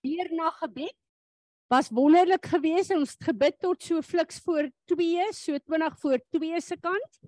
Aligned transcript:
weer 0.00 0.30
na 0.34 0.50
gebed. 0.60 0.96
Was 1.68 1.90
wonderlik 1.92 2.46
geweest. 2.46 2.94
Ons 2.96 3.16
het 3.16 3.28
gebid 3.28 3.58
tot 3.60 3.82
so 3.82 4.02
fliks 4.02 4.40
voor 4.44 4.70
2, 4.84 5.32
so 5.32 5.58
20 5.58 5.98
voor 5.98 6.22
2 6.30 6.60
se 6.60 6.78
kant. 6.80 7.20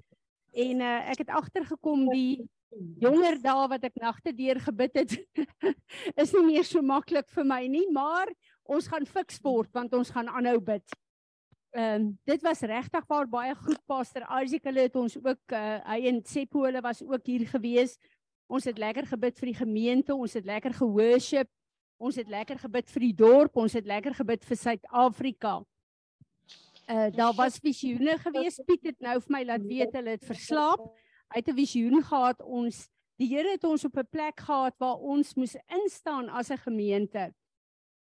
En 0.53 0.81
uh, 0.81 1.11
ek 1.13 1.25
het 1.25 1.35
agtergekom 1.37 2.09
die 2.11 2.49
jonger 3.03 3.39
dae 3.43 3.67
wat 3.71 3.85
ek 3.89 3.99
nagte 4.01 4.33
deur 4.35 4.61
gebid 4.63 4.99
het 5.01 5.15
is 6.23 6.33
nie 6.37 6.45
meer 6.47 6.67
so 6.67 6.83
maklik 6.83 7.29
vir 7.35 7.47
my 7.47 7.65
nie, 7.71 7.87
maar 7.93 8.31
ons 8.71 8.87
gaan 8.91 9.07
fiks 9.09 9.41
word 9.43 9.71
want 9.75 9.95
ons 9.97 10.13
gaan 10.15 10.31
aanhou 10.31 10.59
bid. 10.63 10.97
Ehm 11.71 12.03
um, 12.03 12.07
dit 12.27 12.43
was 12.43 12.63
regtig 12.67 13.07
baie 13.07 13.27
baie 13.31 13.55
goed 13.55 13.79
Pastor 13.87 14.27
Isaac 14.41 14.65
hulle 14.67 14.87
het 14.89 14.97
ons 14.99 15.17
ook 15.19 15.55
uh, 15.55 15.79
hy 15.87 16.01
en 16.11 16.23
Seppo 16.27 16.65
hulle 16.67 16.83
was 16.83 17.03
ook 17.03 17.27
hier 17.27 17.47
gewees. 17.51 17.95
Ons 18.51 18.67
het 18.67 18.79
lekker 18.79 19.07
gebid 19.07 19.39
vir 19.39 19.53
die 19.53 19.61
gemeente, 19.61 20.15
ons 20.15 20.35
het 20.35 20.47
lekker 20.47 20.75
geworship. 20.75 21.51
Ons 22.01 22.17
het 22.17 22.31
lekker 22.33 22.59
gebid 22.59 22.89
vir 22.89 23.05
die 23.05 23.17
dorp, 23.17 23.59
ons 23.61 23.75
het 23.77 23.85
lekker 23.85 24.15
gebid 24.23 24.45
vir 24.49 24.57
Suid-Afrika. 24.57 25.59
Uh 26.91 27.11
daar 27.15 27.35
was 27.37 27.61
visioene 27.63 28.17
gewees. 28.19 28.57
Piet 28.67 28.89
het 28.89 29.01
nou 29.05 29.19
vir 29.21 29.35
my 29.37 29.43
laat 29.45 29.67
weet 29.69 29.93
hulle 29.99 30.17
het 30.17 30.25
verslaap. 30.25 30.81
Hy 31.31 31.43
het 31.43 31.51
'n 31.53 31.57
visioen 31.57 32.03
gehad 32.03 32.41
ons 32.41 32.89
die 33.21 33.29
Here 33.29 33.53
het 33.53 33.65
ons 33.65 33.85
op 33.85 33.97
'n 33.97 34.09
plek 34.11 34.41
gehad 34.41 34.75
waar 34.79 34.97
ons 34.97 35.35
moes 35.37 35.57
instaan 35.69 36.29
as 36.31 36.51
'n 36.51 36.57
gemeente 36.57 37.35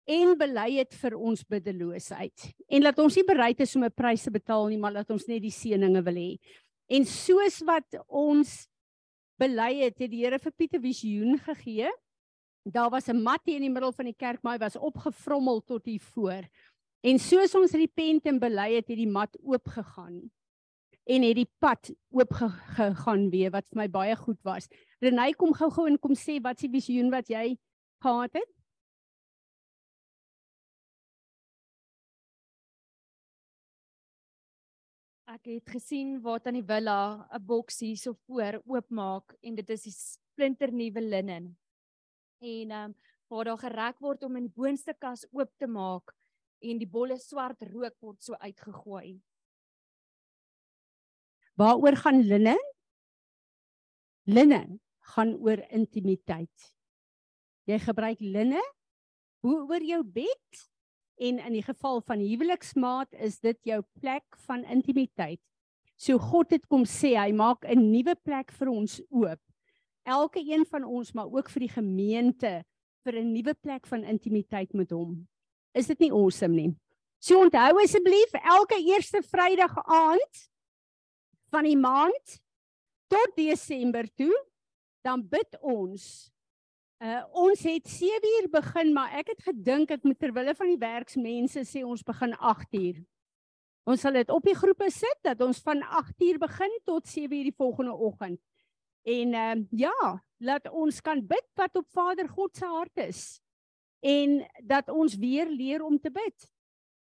en 0.05 0.37
bely 0.37 0.79
het 0.79 0.93
vir 0.93 1.15
ons 1.15 1.43
biddeloosheid. 1.43 2.53
En 2.67 2.81
laat 2.81 2.99
ons 2.99 3.15
nie 3.15 3.23
bereid 3.23 3.59
is 3.59 3.75
om 3.75 3.83
'n 3.83 3.91
prys 3.91 4.23
te 4.23 4.31
betaal 4.31 4.67
nie, 4.67 4.77
maar 4.77 4.91
laat 4.91 5.09
ons 5.11 5.27
net 5.27 5.41
die 5.41 5.51
seëninge 5.51 6.03
wil 6.03 6.15
hê. 6.15 6.39
En 6.89 7.05
soos 7.05 7.61
wat 7.63 7.87
ons 8.07 8.67
bely 9.39 9.83
het, 9.83 9.99
het 9.99 10.11
die 10.11 10.25
Here 10.25 10.39
vir 10.39 10.51
Pieter 10.51 10.81
visioen 10.81 11.37
gegee. 11.37 11.89
Daar 12.63 12.89
was 12.89 13.07
'n 13.07 13.21
mat 13.21 13.41
hier 13.45 13.55
in 13.55 13.61
die 13.61 13.69
middel 13.69 13.91
van 13.91 14.05
die 14.05 14.15
kerk, 14.17 14.41
maar 14.41 14.53
hy 14.53 14.59
was 14.59 14.75
opgevrommel 14.75 15.63
tot 15.63 15.85
hier 15.85 15.99
voor. 15.99 16.47
En 17.01 17.19
soos 17.19 17.55
ons 17.55 17.71
repent 17.71 18.25
en 18.25 18.39
bely 18.39 18.75
het, 18.75 18.87
het 18.87 18.97
die 18.97 19.07
mat 19.07 19.37
oop 19.43 19.67
gegaan 19.67 20.31
en 21.03 21.21
het 21.21 21.35
die 21.35 21.49
pad 21.59 21.91
oop 22.15 22.33
gegaan 22.77 23.29
weer 23.33 23.51
wat 23.51 23.67
vir 23.71 23.81
my 23.83 23.87
baie 23.91 24.15
goed 24.15 24.39
was. 24.47 24.69
Renay 25.03 25.33
kom 25.35 25.53
gou-gou 25.53 25.87
en 25.89 25.99
kom 25.99 26.15
sê 26.15 26.39
wat 26.43 26.59
se 26.59 26.69
visioen 26.71 27.11
wat 27.11 27.27
jy 27.31 27.57
gehad 28.03 28.39
het? 28.39 28.51
Ek 35.33 35.49
het 35.49 35.69
gesien 35.75 36.19
waar 36.21 36.39
tannie 36.39 36.63
Willa 36.63 37.27
'n 37.33 37.45
boks 37.45 37.79
hierso 37.79 38.13
voor 38.27 38.61
oopmaak 38.65 39.35
en 39.41 39.55
dit 39.55 39.69
is 39.69 39.83
die 39.83 39.91
splinternuwe 39.91 41.01
linnen. 41.01 41.57
En 42.43 42.71
ehm 42.71 42.91
um, 42.91 42.95
waar 43.33 43.47
daar 43.47 43.57
gereg 43.57 43.99
word 43.99 44.23
om 44.23 44.35
in 44.35 44.45
die 44.45 44.55
boonste 44.55 44.93
kas 44.99 45.23
oop 45.31 45.49
te 45.57 45.67
maak 45.67 46.11
en 46.61 46.77
die 46.77 46.89
bolle 46.89 47.15
swart 47.17 47.63
rook 47.71 47.95
word 48.03 48.19
so 48.21 48.35
uitgegooi. 48.37 49.15
Waaroor 51.57 51.97
gaan 51.97 52.21
linne? 52.21 52.57
Linne 54.29 54.61
gaan 55.13 55.33
oor 55.39 55.63
intimiteit. 55.69 56.73
Jy 57.65 57.79
gebruik 57.79 58.21
linne 58.21 58.61
hoe 59.43 59.55
oor 59.69 59.83
jou 59.83 60.01
bed 60.03 60.61
en 61.23 61.39
in 61.39 61.57
die 61.57 61.65
geval 61.65 62.03
van 62.07 62.21
huweliksmaat 62.23 63.15
is 63.23 63.39
dit 63.39 63.59
jou 63.71 63.79
plek 63.99 64.37
van 64.47 64.63
intimiteit. 64.65 65.41
So 65.95 66.19
God 66.19 66.51
het 66.55 66.67
kom 66.67 66.85
sê 66.89 67.15
hy 67.15 67.31
maak 67.31 67.65
'n 67.65 67.91
nuwe 67.91 68.15
plek 68.15 68.51
vir 68.51 68.69
ons 68.69 69.01
oop. 69.09 69.41
Elke 70.03 70.39
een 70.39 70.65
van 70.65 70.83
ons 70.83 71.11
maar 71.11 71.31
ook 71.31 71.49
vir 71.49 71.67
die 71.67 71.73
gemeente 71.75 72.63
vir 73.03 73.19
'n 73.19 73.31
nuwe 73.31 73.53
plek 73.53 73.87
van 73.87 74.03
intimiteit 74.03 74.73
met 74.73 74.91
hom. 74.91 75.27
Is 75.73 75.87
dit 75.87 75.99
nie 75.99 76.11
awesome 76.11 76.55
nie? 76.55 76.75
So 77.19 77.39
onthou 77.39 77.81
asseblief 77.83 78.33
elke 78.33 78.79
eerste 78.83 79.21
Vrydag 79.21 79.75
aand 79.85 80.49
van 81.51 81.63
die 81.63 81.77
maand 81.77 82.41
tot 83.07 83.35
Desember 83.35 84.07
toe 84.15 84.33
dan 85.01 85.27
bid 85.27 85.57
ons 85.61 86.33
Uh 87.03 87.19
ons 87.35 87.59
het 87.67 87.87
7 87.89 88.29
uur 88.39 88.45
begin, 88.49 88.93
maar 88.95 89.11
ek 89.19 89.33
het 89.33 89.41
gedink 89.43 89.89
ek 89.91 90.05
moet 90.07 90.19
terwille 90.19 90.53
van 90.55 90.69
die 90.71 90.79
werksmense 90.79 91.65
sê 91.67 91.81
ons 91.83 92.03
begin 92.03 92.31
8 92.39 92.77
uur. 92.79 93.01
Ons 93.83 94.05
sal 94.05 94.15
dit 94.15 94.29
op 94.31 94.45
die 94.47 94.55
groepe 94.55 94.87
sit 94.87 95.19
dat 95.27 95.41
ons 95.43 95.59
van 95.65 95.83
8 95.83 96.23
uur 96.23 96.39
begin 96.39 96.77
tot 96.87 97.07
7 97.07 97.27
uur 97.35 97.49
die 97.49 97.57
volgende 97.57 97.91
oggend. 97.91 98.39
En 99.03 99.33
ehm 99.33 99.59
uh, 99.59 99.79
ja, 99.83 100.23
laat 100.37 100.69
ons 100.71 101.01
kan 101.01 101.19
bid 101.27 101.47
wat 101.59 101.75
op 101.75 101.87
Vader 101.91 102.29
God 102.29 102.55
se 102.55 102.65
hart 102.65 102.97
is. 102.97 103.41
En 103.99 104.41
dat 104.63 104.89
ons 104.89 105.15
weer 105.15 105.49
leer 105.49 105.83
om 105.83 105.99
te 105.99 106.11
bid. 106.11 106.47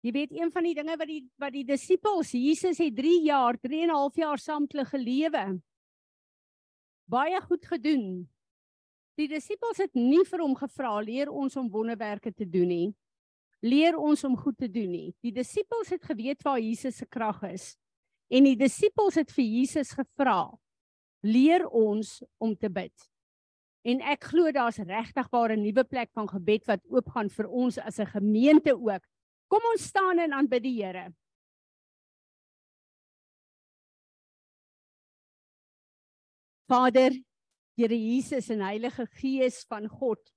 Jy 0.06 0.12
weet 0.12 0.34
een 0.34 0.52
van 0.54 0.64
die 0.64 0.76
dinge 0.78 0.98
wat 0.98 1.10
die 1.10 1.24
wat 1.42 1.54
die 1.54 1.66
disippels 1.66 2.34
Jesus 2.38 2.78
het 2.78 2.96
3 2.98 3.22
jaar, 3.26 3.58
3 3.58 3.82
en 3.84 3.90
'n 3.90 3.98
half 3.98 4.16
jaar 4.16 4.38
saam 4.38 4.62
met 4.62 4.72
hulle 4.72 4.86
gelewe. 4.86 5.62
Baie 7.10 7.42
goed 7.42 7.66
gedoen. 7.66 8.30
Die 9.16 9.28
disippels 9.28 9.78
het 9.78 9.94
nie 9.94 10.26
vir 10.26 10.40
hom 10.40 10.56
gevra 10.56 11.00
leer 11.00 11.30
ons 11.30 11.56
om 11.56 11.70
wonderwerke 11.70 12.34
te 12.34 12.50
doen 12.50 12.68
nie. 12.68 12.96
Leer 13.62 13.98
ons 13.98 14.24
om 14.24 14.38
goed 14.38 14.58
te 14.58 14.72
doen 14.72 14.92
nie. 14.92 15.16
Die 15.22 15.32
disippels 15.32 15.90
het 15.90 16.04
geweet 16.04 16.42
waar 16.44 16.60
Jesus 16.60 16.98
se 16.98 17.06
krag 17.06 17.44
is. 17.44 17.78
En 18.30 18.44
die 18.44 18.56
disippels 18.56 19.16
het 19.16 19.32
vir 19.32 19.46
Jesus 19.46 19.92
gevra 19.92 20.52
leer 21.26 21.66
ons 21.68 22.22
om 22.38 22.56
te 22.56 22.70
bid. 22.70 22.94
En 23.86 24.02
ek 24.02 24.30
glo 24.32 24.50
daar's 24.54 24.82
regtig 24.82 25.28
waar 25.30 25.52
'n 25.54 25.62
nuwe 25.62 25.84
plek 25.84 26.10
van 26.14 26.28
gebed 26.28 26.66
wat 26.66 26.82
oopgaan 26.90 27.30
vir 27.30 27.48
ons 27.48 27.78
as 27.78 28.00
'n 28.00 28.06
gemeente 28.06 28.74
ook. 28.74 29.04
Kom 29.48 29.62
ons 29.74 29.84
staan 29.84 30.20
en 30.20 30.34
aanbid 30.34 30.64
die 30.64 30.84
Here. 30.84 31.14
Vader, 36.68 37.12
Here 37.78 37.98
Jesus 37.98 38.50
en 38.50 38.62
Heilige 38.62 39.06
Gees 39.06 39.66
van 39.70 39.88
God. 39.88 40.32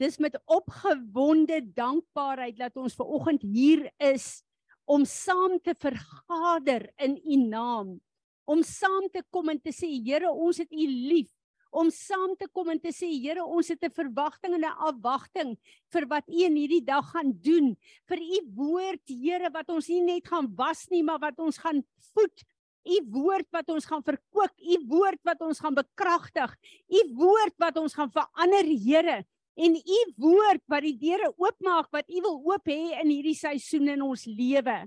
Dis 0.00 0.18
met 0.18 0.40
opgewonde 0.44 1.60
dankbaarheid 1.74 2.56
dat 2.58 2.76
ons 2.76 2.94
ver 2.94 3.06
oggend 3.06 3.42
hier 3.42 3.92
is 3.96 4.42
om 4.84 5.04
saam 5.04 5.60
te 5.62 5.74
vergader 5.78 6.92
in 6.96 7.20
U 7.24 7.36
naam. 7.36 8.00
Om 8.44 8.62
saam 8.62 9.08
te 9.12 9.22
kom 9.32 9.48
en 9.48 9.60
te 9.60 9.72
sê 9.72 9.88
Here, 10.04 10.30
ons 10.30 10.58
het 10.60 10.72
U 10.72 10.86
lief. 10.86 11.30
Om 11.74 11.90
saam 11.90 12.36
te 12.38 12.46
kom 12.52 12.70
en 12.70 12.80
te 12.80 12.92
sê 12.94 13.08
Here, 13.08 13.44
ons 13.44 13.68
het 13.68 13.82
'n 13.82 13.90
verwagting 13.90 14.54
en 14.54 14.64
'n 14.64 14.78
afwagting 14.88 15.56
vir 15.92 16.06
wat 16.06 16.24
U 16.28 16.44
in 16.44 16.56
hierdie 16.56 16.84
dag 16.84 17.10
gaan 17.12 17.32
doen. 17.32 17.76
Vir 18.08 18.18
U 18.18 18.38
woord, 18.54 19.02
Here, 19.08 19.50
wat 19.50 19.68
ons 19.68 19.88
nie 19.88 20.02
net 20.02 20.26
gaan 20.26 20.54
was 20.56 20.88
nie, 20.90 21.02
maar 21.02 21.18
wat 21.18 21.38
ons 21.38 21.58
gaan 21.58 21.82
voed 22.14 22.44
u 22.84 23.00
woord 23.10 23.48
wat 23.50 23.68
ons 23.72 23.86
gaan 23.88 24.02
verkoop, 24.04 24.52
u 24.60 24.78
woord 24.88 25.20
wat 25.24 25.40
ons 25.40 25.60
gaan 25.60 25.74
bekragtig, 25.74 26.56
u 26.88 27.00
woord 27.16 27.56
wat 27.58 27.78
ons 27.80 27.94
gaan 27.96 28.10
verander, 28.12 28.64
Here, 28.64 29.24
en 29.54 29.76
u 29.78 30.00
woord 30.20 30.62
wat 30.68 30.84
die 30.84 30.96
deure 30.98 31.30
oopmaak 31.38 31.88
wat 31.94 32.10
u 32.10 32.20
wil 32.20 32.40
oop 32.52 32.68
hê 32.68 32.98
in 33.00 33.12
hierdie 33.12 33.36
seisoen 33.38 33.94
in 33.94 34.02
ons 34.02 34.26
lewe. 34.26 34.82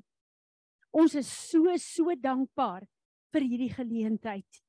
Ons 0.92 1.16
is 1.20 1.30
so 1.30 1.74
so 1.82 2.14
dankbaar 2.20 2.86
vir 3.34 3.46
hierdie 3.46 3.74
geleentheid. 3.74 4.64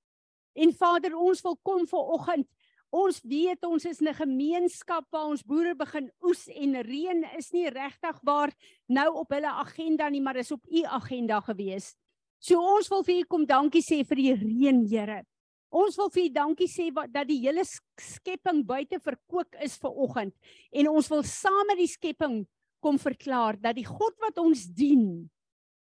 En 0.59 0.73
Vader, 0.75 1.15
ons 1.17 1.43
wil 1.45 1.57
kom 1.63 1.87
vir 1.87 2.13
oggend. 2.17 2.49
Ons 2.89 3.21
weet 3.21 3.65
ons 3.69 3.85
is 3.85 4.01
'n 4.01 4.15
gemeenskap 4.15 5.05
waar 5.13 5.29
ons 5.29 5.43
boere 5.43 5.75
begin 5.75 6.11
oes 6.25 6.49
en 6.49 6.83
reën 6.83 7.23
is 7.37 7.53
nie 7.53 7.69
regtig 7.69 8.19
waar 8.25 8.51
nou 8.89 9.15
op 9.15 9.31
hulle 9.31 9.51
agenda 9.51 10.09
nie, 10.09 10.21
maar 10.21 10.37
is 10.37 10.53
op 10.53 10.65
u 10.67 10.85
agenda 10.85 11.41
gewees. 11.41 11.95
So 12.41 12.59
ons 12.59 12.89
wil 12.89 13.03
vir 13.03 13.21
u 13.21 13.25
kom 13.25 13.45
dankie 13.45 13.83
sê 13.83 14.07
vir 14.07 14.17
die 14.17 14.35
reën, 14.35 14.87
Here. 14.89 15.25
Ons 15.71 15.97
wil 15.97 16.09
vir 16.09 16.25
u 16.25 16.29
dankie 16.29 16.69
sê 16.69 16.89
wat 16.95 17.13
dat 17.13 17.29
die 17.29 17.41
hele 17.43 17.63
skepping 18.01 18.65
buite 18.65 18.99
verkoop 18.99 19.55
is 19.61 19.77
vir 19.77 19.91
oggend 19.91 20.35
en 20.73 20.89
ons 20.89 21.09
wil 21.09 21.23
saam 21.23 21.67
met 21.69 21.77
die 21.77 21.91
skepping 21.91 22.47
kom 22.81 22.97
verklaar 22.99 23.59
dat 23.61 23.77
die 23.77 23.85
God 23.85 24.15
wat 24.23 24.39
ons 24.39 24.65
dien 24.65 25.29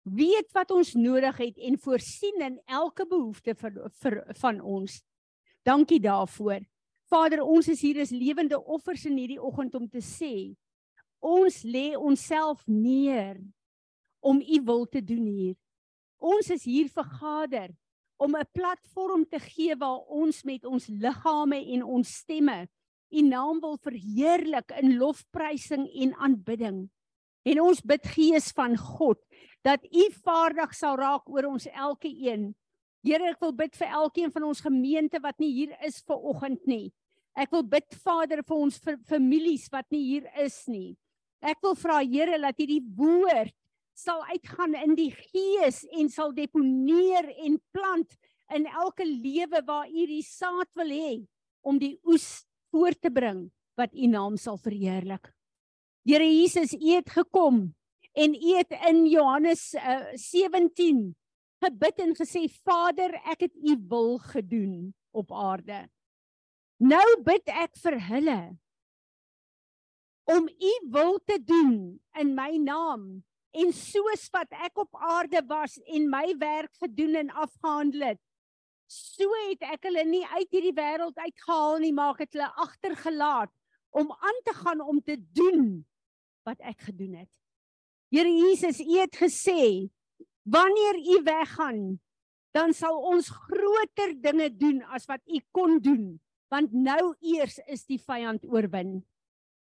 weet 0.02 0.50
wat 0.52 0.70
ons 0.70 0.94
nodig 0.94 1.36
het 1.38 1.58
en 1.58 1.78
voorsien 1.78 2.42
in 2.42 2.58
elke 2.66 3.06
behoefte 3.06 3.54
vir, 3.54 3.78
vir 4.02 4.18
van 4.40 4.60
ons. 4.60 5.00
Dankie 5.62 6.00
daarvoor. 6.02 6.64
Vader, 7.10 7.42
ons 7.44 7.68
is 7.68 7.80
hier 7.84 8.00
as 8.02 8.10
lewende 8.10 8.58
offers 8.58 9.04
in 9.06 9.18
hierdie 9.20 9.40
oggend 9.40 9.74
om 9.78 9.88
te 9.88 10.02
sê 10.02 10.54
ons 11.22 11.60
lê 11.62 11.92
onsself 11.94 12.64
neer 12.66 13.36
om 14.18 14.40
u 14.42 14.58
wil 14.66 14.88
te 14.90 14.98
doen 14.98 15.22
hier. 15.26 15.54
Ons 16.18 16.50
is 16.50 16.64
hier 16.66 16.88
vergader 16.90 17.70
om 18.18 18.34
'n 18.34 18.50
platform 18.52 19.24
te 19.24 19.38
gee 19.38 19.76
waar 19.76 20.02
ons 20.10 20.42
met 20.42 20.64
ons 20.64 20.86
liggame 20.86 21.62
en 21.74 21.82
ons 21.82 22.08
stemme 22.08 22.66
U 23.12 23.20
naam 23.20 23.60
wil 23.60 23.76
verheerlik 23.76 24.72
in 24.80 24.96
lofprysing 24.96 25.84
en 26.00 26.14
aanbidding. 26.14 26.86
En 27.44 27.60
ons 27.60 27.80
bid 27.84 28.06
Gees 28.14 28.48
van 28.56 28.76
God 28.78 29.20
dat 29.66 29.84
U 29.86 30.08
vaardig 30.24 30.74
sal 30.74 30.98
raak 30.98 31.28
oor 31.30 31.52
ons 31.52 31.68
elke 31.70 32.10
een. 32.10 32.50
Here, 33.02 33.32
ek 33.32 33.40
wil 33.42 33.54
bid 33.58 33.74
vir 33.78 33.94
elkeen 33.98 34.30
van 34.34 34.46
ons 34.46 34.62
gemeente 34.62 35.18
wat 35.22 35.38
nie 35.42 35.50
hier 35.50 35.72
is 35.86 36.02
vir 36.06 36.18
oggend 36.18 36.66
nie. 36.70 36.92
Ek 37.34 37.50
wil 37.54 37.64
bid 37.64 37.88
Vader 38.04 38.42
vir 38.44 38.58
ons 38.58 38.76
vir 38.82 38.98
families 39.08 39.66
wat 39.72 39.88
nie 39.90 40.02
hier 40.04 40.28
is 40.42 40.62
nie. 40.68 40.94
Ek 41.42 41.58
wil 41.64 41.74
vra 41.78 42.02
Here 42.04 42.38
dat 42.42 42.60
hierdie 42.60 42.82
woord 42.98 43.54
sal 43.98 44.22
uitgaan 44.30 44.76
in 44.78 44.94
die 44.96 45.10
gees 45.12 45.82
en 45.92 46.08
sal 46.12 46.32
deponeer 46.36 47.28
en 47.44 47.58
plant 47.74 48.14
in 48.54 48.66
elke 48.68 49.04
lewe 49.06 49.62
waar 49.66 49.88
u 49.88 50.06
die 50.08 50.24
saad 50.24 50.68
wil 50.78 50.92
hê 50.92 51.12
om 51.64 51.78
die 51.80 51.96
oes 52.08 52.44
voort 52.72 53.00
te 53.00 53.10
bring 53.12 53.46
wat 53.78 53.94
u 53.94 54.08
naam 54.08 54.36
sal 54.40 54.58
verheerlik. 54.60 55.30
Here 56.04 56.26
Jesus, 56.26 56.74
u 56.74 56.88
het 56.96 57.10
gekom 57.10 57.70
en 58.12 58.34
u 58.34 58.54
het 58.58 58.74
in 58.88 59.06
Johannes 59.06 59.72
uh, 59.74 60.12
17 60.14 61.14
gebid 61.62 62.00
en 62.02 62.14
gesê 62.18 62.44
Vader, 62.64 63.14
ek 63.32 63.46
het 63.46 63.54
u 63.56 63.76
wil 63.88 64.18
gedoen 64.18 64.94
op 65.10 65.32
aarde. 65.32 65.86
Nou 66.82 67.06
bid 67.22 67.46
ek 67.46 67.76
vir 67.78 67.98
hulle 68.08 68.40
om 70.32 70.48
u 70.48 70.72
wil 70.94 71.18
te 71.26 71.38
doen 71.44 72.00
in 72.18 72.34
my 72.34 72.56
naam 72.62 73.22
en 73.52 73.72
soos 73.76 74.28
wat 74.32 74.52
ek 74.64 74.78
op 74.80 74.96
aarde 74.96 75.42
was 75.48 75.76
en 75.84 76.08
my 76.10 76.32
werk 76.40 76.72
gedoen 76.82 77.18
en 77.20 77.32
afgehandel 77.44 78.06
het 78.12 78.20
so 78.92 79.28
het 79.48 79.64
ek 79.74 79.88
hulle 79.88 80.04
nie 80.08 80.24
uit 80.36 80.48
hierdie 80.52 80.74
wêreld 80.76 81.18
uitgehaal 81.18 81.80
nie 81.82 81.92
maak 81.96 82.22
het 82.22 82.32
hulle 82.36 82.50
agtergelaat 82.64 83.52
om 83.92 84.12
aan 84.12 84.40
te 84.46 84.54
gaan 84.56 84.80
om 84.80 85.00
te 85.04 85.18
doen 85.36 85.82
wat 86.48 86.60
ek 86.72 86.88
gedoen 86.88 87.20
het 87.22 87.30
Here 88.12 88.28
Jesus 88.28 88.80
u 88.84 88.98
het 89.00 89.16
gesê 89.16 89.88
wanneer 90.44 90.98
u 91.00 91.22
weggaan 91.24 92.00
dan 92.52 92.74
sal 92.76 92.98
ons 92.98 93.30
groter 93.32 94.12
dinge 94.20 94.50
doen 94.52 94.82
as 94.92 95.06
wat 95.08 95.22
u 95.26 95.40
kon 95.50 95.78
doen 95.80 96.20
want 96.52 96.72
nou 96.72 97.14
eers 97.24 97.56
is 97.72 97.86
die 97.88 98.00
vyand 98.02 98.44
oorwin 98.44 99.00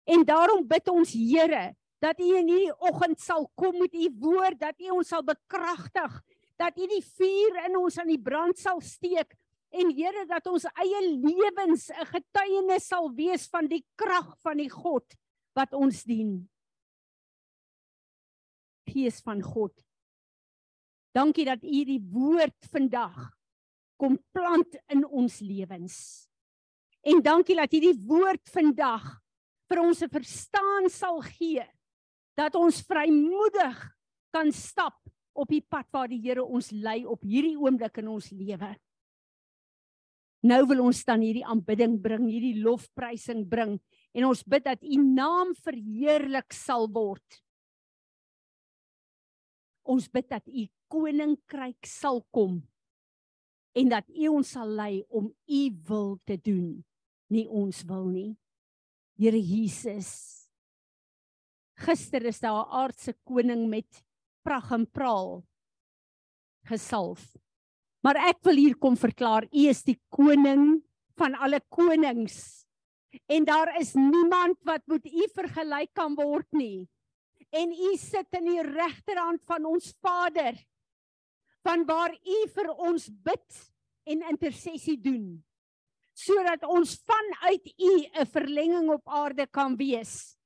en 0.05 0.25
daarom 0.29 0.67
bid 0.69 0.89
ons 0.93 1.15
Here 1.17 1.73
dat 2.03 2.21
U 2.21 2.29
in 2.39 2.51
hierdie 2.51 2.75
oggend 2.85 3.21
sal 3.23 3.49
kom 3.59 3.79
met 3.81 3.95
U 3.95 4.09
woord, 4.21 4.61
dat 4.61 4.79
U 4.85 4.97
ons 4.99 5.11
sal 5.11 5.25
bekragtig, 5.27 6.21
dat 6.61 6.77
U 6.79 6.89
die 6.91 7.03
vuur 7.05 7.61
in 7.67 7.79
ons 7.81 7.99
aan 8.01 8.11
die 8.13 8.23
brand 8.23 8.59
sal 8.61 8.81
steek 8.85 9.35
en 9.77 9.91
Here 9.97 10.27
dat 10.29 10.47
ons 10.51 10.69
eie 10.77 11.01
lewens 11.09 11.91
'n 11.91 12.07
getuienis 12.13 12.89
sal 12.89 13.11
wees 13.13 13.49
van 13.49 13.67
die 13.67 13.85
krag 13.97 14.37
van 14.41 14.57
die 14.57 14.71
God 14.71 15.05
wat 15.55 15.73
ons 15.73 16.05
dien. 16.05 16.49
Gees 18.87 19.21
van 19.25 19.43
God. 19.43 19.75
Dankie 21.17 21.47
dat 21.49 21.65
U 21.65 21.85
die 21.89 22.01
woord 22.01 22.69
vandag 22.73 23.33
kom 23.97 24.19
plant 24.37 24.77
in 24.93 25.05
ons 25.07 25.41
lewens. 25.41 26.29
En 27.07 27.23
dankie 27.23 27.57
dat 27.57 27.73
hierdie 27.73 27.97
woord 28.07 28.45
vandag 28.53 29.05
vir 29.71 29.81
ons 29.81 30.03
'n 30.03 30.11
verstaan 30.11 30.91
sal 30.91 31.21
gee 31.23 31.65
dat 32.37 32.55
ons 32.55 32.83
vrymoedig 32.83 33.79
kan 34.31 34.53
stap 34.53 34.99
op 35.35 35.49
die 35.49 35.63
pad 35.63 35.87
waar 35.93 36.09
die 36.09 36.21
Here 36.21 36.45
ons 36.45 36.71
lei 36.71 37.05
op 37.07 37.23
hierdie 37.23 37.57
oomblik 37.57 37.99
in 37.99 38.09
ons 38.09 38.31
lewe. 38.31 38.77
Nou 40.43 40.67
wil 40.67 40.85
ons 40.85 41.05
dan 41.05 41.21
hierdie 41.25 41.45
aanbidding 41.45 41.97
bring, 42.03 42.29
hierdie 42.29 42.61
lofprysing 42.63 43.49
bring 43.49 43.79
en 44.15 44.25
ons 44.25 44.45
bid 44.45 44.65
dat 44.65 44.83
U 44.83 44.97
naam 44.97 45.55
verheerlik 45.55 46.53
sal 46.53 46.89
word. 46.93 47.43
Ons 49.87 50.09
bid 50.11 50.29
dat 50.29 50.47
U 50.47 50.67
koninkryk 50.93 51.87
sal 51.87 52.23
kom 52.35 52.61
en 53.77 53.93
dat 53.93 54.09
U 54.11 54.29
ons 54.39 54.51
sal 54.57 54.69
lei 54.69 55.05
om 55.09 55.29
U 55.31 55.63
wil 55.89 56.19
te 56.27 56.37
doen, 56.37 56.83
nie 57.31 57.47
ons 57.47 57.83
wil 57.87 58.09
nie. 58.11 58.33
Here 59.17 59.39
Jesus, 59.39 60.47
Gister 61.77 62.25
is 62.25 62.41
daar 62.41 62.65
'n 62.65 62.73
aardse 62.73 63.13
koning 63.25 63.69
met 63.69 64.05
pragt 64.43 64.73
en 64.73 64.87
praal 64.87 65.45
gesalf. 66.67 67.37
Maar 68.01 68.17
ek 68.31 68.39
wil 68.47 68.55
hier 68.55 68.77
kom 68.79 68.97
verklaar, 68.97 69.47
u 69.51 69.69
is 69.69 69.83
die 69.83 69.99
koning 70.15 70.83
van 71.19 71.35
alle 71.35 71.61
konings. 71.69 72.67
En 73.27 73.45
daar 73.45 73.73
is 73.81 73.95
niemand 73.95 74.59
wat 74.63 74.83
met 74.87 75.07
u 75.07 75.27
vergelyk 75.35 75.91
kan 75.95 76.15
word 76.15 76.47
nie. 76.53 76.87
En 77.51 77.71
u 77.71 77.97
sit 77.97 78.27
in 78.39 78.45
die 78.45 78.63
regterhand 78.63 79.45
van 79.45 79.65
ons 79.65 79.95
Vader. 80.01 80.57
Van 81.63 81.85
waar 81.87 82.15
u 82.15 82.39
vir 82.55 82.71
ons 82.75 83.09
bid 83.11 83.61
en 84.07 84.29
intersessie 84.31 85.01
doen 85.01 85.43
sodat 86.17 86.63
ons 86.65 86.95
vanuit 87.05 87.67
u 87.77 87.93
'n 88.09 88.27
verlenging 88.27 88.89
op 88.89 89.09
aarde 89.09 89.47
kan 89.47 89.77
wees 89.77 90.37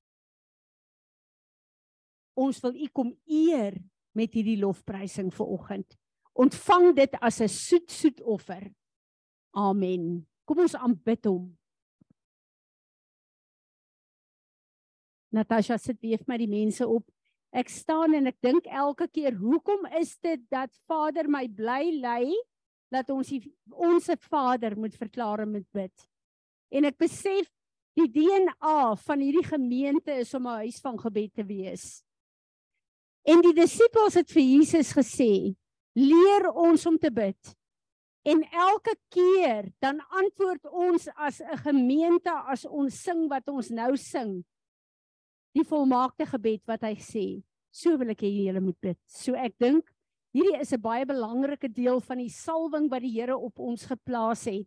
ons 2.40 2.60
wil 2.64 2.74
u 2.74 2.88
kom 2.92 3.12
eer 3.28 3.76
met 4.16 4.34
hierdie 4.34 4.58
lofprysing 4.60 5.30
vir 5.34 5.52
oggend. 5.56 5.96
Ontvang 6.40 6.94
dit 6.96 7.14
as 7.20 7.40
'n 7.40 7.48
soet 7.48 7.90
soet 7.90 8.20
offer. 8.22 8.72
Amen. 9.54 10.26
Kom 10.46 10.58
ons 10.58 10.74
aanbid 10.74 11.24
hom. 11.24 11.56
Natasha 15.30 15.78
sit 15.78 16.00
weer 16.02 16.20
met 16.26 16.42
die 16.42 16.50
mense 16.50 16.86
op. 16.86 17.06
Ek 17.50 17.68
staan 17.68 18.14
en 18.14 18.30
ek 18.30 18.38
dink 18.42 18.66
elke 18.66 19.08
keer, 19.10 19.34
hoekom 19.38 19.86
is 19.98 20.16
dit 20.22 20.42
dat 20.50 20.70
Vader 20.86 21.28
my 21.30 21.46
bly 21.48 21.90
lei 21.98 22.34
dat 22.90 23.10
ons 23.14 23.30
die, 23.30 23.40
ons 23.70 24.04
se 24.06 24.16
Vader 24.28 24.76
moet 24.78 24.94
verklaar 24.98 25.44
en 25.44 25.54
moet 25.54 25.66
bid. 25.74 26.06
En 26.70 26.86
ek 26.86 26.98
besef 26.98 27.48
die 27.98 28.08
DNA 28.10 28.94
van 29.02 29.22
hierdie 29.22 29.46
gemeente 29.46 30.14
is 30.22 30.34
om 30.34 30.46
'n 30.46 30.62
huis 30.66 30.80
van 30.80 30.98
gebed 30.98 31.34
te 31.34 31.44
wees. 31.44 32.02
En 33.26 33.42
die 33.42 33.54
disippels 33.54 34.14
het 34.14 34.30
vir 34.30 34.42
Jesus 34.42 34.92
gesê: 34.92 35.54
"Leer 35.94 36.50
ons 36.50 36.86
om 36.86 36.98
te 36.98 37.10
bid." 37.10 37.56
En 38.22 38.42
elke 38.52 38.96
keer 39.08 39.72
dan 39.80 40.00
antwoord 40.10 40.66
ons 40.70 41.08
as 41.16 41.40
'n 41.40 41.56
gemeente 41.56 42.30
as 42.30 42.64
ons 42.66 43.02
sing 43.02 43.28
wat 43.28 43.48
ons 43.48 43.68
nou 43.70 43.96
sing. 43.96 44.44
Die 45.56 45.64
volmaakte 45.66 46.26
gebed 46.30 46.62
wat 46.70 46.84
hy 46.86 46.94
sê. 47.02 47.24
So 47.74 47.96
wil 47.98 48.12
ek 48.14 48.22
hê 48.22 48.30
julle 48.30 48.62
moet 48.62 48.78
bid. 48.82 48.98
So 49.10 49.34
ek 49.34 49.56
dink 49.58 49.90
hierdie 50.34 50.60
is 50.60 50.72
'n 50.72 50.80
baie 50.80 51.06
belangrike 51.06 51.68
deel 51.68 52.00
van 52.00 52.18
die 52.18 52.30
salwing 52.30 52.88
wat 52.90 53.02
die 53.02 53.14
Here 53.14 53.36
op 53.36 53.58
ons 53.58 53.86
geplaas 53.86 54.44
het. 54.46 54.66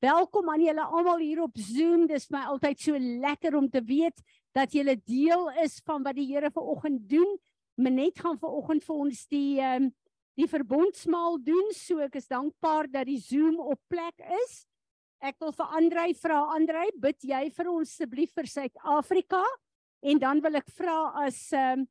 Welkom 0.00 0.48
aan 0.48 0.60
julle 0.60 0.82
almal 0.82 1.18
hier 1.18 1.42
op 1.42 1.56
Zoom. 1.56 2.06
Dis 2.06 2.30
my 2.30 2.44
altyd 2.50 2.80
so 2.80 2.98
lekker 2.98 3.54
om 3.54 3.68
te 3.70 3.80
weet 3.80 4.18
dat 4.54 4.72
julle 4.72 4.96
deel 4.96 5.50
is 5.62 5.80
van 5.84 6.02
wat 6.02 6.16
die 6.16 6.26
Here 6.26 6.50
vanoggend 6.50 7.08
doen. 7.08 7.38
Menet 7.76 8.18
gaan 8.18 8.38
ver 8.38 8.48
oggend 8.48 8.84
vir 8.84 8.96
ons 8.96 9.26
die 9.28 9.60
ehm 9.60 9.84
um, 9.84 9.92
die 10.34 10.48
verbondsmaal 10.48 11.38
doen. 11.44 11.72
So 11.76 12.00
ek 12.00 12.16
is 12.16 12.26
dankbaar 12.26 12.88
dat 12.90 13.06
die 13.06 13.20
Zoom 13.20 13.60
op 13.60 13.78
plek 13.88 14.16
is. 14.42 14.64
Ek 15.20 15.36
wil 15.38 15.52
vir 15.52 15.66
Andrei 15.78 16.14
vra 16.18 16.40
Andrei, 16.56 16.88
bid 16.98 17.22
jy 17.22 17.50
vir 17.54 17.68
ons 17.70 17.92
asseblief 17.92 18.32
vir 18.34 18.48
Suid-Afrika? 18.50 19.42
En 20.02 20.18
dan 20.18 20.40
wil 20.42 20.58
ek 20.58 20.70
vra 20.74 20.98
as 21.26 21.44
ehm 21.54 21.84
um, 21.84 21.88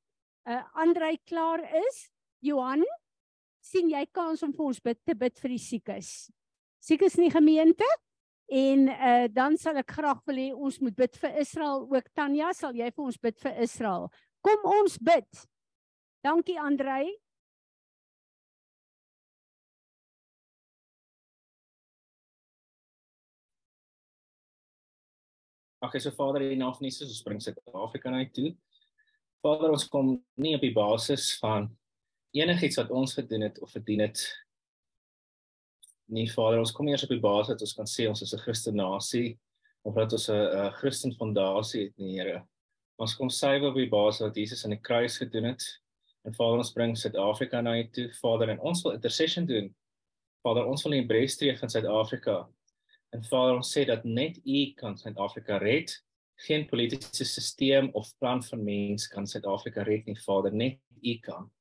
uh, 0.50 0.64
Andrei 0.84 1.16
klaar 1.30 1.62
is, 1.62 2.08
Johan, 2.42 2.82
sien 3.62 3.92
jy 3.92 4.02
kans 4.12 4.42
om 4.44 4.54
vir 4.56 4.72
ons 4.72 4.80
bid 4.84 5.00
te 5.06 5.16
bid 5.16 5.38
vir 5.40 5.54
die 5.54 5.62
siekes? 5.62 6.10
Siekes 6.82 7.20
in 7.20 7.28
die 7.28 7.34
gemeente? 7.34 7.88
En 8.52 8.90
uh, 8.90 9.28
dan 9.32 9.56
sal 9.62 9.80
ek 9.80 9.94
graag 9.96 10.20
wil 10.28 10.42
hê 10.42 10.50
ons 10.52 10.80
moet 10.84 10.96
bid 10.98 11.16
vir 11.22 11.38
Israel 11.40 11.86
ook. 11.88 12.10
Tanya, 12.18 12.52
sal 12.58 12.76
jy 12.76 12.90
vir 12.92 13.06
ons 13.06 13.20
bid 13.22 13.38
vir 13.46 13.62
Israel? 13.64 14.10
Kom 14.44 14.66
ons 14.68 14.98
bid. 15.00 15.46
Dankie 16.26 16.58
Andrei. 16.60 17.14
Ag, 25.82 25.98
so 26.00 26.14
Vader, 26.14 26.44
naam 26.56 26.76
van 26.78 26.86
Jesus, 26.86 27.10
ons 27.10 27.24
bring 27.26 27.42
Suid-Afrika 27.42 28.12
na 28.14 28.22
toe. 28.30 28.54
Vader, 29.42 29.74
ons 29.74 29.88
kom 29.90 30.14
nie 30.38 30.54
op 30.56 30.62
die 30.62 30.74
basis 30.76 31.34
van 31.42 31.72
enigiets 32.38 32.78
wat 32.78 32.94
ons 32.94 33.16
gedoen 33.18 33.48
het 33.48 33.58
of 33.60 33.74
verdien 33.74 34.06
het 34.06 34.22
nie. 36.06 36.28
Vader, 36.30 36.62
ons 36.62 36.72
kom 36.72 36.88
eers 36.88 37.04
op 37.08 37.14
die 37.14 37.24
basis 37.24 37.56
dat 37.56 37.66
ons 37.66 37.76
kan 37.80 37.90
sê 37.90 38.08
ons 38.08 38.22
is 38.22 38.34
'n 38.34 38.44
Christen 38.46 38.76
nasie 38.76 39.40
of 39.84 39.96
dat 39.96 40.14
ons 40.14 40.30
'n 40.30 40.72
Christen 40.78 41.16
fondasie 41.18 41.84
het, 41.86 41.98
nie, 41.98 42.20
Here. 42.20 42.46
Ons 43.00 43.16
kom 43.16 43.30
suiwer 43.30 43.70
op 43.70 43.76
die 43.76 43.90
basis 43.90 44.22
wat 44.22 44.36
Jesus 44.36 44.64
aan 44.64 44.78
die 44.78 44.86
kruis 44.86 45.18
gedoen 45.18 45.46
het 45.46 45.82
En 46.22 46.34
Vader, 46.38 46.60
ons 46.62 46.74
bring 46.74 46.94
Suid-Afrika 46.98 47.62
na 47.66 47.74
toe, 47.94 48.10
Vader, 48.20 48.52
en 48.54 48.60
ons 48.70 48.82
wil 48.86 48.94
intercession 48.94 49.48
doen. 49.50 49.72
Vader, 50.46 50.68
ons 50.70 50.84
wil 50.86 51.00
in 51.00 51.08
breestreek 51.10 51.62
in 51.66 51.72
Suid-Afrika. 51.74 52.44
En 53.12 53.24
Vader, 53.24 53.58
ons 53.60 53.72
sê 53.72 53.84
dat 53.86 54.04
net 54.08 54.40
U 54.46 54.62
kan 54.80 54.98
Suid-Afrika 54.98 55.58
red. 55.60 55.94
Geen 56.48 56.66
politieke 56.66 57.26
stelsel 57.28 57.90
of 57.94 58.10
plan 58.18 58.42
van 58.44 58.64
mens 58.64 59.08
kan 59.12 59.28
Suid-Afrika 59.28 59.84
red 59.84 60.08
nie, 60.08 60.18
Vader, 60.24 60.54
net 60.54 60.80
U 61.02 61.16
kan. 61.20 61.52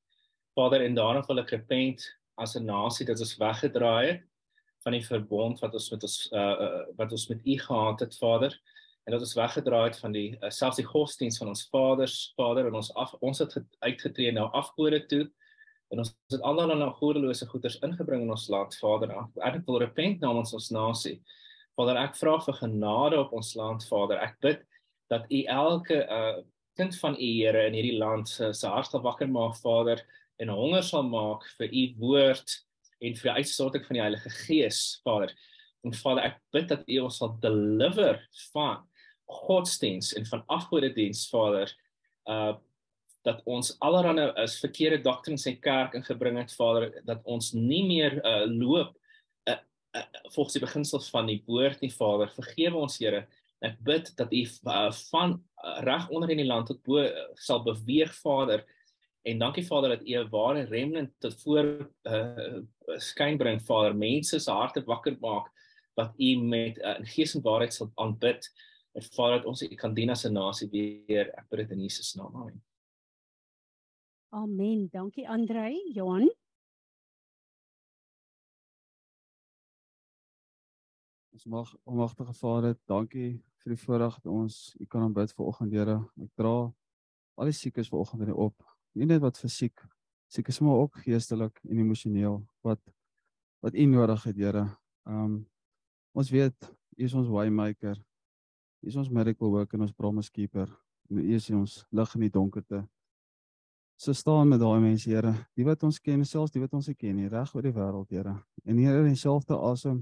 Vader, 0.55 0.83
en 0.85 0.95
daarom 0.95 1.25
wil 1.27 1.43
ek 1.43 1.55
repent 1.57 2.07
as 2.35 2.55
'n 2.55 2.65
nasie 2.65 3.05
dat 3.05 3.19
ons 3.19 3.37
weggedraai 3.37 4.07
het. 4.07 4.27
van 4.81 4.95
die 4.97 5.05
verbond 5.05 5.59
wat 5.61 5.75
ons 5.77 5.89
met 5.93 6.03
ons 6.07 6.17
uh, 6.33 6.69
wat 6.97 7.11
ons 7.13 7.27
met 7.29 7.43
U 7.45 7.57
gehad 7.65 7.99
het, 7.99 8.17
Vader. 8.17 8.55
En 9.05 9.13
dat 9.15 9.21
ons 9.21 9.35
weggedraai 9.37 9.89
het 9.89 9.99
van 9.99 10.15
die 10.15 10.29
uh, 10.39 10.49
selfs 10.49 10.79
die 10.81 10.85
godsdiens 10.85 11.37
van 11.41 11.51
ons 11.53 11.67
vaders, 11.69 12.33
Vader, 12.37 12.69
en 12.69 12.77
ons 12.79 12.89
af 12.97 13.13
ons 13.21 13.43
het 13.43 13.57
uitgetree 13.79 14.31
na 14.33 14.49
afgode 14.57 15.03
toe. 15.05 15.23
En 15.91 15.99
ons 15.99 16.11
het 16.31 16.43
allerlei 16.47 16.87
goddelose 16.95 17.47
goeders 17.51 17.77
ingebring 17.83 18.23
in 18.23 18.31
ons 18.31 18.47
land, 18.51 18.75
Vader. 18.79 19.11
Ek 19.43 19.61
wil 19.67 19.81
repent 19.83 20.23
namens 20.23 20.53
ons 20.55 20.69
nasie. 20.71 21.17
Vader, 21.75 21.99
ek 21.99 22.15
vra 22.19 22.37
vir 22.45 22.57
genade 22.61 23.19
op 23.19 23.33
ons 23.35 23.51
land, 23.59 23.83
Vader. 23.89 24.21
Ek 24.23 24.37
bid 24.43 24.63
dat 25.11 25.27
U 25.27 25.43
elke 25.51 26.03
uh 26.07 26.39
kind 26.79 26.95
van 27.01 27.17
U 27.19 27.27
Here 27.27 27.65
in 27.67 27.75
hierdie 27.75 27.97
land 27.99 28.29
se 28.31 28.53
se 28.55 28.67
hart 28.71 28.87
sal 28.87 29.03
wakker 29.03 29.27
maak, 29.27 29.57
Vader, 29.59 29.99
en 30.39 30.49
honger 30.55 30.85
sal 30.87 31.03
maak 31.03 31.43
vir 31.57 31.67
U 31.67 31.83
woord 31.99 32.53
en 33.03 33.17
vir 33.19 33.27
die 33.27 33.43
uitstorting 33.43 33.83
van 33.85 33.97
die 33.97 34.03
Heilige 34.05 34.31
Gees, 34.45 34.79
Vader. 35.03 35.33
En 35.83 35.93
Vader, 35.93 36.29
ek 36.31 36.39
bid 36.55 36.69
dat 36.71 36.87
U 36.87 37.01
ons 37.03 37.19
sal 37.19 37.35
deliver 37.43 38.21
van 38.53 38.87
godsdiens 39.43 40.13
en 40.15 40.25
van 40.31 40.45
afgodediens, 40.47 41.27
Vader. 41.31 41.75
Uh 42.25 42.53
dat 43.27 43.41
ons 43.45 43.75
allerhande 43.79 44.31
is 44.41 44.57
verkeerde 44.59 45.01
doktrines 45.05 45.45
in 45.45 45.59
kerk 45.61 45.93
ingebring 45.97 46.39
het, 46.41 46.53
Vader, 46.57 46.89
dat 47.05 47.21
ons 47.23 47.51
nie 47.53 47.83
meer 47.85 48.17
uh 48.25 48.47
loop 48.49 48.95
uh, 49.49 49.57
uh 49.97 50.05
volgens 50.33 50.57
die 50.57 50.65
beginsels 50.65 51.09
van 51.13 51.29
die 51.29 51.41
woord 51.45 51.81
nie, 51.81 51.91
Vader. 51.93 52.31
Vergewe 52.33 52.81
ons, 52.81 52.97
Here. 53.01 53.25
Ek 53.61 53.77
bid 53.85 54.09
dat 54.17 54.33
U 54.33 54.41
uh, 54.41 54.89
van 55.11 55.35
uh, 55.37 55.77
reg 55.85 56.09
onder 56.09 56.33
in 56.33 56.41
die 56.41 56.49
land 56.49 56.71
tot 56.71 56.81
bo 56.87 57.03
uh, 57.03 57.27
sal 57.37 57.61
beweeg, 57.65 58.13
Vader. 58.23 58.65
En 59.21 59.37
dankie 59.37 59.65
Vader 59.67 59.97
dat 59.97 60.07
U 60.07 60.17
'n 60.17 60.29
ware 60.33 60.65
remnant 60.65 61.13
tot 61.21 61.37
voor 61.43 61.91
uh, 62.09 62.57
skyn 62.97 63.37
bring 63.37 63.61
Vader, 63.61 63.95
mense 63.95 64.39
se 64.39 64.51
harte 64.51 64.81
wakker 64.85 65.17
maak 65.21 65.51
wat 65.93 66.17
U 66.17 66.35
met 66.41 66.77
uh, 66.77 66.97
in 66.97 67.05
gees 67.05 67.35
en 67.35 67.45
waarheid 67.45 67.73
sal 67.73 67.91
aanbid. 67.95 68.49
En 68.97 69.03
Vader 69.03 69.37
dat 69.37 69.45
ons 69.45 69.61
U 69.61 69.75
kan 69.75 69.93
dien 69.93 70.09
as 70.09 70.25
'n 70.25 70.33
nasie 70.33 70.69
weer. 70.69 71.29
Ek 71.37 71.49
bid 71.49 71.59
dit 71.59 71.71
in 71.77 71.81
Jesus 71.81 72.15
naam. 72.15 72.35
Amen. 72.35 72.70
Amen. 74.31 74.87
Dankie 74.91 75.27
Andrei, 75.27 75.75
Johan. 75.93 76.29
Ons 81.31 81.45
mag 81.45 81.75
almagtige 81.83 82.33
Vader, 82.33 82.77
dankie 82.85 83.41
vir 83.61 83.75
die 83.75 83.79
voorreg 83.83 84.19
dat 84.21 84.31
ons 84.31 84.75
U 84.79 84.85
kan 84.85 85.03
aanbid 85.07 85.33
vir 85.35 85.45
oggend, 85.45 85.73
Here. 85.75 85.97
Ek 86.21 86.31
dra 86.39 86.53
al 87.35 87.49
die 87.49 87.55
siekes 87.55 87.91
vanoggend 87.91 88.27
in 88.27 88.35
U 88.35 88.37
op 88.47 88.71
nie 88.97 89.07
net 89.07 89.21
wat 89.23 89.39
fisiek 89.39 89.83
siek 90.31 90.47
is 90.51 90.59
maar 90.63 90.83
ook 90.83 91.01
geestelik 91.03 91.59
en 91.67 91.79
emosioneel 91.79 92.39
wat 92.65 92.81
wat 93.61 93.75
u 93.75 93.85
nodig 93.85 94.23
het 94.23 94.37
Here. 94.37 94.65
Um 95.05 95.45
ons 96.11 96.29
weet 96.31 96.71
u 96.97 97.03
is 97.03 97.13
ons 97.13 97.27
waymaker. 97.27 97.99
U 98.81 98.87
is 98.87 98.95
ons 98.95 99.09
miracle 99.09 99.47
worker 99.47 99.77
en 99.77 99.85
ons 99.85 99.93
promise 99.95 100.31
keeper. 100.31 100.67
U 101.09 101.21
is 101.35 101.49
ons 101.49 101.85
lig 101.91 102.15
in 102.15 102.25
die 102.25 102.33
donkerte. 102.33 102.87
So 104.01 104.13
staan 104.17 104.47
met 104.49 104.57
daai 104.57 104.79
mense 104.81 105.05
Here, 105.05 105.29
die 105.53 105.65
wat 105.67 105.83
ons 105.85 105.99
ken, 106.01 106.23
selfs 106.25 106.49
die 106.55 106.61
wat 106.63 106.71
ons 106.73 106.87
nie 106.89 106.95
ken 106.97 107.19
nie, 107.19 107.27
reg 107.29 107.51
oor 107.53 107.61
die 107.61 107.73
wêreld 107.75 108.09
Here. 108.09 108.31
En 108.65 108.79
Here 108.81 109.03
in 109.03 109.11
dieselfde 109.13 109.53
asem 109.53 109.99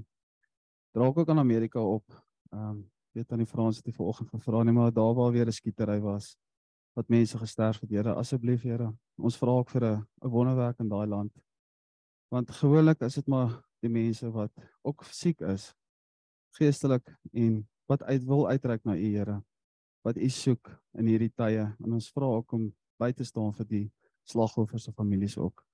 draak 0.96 1.18
ook 1.20 1.28
aan 1.28 1.42
Amerika 1.42 1.82
op. 1.84 2.06
Um 2.48 2.86
weet 3.12 3.34
aan 3.34 3.42
die 3.42 3.50
Franse 3.50 3.82
het 3.84 3.92
vanoggend 3.92 4.30
gevra 4.32 4.62
net 4.64 4.74
maar 4.74 4.94
daar 4.94 5.12
waar 5.18 5.32
weer 5.34 5.46
'n 5.46 5.52
skietery 5.52 5.98
was 6.00 6.38
wat 6.96 7.08
mense 7.08 7.36
gesterf 7.38 7.80
het, 7.80 7.90
Here. 7.90 8.14
Asseblief, 8.14 8.62
Here, 8.62 8.88
ons 9.18 9.36
vra 9.36 9.50
ook 9.50 9.70
vir 9.70 9.84
'n 9.84 10.06
wonderwerk 10.22 10.80
in 10.80 10.88
daai 10.88 11.06
land. 11.06 11.32
Want 12.30 12.50
gewoonlik 12.50 13.00
is 13.02 13.14
dit 13.14 13.26
maar 13.26 13.62
die 13.82 13.90
mense 13.90 14.30
wat 14.30 14.52
ook 14.82 15.04
siek 15.04 15.40
is, 15.40 15.74
geestelik 16.56 17.18
en 17.32 17.68
wat 17.86 18.02
uit 18.02 18.24
wil 18.24 18.48
uitreik 18.48 18.84
na 18.84 18.96
U, 18.96 19.16
Here. 19.16 19.42
Wat 20.02 20.16
U 20.16 20.28
soek 20.28 20.80
in 20.94 21.06
hierdie 21.06 21.32
tye. 21.36 21.76
En 21.84 21.92
ons 21.92 22.10
vra 22.10 22.24
ook 22.24 22.52
om 22.52 22.72
by 23.00 23.12
te 23.16 23.24
staan 23.24 23.54
vir 23.56 23.68
die 23.70 23.86
slagoffers 24.28 24.84
se 24.84 24.92
families 24.92 25.38
ook. 25.40 25.64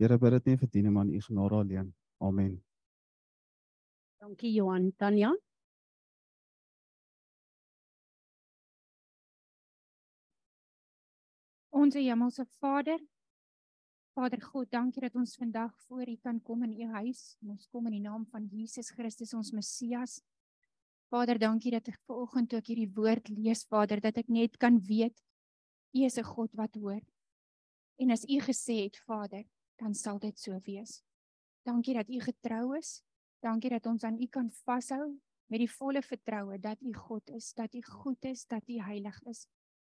Here, 0.00 0.16
bid 0.18 0.38
dit 0.38 0.50
nie 0.50 0.58
vir 0.62 0.72
diene 0.72 0.90
maar 0.90 1.06
U 1.06 1.20
genade 1.20 1.60
alleen. 1.60 1.92
Amen. 2.24 2.56
Dankie 4.20 4.52
Johan, 4.54 4.90
Tanya. 4.96 5.34
Onse 11.70 12.00
Hemelse 12.00 12.44
Vader, 12.60 12.98
Vader 14.12 14.40
God, 14.42 14.68
dankie 14.72 15.00
dat 15.00 15.14
ons 15.16 15.36
vandag 15.38 15.70
voor 15.86 16.08
U 16.08 16.16
kan 16.16 16.40
kom 16.42 16.64
in 16.66 16.74
U 16.80 16.88
huis. 16.96 17.36
Ons 17.46 17.68
kom 17.70 17.86
in 17.86 17.94
die 17.98 18.04
naam 18.04 18.26
van 18.32 18.48
Jesus 18.50 18.90
Christus 18.90 19.32
ons 19.34 19.52
Messias. 19.52 20.18
Vader, 21.08 21.38
dankie 21.38 21.72
dat 21.72 21.88
ek 21.88 21.96
vanoggend 22.06 22.50
toe 22.50 22.58
ek 22.60 22.68
hierdie 22.72 22.90
woord 22.94 23.30
lees, 23.32 23.64
Vader, 23.70 24.02
dat 24.02 24.18
ek 24.20 24.28
net 24.28 24.58
kan 24.60 24.76
weet 24.86 25.16
U 25.92 26.04
is 26.04 26.18
'n 26.18 26.24
God 26.24 26.52
wat 26.54 26.74
hoor. 26.74 27.00
En 27.96 28.10
as 28.10 28.24
U 28.24 28.40
gesê 28.40 28.84
het, 28.84 28.96
Vader, 28.96 29.44
dan 29.76 29.94
sal 29.94 30.18
dit 30.18 30.38
so 30.38 30.58
wees. 30.64 31.02
Dankie 31.62 31.94
dat 31.94 32.08
U 32.08 32.20
getrou 32.20 32.76
is. 32.78 33.02
Dankie 33.40 33.70
dat 33.70 33.86
ons 33.86 34.02
aan 34.04 34.20
U 34.20 34.26
kan 34.26 34.50
vashou 34.50 35.20
met 35.46 35.58
die 35.58 35.70
volle 35.70 36.02
vertroue 36.02 36.58
dat 36.58 36.80
U 36.80 36.94
God 36.94 37.30
is, 37.30 37.52
dat 37.52 37.74
U 37.74 37.82
goed 37.82 38.24
is, 38.24 38.46
dat 38.46 38.68
U 38.68 38.78
heilig 38.78 39.22
is. 39.22 39.48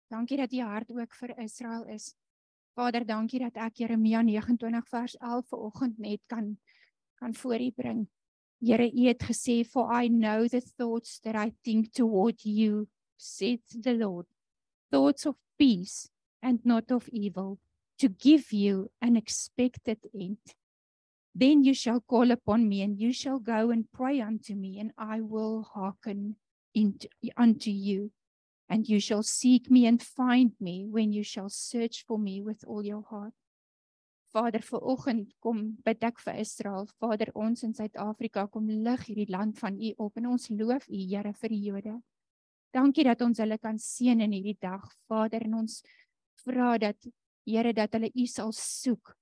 Dankie 0.09 0.37
dat 0.37 0.53
u 0.53 0.61
hart 0.61 0.91
ook 0.91 1.15
vir 1.15 1.39
Israel 1.39 1.85
is. 1.93 2.15
Vader, 2.73 3.05
dankie 3.05 3.43
dat 3.43 3.59
ek 3.61 3.83
Jeremia 3.83 4.23
29 4.25 4.87
vers 4.89 5.17
11 5.17 5.49
vanoggend 5.53 5.99
net 5.99 6.23
kan 6.27 6.57
kan 7.19 7.35
voor 7.35 7.61
u 7.61 7.71
bring. 7.71 8.07
Here, 8.63 8.87
u 8.93 9.07
het 9.07 9.23
gesê 9.23 9.65
for 9.67 9.91
I 9.93 10.09
know 10.09 10.47
the 10.49 10.61
thoughts 10.77 11.19
that 11.21 11.35
I 11.35 11.53
think 11.63 11.93
toward 11.93 12.41
you, 12.43 12.87
says 13.17 13.59
the 13.81 13.97
Lord. 13.97 14.27
Thoughts 14.91 15.27
of 15.27 15.37
peace 15.59 16.09
and 16.43 16.61
not 16.65 16.91
of 16.91 17.09
evil, 17.09 17.59
to 17.99 18.09
give 18.09 18.53
you 18.53 18.91
an 19.03 19.17
expected 19.17 19.99
end. 20.15 20.39
Then 21.35 21.65
you 21.65 21.75
shall 21.75 22.01
call 22.01 22.31
upon 22.31 22.69
me 22.69 22.83
and 22.83 22.99
you 22.99 23.13
shall 23.13 23.39
go 23.39 23.71
and 23.71 23.91
pray 23.93 24.21
unto 24.21 24.55
me 24.55 24.79
and 24.79 24.93
I 24.97 25.21
will 25.21 25.63
hearken 25.75 26.37
unto 27.37 27.71
you. 27.71 28.13
and 28.69 28.89
you 28.89 29.01
shall 29.01 29.23
seek 29.23 29.71
me 29.71 29.87
and 29.87 30.03
find 30.03 30.53
me 30.61 30.87
when 30.87 31.13
you 31.13 31.23
shall 31.23 31.49
search 31.49 32.05
for 32.07 32.19
me 32.19 32.43
with 32.43 32.65
all 32.67 32.85
your 32.85 33.03
heart. 33.03 33.33
Vader, 34.35 34.61
vir 34.61 34.81
oggend 34.85 35.31
kom 35.41 35.79
bid 35.85 36.05
ek 36.05 36.21
vir 36.21 36.37
Israel. 36.43 36.85
Vader, 37.01 37.31
ons 37.35 37.65
in 37.65 37.73
Suid-Afrika 37.73 38.45
kom 38.53 38.69
lig 38.69 39.07
hierdie 39.09 39.31
land 39.33 39.57
van 39.59 39.79
U 39.81 39.95
op 40.05 40.21
en 40.21 40.29
ons 40.35 40.51
loof 40.53 40.85
U, 40.85 41.01
Here, 41.01 41.33
vir 41.33 41.55
die 41.55 41.63
Jode. 41.65 41.95
Dankie 42.75 43.07
dat 43.09 43.23
ons 43.25 43.39
hulle 43.41 43.57
kan 43.59 43.79
seën 43.81 44.21
in 44.21 44.35
hierdie 44.37 44.59
dag, 44.61 44.83
Vader, 45.09 45.47
en 45.49 45.63
ons 45.65 45.81
vra 46.45 46.77
dat 46.79 47.09
Here 47.49 47.73
dat 47.73 47.95
hulle 47.97 48.11
U 48.13 48.27
sal 48.29 48.51
soek. 48.53 49.15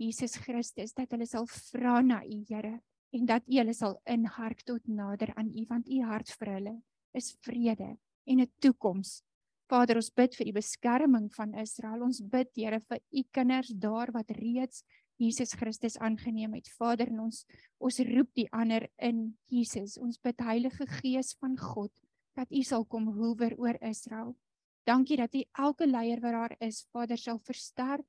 Jesus 0.00 0.38
Christus, 0.40 0.94
dat 0.96 1.10
hulle 1.12 1.26
sal 1.28 1.44
vra 1.46 1.98
na 2.00 2.22
U, 2.24 2.38
Here, 2.48 2.78
en 3.12 3.26
dat 3.28 3.44
U 3.44 3.58
hulle 3.58 3.74
sal 3.76 3.98
inhark 4.08 4.64
tot 4.64 4.88
nader 4.88 5.34
aan 5.36 5.52
U, 5.52 5.66
want 5.68 5.90
U 5.92 6.00
hart 6.08 6.32
vir 6.38 6.52
hulle 6.54 6.74
is 7.14 7.34
vrede 7.44 7.96
en 8.24 8.40
'n 8.40 8.50
toekoms. 8.58 9.22
Vader, 9.68 9.96
ons 9.96 10.10
bid 10.10 10.34
vir 10.36 10.44
die 10.46 10.56
beskerming 10.56 11.30
van 11.34 11.54
Israel. 11.54 12.02
Ons 12.02 12.20
bid, 12.20 12.50
Here, 12.56 12.80
vir 12.80 13.00
u 13.12 13.22
kinders 13.32 13.68
daar 13.68 14.12
wat 14.12 14.30
reeds 14.30 14.84
Jesus 15.16 15.52
Christus 15.52 15.98
aangeneem 15.98 16.54
het. 16.54 16.68
Vader, 16.68 17.08
ons 17.20 17.44
ons 17.78 18.00
roep 18.00 18.32
die 18.34 18.48
ander 18.52 18.88
in 18.98 19.36
Jesus. 19.46 19.98
Ons 19.98 20.18
bid 20.18 20.40
Heilige 20.40 20.86
Gees 20.86 21.34
van 21.40 21.56
God 21.58 21.92
dat 22.34 22.50
u 22.50 22.62
sal 22.62 22.84
kom 22.84 23.06
hoewer 23.14 23.54
oor 23.58 23.78
Israel. 23.82 24.34
Dankie 24.84 25.16
dat 25.16 25.34
u 25.34 25.44
elke 25.52 25.86
leier 25.86 26.20
wat 26.20 26.32
daar 26.32 26.56
is, 26.58 26.84
Vader, 26.92 27.18
sal 27.18 27.38
versterk 27.38 28.06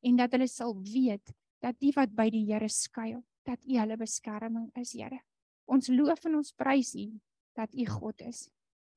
en 0.00 0.16
dat 0.16 0.32
hulle 0.32 0.48
sal 0.48 0.74
weet 0.82 1.32
dat 1.62 1.78
die 1.80 1.92
wat 1.96 2.12
by 2.14 2.28
die 2.30 2.44
Here 2.50 2.68
skuil, 2.68 3.22
dat 3.46 3.64
u 3.64 3.78
hulle 3.78 3.96
beskerming 3.96 4.70
is, 4.76 4.92
Here. 4.92 5.22
Ons 5.68 5.88
loof 5.88 6.24
en 6.24 6.38
ons 6.40 6.52
prys 6.52 6.94
u 6.94 7.10
dat 7.56 7.74
u 7.74 7.86
God 7.86 8.20
is. 8.20 8.48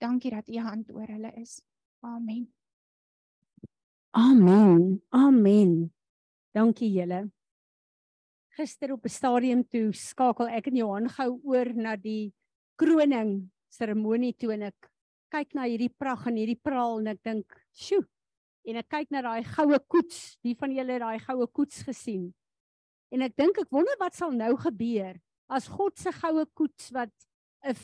Dankie 0.02 0.32
dat 0.32 0.50
u 0.50 0.58
hand 0.58 0.92
oor 0.94 1.08
hulle 1.08 1.32
is. 1.42 1.62
Amen. 2.02 2.48
Amen. 4.12 5.02
Amen. 5.10 5.94
Dankie 6.52 6.92
julle. 6.92 7.30
Gister 8.58 8.92
op 8.92 9.06
'n 9.06 9.10
stadium 9.10 9.64
toe 9.64 9.94
skakel 9.94 10.48
ek 10.48 10.68
en 10.68 10.76
Johan 10.76 11.10
gou 11.10 11.40
oor 11.44 11.74
na 11.74 11.96
die 11.96 12.34
kroning 12.76 13.52
seremonie 13.72 14.34
toe 14.38 14.54
en 14.56 14.68
ek 14.72 14.90
kyk 15.32 15.56
na 15.56 15.66
hierdie 15.70 15.92
pragt 15.92 16.28
en 16.28 16.38
hierdie 16.40 16.60
praal 16.60 17.00
en 17.00 17.08
ek 17.14 17.22
dink, 17.24 17.62
"Sjoe." 17.72 18.06
En 18.68 18.78
ek 18.78 18.90
kyk 18.90 19.12
na 19.12 19.22
daai 19.22 19.44
goue 19.44 19.80
koets. 19.90 20.38
Wie 20.44 20.56
van 20.56 20.72
julle 20.72 20.94
het 20.94 21.02
daai 21.02 21.20
goue 21.20 21.48
koets 21.48 21.82
gesien? 21.84 22.34
En 23.12 23.22
ek 23.22 23.36
dink 23.36 23.58
ek 23.58 23.72
wonder 23.72 23.96
wat 24.00 24.14
sal 24.14 24.32
nou 24.32 24.56
gebeur 24.56 25.20
as 25.52 25.68
God 25.68 25.98
se 26.00 26.12
goue 26.12 26.46
koets 26.56 26.92
wat 26.92 27.12
'n 27.66 27.76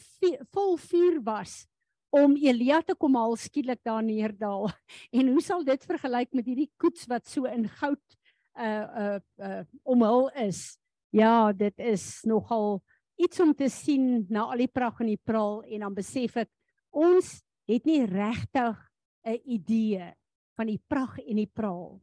vol 0.54 0.78
vuur 0.78 1.20
was 1.24 1.68
om 2.10 2.36
Elia 2.36 2.82
te 2.82 2.96
kom 2.96 3.16
haal 3.16 3.36
skielik 3.36 3.84
daar 3.84 4.04
neerdal. 4.04 4.70
En 5.18 5.28
hoe 5.28 5.42
sal 5.42 5.64
dit 5.64 5.86
vergelyk 5.86 6.34
met 6.34 6.46
hierdie 6.46 6.72
koets 6.78 7.06
wat 7.08 7.28
so 7.28 7.46
in 7.46 7.68
goud 7.68 8.18
uh 8.58 8.88
uh 9.04 9.20
uh 9.44 9.64
omhul 9.84 10.30
is? 10.30 10.78
Ja, 11.12 11.52
dit 11.52 11.78
is 11.80 12.24
nogal 12.24 12.82
iets 13.18 13.40
om 13.40 13.54
te 13.54 13.70
sien 13.70 14.26
na 14.30 14.46
al 14.52 14.62
die 14.62 14.72
pragt 14.72 15.02
en 15.02 15.12
die 15.12 15.22
praal 15.24 15.64
en 15.66 15.86
dan 15.86 15.96
besef 15.98 16.38
ek 16.38 16.52
ons 16.94 17.42
het 17.68 17.86
nie 17.86 18.06
regtig 18.06 18.78
'n 19.26 19.42
idee 19.46 20.14
van 20.56 20.68
die 20.68 20.82
pragt 20.88 21.20
en 21.26 21.36
die 21.36 21.52
praal 21.54 22.00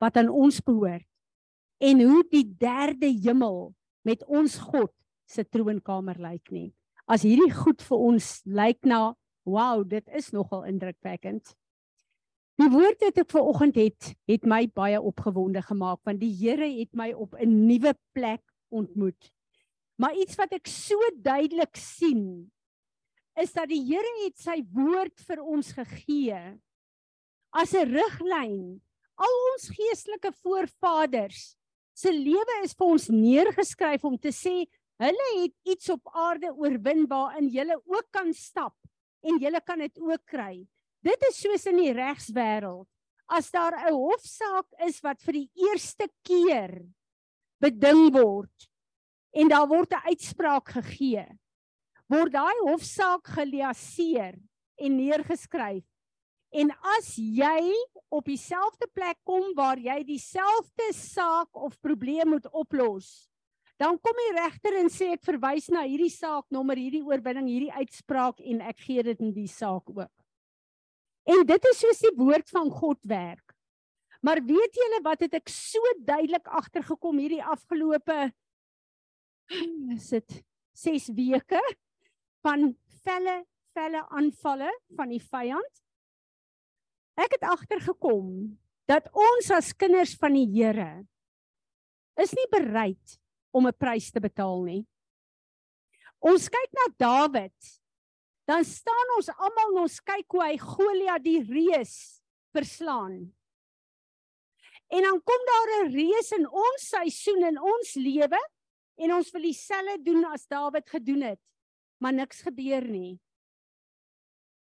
wat 0.00 0.16
aan 0.16 0.28
ons 0.28 0.60
behoort 0.60 1.06
en 1.80 2.02
hoe 2.02 2.24
die 2.30 2.44
derde 2.44 3.06
hemel 3.06 3.74
met 4.04 4.24
ons 4.26 4.58
God 4.58 4.92
se 5.26 5.44
troonkamer 5.44 6.18
lyk 6.18 6.50
nie. 6.50 6.70
As 7.06 7.22
hierdie 7.22 7.52
goed 7.54 7.82
vir 7.82 7.98
ons 7.98 8.42
lyk 8.44 8.84
na 8.86 9.14
wow, 9.48 9.82
dit 9.88 10.06
is 10.14 10.30
nogal 10.32 10.66
indrukwekkend. 10.68 11.54
Die 12.60 12.68
woord 12.68 13.00
wat 13.00 13.18
ek 13.22 13.30
ver 13.32 13.46
oggend 13.48 13.78
het, 13.80 14.12
het 14.28 14.44
my 14.44 14.66
baie 14.76 15.00
opgewonde 15.00 15.62
gemaak 15.64 16.02
want 16.04 16.20
die 16.20 16.32
Here 16.42 16.68
het 16.68 16.92
my 16.92 17.12
op 17.12 17.34
'n 17.34 17.66
nuwe 17.66 17.94
plek 18.12 18.42
ontmoet. 18.68 19.32
Maar 20.00 20.16
iets 20.16 20.38
wat 20.40 20.54
ek 20.56 20.68
so 20.70 20.96
duidelik 21.20 21.76
sien 21.76 22.48
is 23.40 23.52
dat 23.52 23.68
die 23.70 23.82
Here 23.84 24.12
het 24.22 24.40
sy 24.40 24.58
woord 24.72 25.20
vir 25.28 25.42
ons 25.44 25.72
gegee 25.76 26.40
as 27.52 27.74
'n 27.74 27.92
riglyn. 27.92 28.80
Al 29.20 29.34
ons 29.52 29.68
geestelike 29.68 30.32
voorvaders 30.40 31.56
se 31.92 32.12
lewe 32.12 32.62
is 32.64 32.72
vir 32.72 32.86
ons 32.86 33.08
neergeskryf 33.08 34.04
om 34.04 34.16
te 34.16 34.32
sê 34.32 34.64
hulle 35.00 35.28
het 35.42 35.54
iets 35.68 35.90
op 35.90 36.08
aarde 36.14 36.48
oorwin 36.48 37.06
waarin 37.06 37.48
jy 37.48 37.68
ook 37.76 38.08
kan 38.10 38.32
stap 38.32 38.76
en 39.22 39.38
jy 39.38 39.52
kan 39.60 39.78
dit 39.78 39.98
ook 39.98 40.24
kry. 40.24 40.66
Dit 41.02 41.20
is 41.28 41.40
soos 41.40 41.66
in 41.66 41.76
die 41.76 41.92
regswêreld. 41.92 42.88
As 43.28 43.50
daar 43.50 43.76
'n 43.76 43.92
hofsaak 43.92 44.66
is 44.86 45.00
wat 45.02 45.20
vir 45.22 45.32
die 45.32 45.50
eerste 45.54 46.08
keer 46.24 46.88
beding 47.60 48.12
word 48.12 48.69
en 49.30 49.48
daar 49.48 49.68
word 49.68 49.92
'n 49.92 50.06
uitspraak 50.10 50.68
gegee, 50.68 51.26
word 52.08 52.32
daai 52.32 52.58
hofsaak 52.66 53.26
geliaseer 53.26 54.34
en 54.76 54.96
neergeskryf. 54.96 55.84
En 56.50 56.70
as 56.98 57.14
jy 57.14 57.74
op 58.10 58.24
dieselfde 58.24 58.88
plek 58.92 59.18
kom 59.22 59.54
waar 59.54 59.78
jy 59.78 60.02
dieselfde 60.04 60.92
saak 60.92 61.54
of 61.54 61.78
probleem 61.80 62.28
moet 62.28 62.48
oplos, 62.50 63.30
dan 63.78 63.96
kom 64.02 64.18
die 64.18 64.34
regter 64.36 64.76
en 64.76 64.90
sê 64.92 65.12
ek 65.14 65.22
verwys 65.24 65.70
na 65.72 65.86
hierdie 65.86 66.10
saaknommer, 66.12 66.76
hierdie 66.76 67.04
oorwinning, 67.06 67.46
hierdie 67.48 67.72
uitspraak 67.72 68.40
en 68.40 68.60
ek 68.60 68.82
gee 68.84 69.02
dit 69.02 69.22
in 69.22 69.32
die 69.32 69.48
saak 69.48 69.88
ook. 69.88 70.10
En 71.30 71.46
dit 71.46 71.70
is 71.70 71.80
soos 71.80 72.02
die 72.02 72.12
woord 72.18 72.50
van 72.50 72.68
God 72.70 72.98
werk. 73.08 73.54
Maar 74.20 74.42
weet 74.44 74.76
julle 74.76 75.00
wat 75.04 75.22
het 75.24 75.38
ek 75.38 75.48
so 75.48 75.80
duidelik 76.04 76.48
agtergekom 76.50 77.22
hierdie 77.22 77.44
afgelope 77.44 78.18
is 79.94 80.08
dit 80.14 80.40
6 80.78 81.10
weke 81.16 81.60
van 82.44 82.70
felle 83.04 83.42
felle 83.74 84.02
aanvalle 84.10 84.70
van 84.98 85.10
die 85.12 85.22
vyand. 85.22 85.82
Ek 87.20 87.36
het 87.36 87.44
agtergekom 87.46 88.58
dat 88.90 89.06
ons 89.14 89.50
as 89.54 89.72
kinders 89.76 90.16
van 90.18 90.34
die 90.34 90.48
Here 90.50 91.04
is 92.20 92.32
nie 92.34 92.48
bereid 92.50 93.18
om 93.54 93.66
'n 93.66 93.78
prys 93.78 94.10
te 94.10 94.20
betaal 94.20 94.62
nie. 94.64 94.86
Ons 96.20 96.48
kyk 96.48 96.72
na 96.74 96.86
Dawid 96.98 97.80
dan 98.50 98.64
staan 98.64 99.14
ons 99.16 99.28
almal 99.30 99.70
en 99.70 99.82
ons 99.86 100.00
kyk 100.02 100.26
hoe 100.34 100.42
hy 100.42 100.56
Goliat 100.58 101.22
die 101.22 101.38
reus 101.46 102.20
verslaan. 102.50 103.30
En 104.90 105.02
dan 105.06 105.20
kom 105.22 105.42
daar 105.46 105.70
'n 105.84 105.92
reus 105.94 106.32
in 106.32 106.46
ons 106.50 106.88
seisoen 106.88 107.46
in 107.46 107.58
ons 107.58 107.94
lewe 107.94 108.40
en 109.00 109.14
ons 109.16 109.32
wil 109.34 109.48
dieselfde 109.48 109.96
doen 110.04 110.26
as 110.28 110.46
Dawid 110.50 110.88
gedoen 110.92 111.24
het, 111.30 111.40
maar 112.00 112.12
niks 112.16 112.42
gebeur 112.44 112.84
nie. 112.88 113.16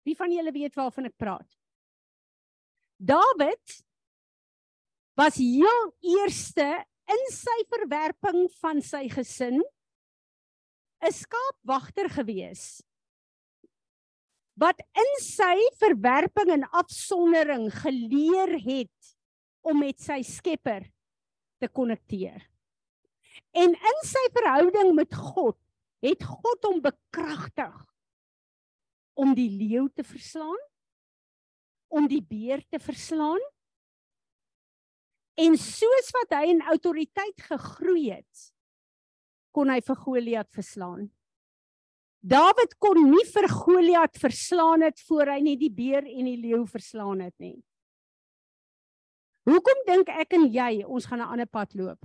Wie 0.07 0.15
van 0.19 0.31
julle 0.31 0.51
weet 0.55 0.75
waarvan 0.75 1.07
ek 1.09 1.17
praat? 1.19 1.49
Dawid 2.99 3.77
was 5.19 5.39
heel 5.39 5.83
eerste 6.15 6.67
in 7.13 7.25
sy 7.35 7.57
verwerping 7.71 8.47
van 8.61 8.81
sy 8.81 9.05
gesin 9.11 9.59
'n 11.03 11.11
skaapwagter 11.11 12.07
gewees 12.09 12.81
wat 14.55 14.79
in 14.79 15.11
sy 15.19 15.57
verwerping 15.81 16.51
en 16.53 16.65
afsondering 16.77 17.67
geleer 17.73 18.53
het 18.61 19.15
om 19.65 19.79
met 19.81 19.99
sy 19.99 20.21
Skepper 20.21 20.85
te 21.59 21.67
konnekteer. 21.67 22.52
En 23.53 23.73
in 23.73 23.99
sy 24.05 24.23
verhouding 24.35 24.93
met 24.97 25.13
God 25.13 25.57
het 26.03 26.23
God 26.27 26.67
hom 26.67 26.81
bekragtig 26.83 27.73
om 29.13 29.33
die 29.37 29.49
leeu 29.49 29.87
te 29.93 30.03
verslaan, 30.03 30.59
om 31.93 32.07
die 32.09 32.23
beer 32.25 32.63
te 32.73 32.79
verslaan. 32.81 33.41
En 35.39 35.57
soos 35.57 36.09
wat 36.17 36.35
hy 36.37 36.53
in 36.53 36.63
autoriteit 36.69 37.45
gegroei 37.47 38.09
het, 38.11 38.47
kon 39.53 39.69
hy 39.69 39.79
vir 39.85 40.01
Goliat 40.01 40.49
verslaan. 40.53 41.07
Dawid 42.23 42.77
kon 42.81 42.97
nie 43.11 43.25
vir 43.29 43.49
Goliat 43.51 44.17
verslaan 44.17 44.85
het 44.85 45.01
voor 45.07 45.33
hy 45.35 45.41
nie 45.43 45.57
die 45.59 45.71
beer 45.73 46.05
en 46.07 46.29
die 46.29 46.39
leeu 46.39 46.63
verslaan 46.69 47.21
het 47.25 47.35
nie. 47.43 47.57
Hoekom 49.43 49.81
dink 49.89 50.09
ek 50.09 50.37
en 50.37 50.47
jy 50.47 50.85
ons 50.87 51.05
gaan 51.05 51.19
'n 51.19 51.31
ander 51.35 51.49
pad 51.49 51.75
loop? 51.75 51.99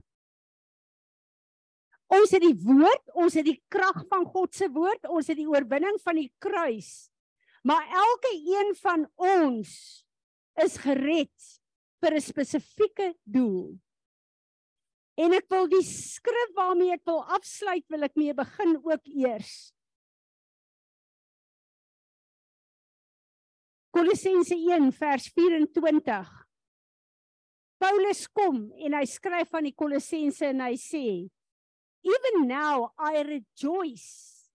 Ons 2.08 2.32
het 2.32 2.40
die 2.40 2.56
woord, 2.64 3.10
ons 3.20 3.34
het 3.36 3.44
die 3.44 3.58
krag 3.68 4.00
van 4.08 4.24
God 4.32 4.54
se 4.56 4.68
woord, 4.72 5.04
ons 5.12 5.28
het 5.28 5.36
die 5.36 5.48
oorwinning 5.48 5.98
van 6.00 6.16
die 6.16 6.30
kruis. 6.40 7.10
Maar 7.68 7.84
elke 7.84 8.32
een 8.32 8.72
van 8.80 9.04
ons 9.16 9.72
is 10.64 10.76
gered 10.80 11.50
vir 12.00 12.14
'n 12.16 12.20
spesifieke 12.20 13.14
doel. 13.24 13.78
En 15.18 15.32
ek 15.34 15.48
wil 15.50 15.66
die 15.68 15.82
skrif 15.82 16.54
waarmee 16.54 16.94
ek 16.94 17.04
wil 17.04 17.24
afsluit, 17.24 17.84
wil 17.88 18.02
ek 18.02 18.16
mee 18.16 18.34
begin 18.34 18.76
ook 18.76 19.04
eers. 19.04 19.72
Kolossense 23.90 24.54
1 24.54 24.92
vers 24.92 25.28
24. 25.34 26.46
Paulus 27.78 28.26
kom 28.28 28.72
en 28.78 28.94
hy 28.94 29.04
skryf 29.06 29.54
aan 29.54 29.64
die 29.64 29.74
Kolossense 29.74 30.46
en 30.46 30.60
hy 30.60 30.76
sê 30.76 31.30
Even 32.08 32.48
now 32.48 32.92
I 32.98 33.20
rejoice 33.22 34.50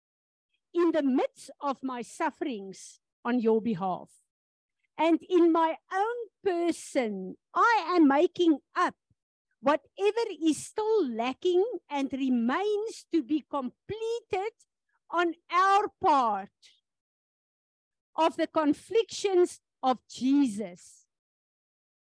in 0.73 0.91
the 0.91 1.03
midst 1.03 1.51
of 1.59 1.77
my 1.83 2.01
sufferings 2.01 2.99
on 3.25 3.39
your 3.39 3.61
behalf. 3.61 4.09
And 4.97 5.19
in 5.29 5.51
my 5.51 5.75
own 5.93 6.17
person 6.43 7.35
I 7.53 7.95
am 7.95 8.07
making 8.07 8.59
up 8.75 8.95
whatever 9.61 10.25
is 10.41 10.65
still 10.65 11.09
lacking 11.09 11.63
and 11.89 12.11
remains 12.13 13.05
to 13.11 13.21
be 13.21 13.43
completed 13.49 14.53
on 15.09 15.33
our 15.51 15.87
part 16.01 16.49
of 18.15 18.37
the 18.37 18.47
conflictions 18.47 19.59
of 19.83 19.97
Jesus, 20.09 21.05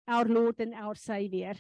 our 0.08 0.26
Lord 0.26 0.60
and 0.60 0.74
our 0.74 0.96
Savior. 0.96 1.56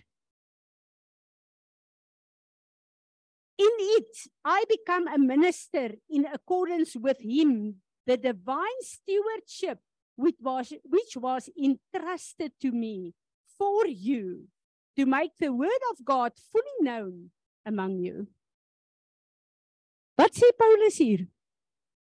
In 3.57 3.71
it, 3.97 4.27
I 4.43 4.65
become 4.67 5.07
a 5.07 5.17
minister 5.17 5.95
in 6.09 6.25
accordance 6.25 6.95
with 6.95 7.19
Him, 7.21 7.75
the 8.05 8.17
divine 8.17 8.81
stewardship 8.81 9.79
which 10.15 10.35
was, 10.41 10.73
which 10.83 11.15
was 11.15 11.49
entrusted 11.57 12.51
to 12.61 12.71
me 12.71 13.13
for 13.57 13.87
you 13.87 14.47
to 14.97 15.05
make 15.05 15.31
the 15.39 15.51
word 15.51 15.83
of 15.91 16.03
God 16.03 16.31
fully 16.51 16.77
known 16.81 17.31
among 17.65 17.99
you. 17.99 18.27
Wat 20.15 20.31
sê 20.31 20.47
Paulus 20.55 20.95
hier? 20.95 21.27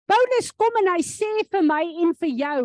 Paulus 0.06 0.52
kom 0.52 0.76
en 0.84 0.92
hy 0.92 1.02
sê 1.04 1.30
vir 1.48 1.64
my 1.64 1.84
en 2.04 2.12
vir 2.20 2.34
jou, 2.44 2.64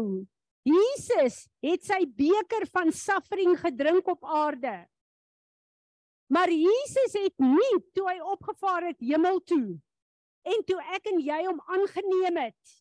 Jesus 0.66 1.46
het 1.64 1.87
sy 1.87 2.02
beker 2.04 2.66
van 2.74 2.90
suffering 2.92 3.54
gedrink 3.62 4.09
op 4.11 4.26
aarde. 4.26 4.74
Maar 6.31 6.51
Jesus 6.55 7.14
het 7.19 7.35
nie 7.43 7.77
toe 7.97 8.07
hy 8.07 8.19
opgevaar 8.23 8.87
het 8.93 9.01
hemel 9.03 9.40
toe 9.43 9.81
en 10.47 10.62
toe 10.64 10.79
ek 10.95 11.11
en 11.11 11.19
jy 11.21 11.40
hom 11.49 11.59
aangeneem 11.75 12.38
het 12.47 12.77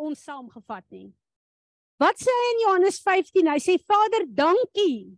ons 0.00 0.22
saamgevat 0.28 0.84
nie. 0.94 1.08
Wat 2.00 2.18
sê 2.20 2.32
hy 2.32 2.48
in 2.52 2.62
Johannes 2.66 2.98
15? 3.02 3.48
Hy 3.48 3.60
sê 3.64 3.76
Vader, 3.80 4.26
dankie 4.28 5.16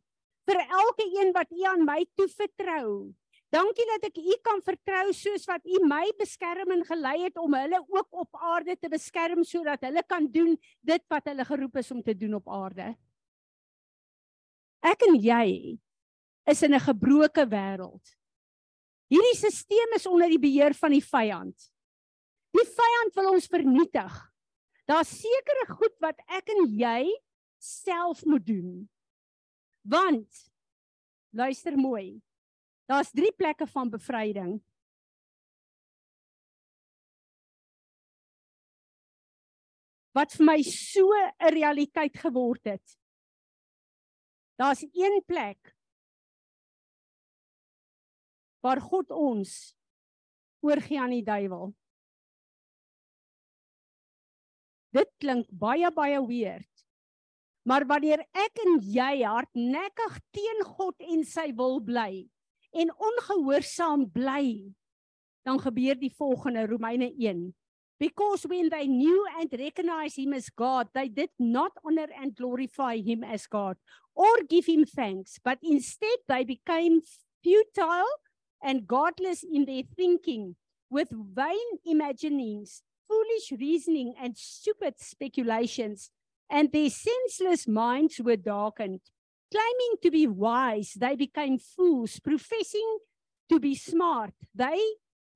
vir 0.49 0.61
elke 0.65 1.05
een 1.19 1.33
wat 1.35 1.51
U 1.53 1.65
aan 1.69 1.83
my 1.85 2.05
toevertrou. 2.17 3.11
Dankie 3.53 3.87
dat 3.89 4.07
ek 4.09 4.21
U 4.23 4.37
kan 4.45 4.63
vertrou 4.65 5.11
soos 5.17 5.45
wat 5.51 5.67
U 5.67 5.83
my 5.89 6.05
beskerm 6.21 6.73
en 6.77 6.85
gelei 6.87 7.17
het 7.27 7.37
om 7.41 7.57
hulle 7.59 7.81
ook 7.83 8.23
op 8.25 8.41
aarde 8.55 8.77
te 8.77 8.89
beskerm 8.93 9.43
sodat 9.45 9.85
hulle 9.89 10.05
kan 10.07 10.31
doen 10.33 10.55
dit 10.81 11.05
wat 11.13 11.29
hulle 11.29 11.45
geroep 11.49 11.77
is 11.83 11.93
om 11.93 12.01
te 12.05 12.17
doen 12.17 12.39
op 12.39 12.49
aarde. 12.49 12.93
Ek 14.85 15.03
en 15.09 15.19
jy 15.19 15.77
is 16.49 16.63
in 16.63 16.75
'n 16.75 16.81
gebroke 16.81 17.45
wêreld. 17.47 18.17
Hierdie 19.09 19.37
stelsel 19.37 19.95
is 19.97 20.07
onder 20.07 20.29
die 20.29 20.41
beheer 20.41 20.75
van 20.75 20.91
die 20.91 21.05
vyand. 21.05 21.73
Die 22.53 22.65
vyand 22.65 23.15
wil 23.15 23.31
ons 23.33 23.47
vernietig. 23.47 24.15
Daar's 24.89 25.11
sekere 25.21 25.67
goed 25.69 25.97
wat 26.01 26.21
ek 26.27 26.49
en 26.49 26.65
jy 26.79 27.09
self 27.61 28.25
moet 28.25 28.47
doen. 28.47 28.89
Want 29.83 30.53
luister 31.31 31.77
mooi. 31.77 32.21
Daar's 32.89 33.11
3 33.11 33.33
plekke 33.37 33.67
van 33.67 33.91
bevryding. 33.91 34.59
Wat 40.17 40.33
vir 40.33 40.45
my 40.45 40.63
so 40.63 41.13
'n 41.13 41.53
realiteit 41.53 42.17
geword 42.17 42.65
het. 42.65 42.97
Daar's 44.57 44.83
een 44.83 45.23
plek 45.27 45.78
waar 48.65 48.81
God 48.83 49.11
ons 49.15 49.75
oorgie 50.65 50.99
aan 51.01 51.15
die 51.15 51.25
duiwel. 51.25 51.71
Dit 54.97 55.11
klink 55.23 55.47
baie 55.53 55.91
baie 55.95 56.19
weird. 56.27 56.69
Maar 57.69 57.85
wanneer 57.85 58.23
ek 58.33 58.63
en 58.65 58.79
jy 58.81 59.13
hardnekkig 59.29 60.19
teen 60.33 60.65
God 60.65 60.97
en 61.05 61.25
sy 61.29 61.51
wil 61.57 61.79
bly 61.85 62.25
en 62.79 62.91
ongehoorsaam 62.93 64.07
bly, 64.13 64.69
dan 65.45 65.61
gebeur 65.61 65.97
die 65.97 66.13
volgende 66.13 66.67
Romeine 66.69 67.09
1. 67.17 67.49
Because 67.99 68.47
when 68.47 68.69
they 68.69 68.87
knew 68.87 69.27
and 69.41 69.53
recognized 69.53 70.19
him 70.19 70.33
as 70.33 70.51
God, 70.51 70.89
they 70.95 71.09
did 71.09 71.31
not 71.39 71.73
honor 71.83 72.07
and 72.21 72.37
glorify 72.37 72.97
him 72.97 73.25
as 73.25 73.47
God 73.47 73.77
or 74.15 74.45
give 74.49 74.67
him 74.67 74.85
thanks, 74.85 75.39
but 75.43 75.59
instead 75.63 76.19
they 76.29 76.45
became 76.45 77.01
futile 77.43 78.13
and 78.63 78.87
godless 78.87 79.43
in 79.43 79.65
their 79.65 79.83
thinking, 79.97 80.57
with 80.91 81.09
vain 81.11 81.79
imaginings, 81.85 82.83
foolish 83.07 83.53
reasoning, 83.59 84.15
and 84.21 84.37
stupid 84.37 84.95
speculations, 84.99 86.11
and 86.51 86.73
their 86.73 86.91
senseless 86.91 87.69
minds 87.69 88.21
were 88.21 88.37
darkened. 88.37 89.01
Claiming 89.51 89.97
to 90.03 90.11
be 90.11 90.27
wise, 90.27 90.93
they 90.99 91.17
became 91.17 91.59
fools, 91.59 92.21
professing 92.21 92.99
to 93.49 93.59
be 93.59 93.75
smart. 93.75 94.33
They 94.55 94.81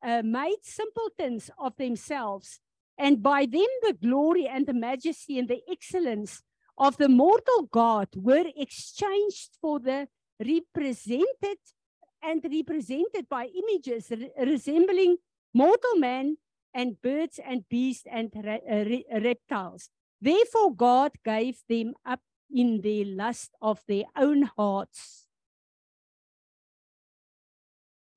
uh, 0.02 0.22
made 0.22 0.58
simpletons 0.62 1.50
of 1.58 1.76
themselves, 1.76 2.60
and 2.98 3.22
by 3.22 3.46
them 3.46 3.68
the 3.82 3.96
glory 4.00 4.46
and 4.46 4.66
the 4.66 4.74
majesty 4.74 5.38
and 5.38 5.48
the 5.48 5.62
excellence 5.70 6.42
of 6.76 6.96
the 6.96 7.08
mortal 7.08 7.62
God 7.70 8.08
were 8.16 8.46
exchanged 8.56 9.56
for 9.60 9.78
the 9.78 10.08
represented 10.38 11.58
and 12.22 12.44
represented 12.44 13.28
by 13.28 13.46
images 13.46 14.10
re 14.10 14.30
resembling 14.46 15.16
mortal 15.52 15.96
man 15.98 16.36
and 16.74 17.00
birds 17.02 17.38
and 17.38 17.68
beasts 17.68 18.06
and 18.10 18.30
re 18.34 18.60
re 18.66 19.04
reptiles. 19.20 19.90
Therefore, 20.20 20.74
God 20.74 21.12
gave 21.24 21.62
them 21.68 21.94
up 22.06 22.20
in 22.48 22.80
the 22.80 23.04
lust 23.04 23.50
of 23.60 23.82
their 23.88 24.04
own 24.16 24.42
hearts. 24.56 25.26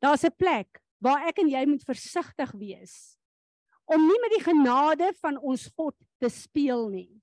Daar's 0.01 0.23
'n 0.23 0.35
plek 0.37 0.81
waar 0.99 1.27
ek 1.27 1.39
en 1.39 1.49
jy 1.49 1.65
moet 1.65 1.83
versigtig 1.83 2.51
wees 2.51 3.17
om 3.85 4.01
nie 4.07 4.19
met 4.21 4.33
die 4.33 4.45
genade 4.45 5.13
van 5.21 5.37
ons 5.37 5.67
God 5.77 5.95
te 6.17 6.29
speel 6.29 6.87
nie. 6.89 7.21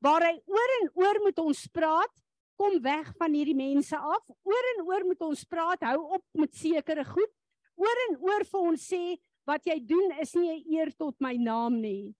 Waar 0.00 0.24
hy 0.24 0.40
oor 0.48 0.70
en 0.80 0.90
oor 0.94 1.20
met 1.24 1.38
ons 1.38 1.66
praat 1.68 2.21
kom 2.62 2.78
weg 2.82 3.10
van 3.18 3.34
hierdie 3.34 3.58
mense 3.58 3.98
af. 3.98 4.22
Oor 4.46 4.68
en 4.76 4.84
oor 4.86 5.06
moet 5.08 5.24
ons 5.26 5.44
praat, 5.50 5.82
hou 5.90 5.98
op 6.18 6.24
met 6.38 6.54
sekere 6.54 7.04
goed. 7.08 7.32
Oor 7.80 8.02
en 8.08 8.18
oor 8.22 8.44
vir 8.46 8.66
ons 8.70 8.86
sê 8.92 9.02
wat 9.48 9.66
jy 9.66 9.80
doen 9.82 10.14
is 10.22 10.34
nie 10.38 10.50
'n 10.52 10.62
eer 10.76 10.92
tot 10.94 11.16
my 11.20 11.34
naam 11.34 11.80
nie. 11.80 12.14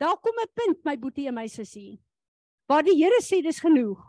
Daar 0.00 0.16
kom 0.16 0.36
'n 0.40 0.54
punt 0.54 0.84
my 0.84 0.96
boetie 0.96 1.28
en 1.28 1.34
my 1.34 1.46
sussie. 1.46 2.00
Waar 2.68 2.82
die 2.82 2.96
Here 2.96 3.20
sê 3.20 3.42
dis 3.42 3.60
genoeg. 3.60 4.00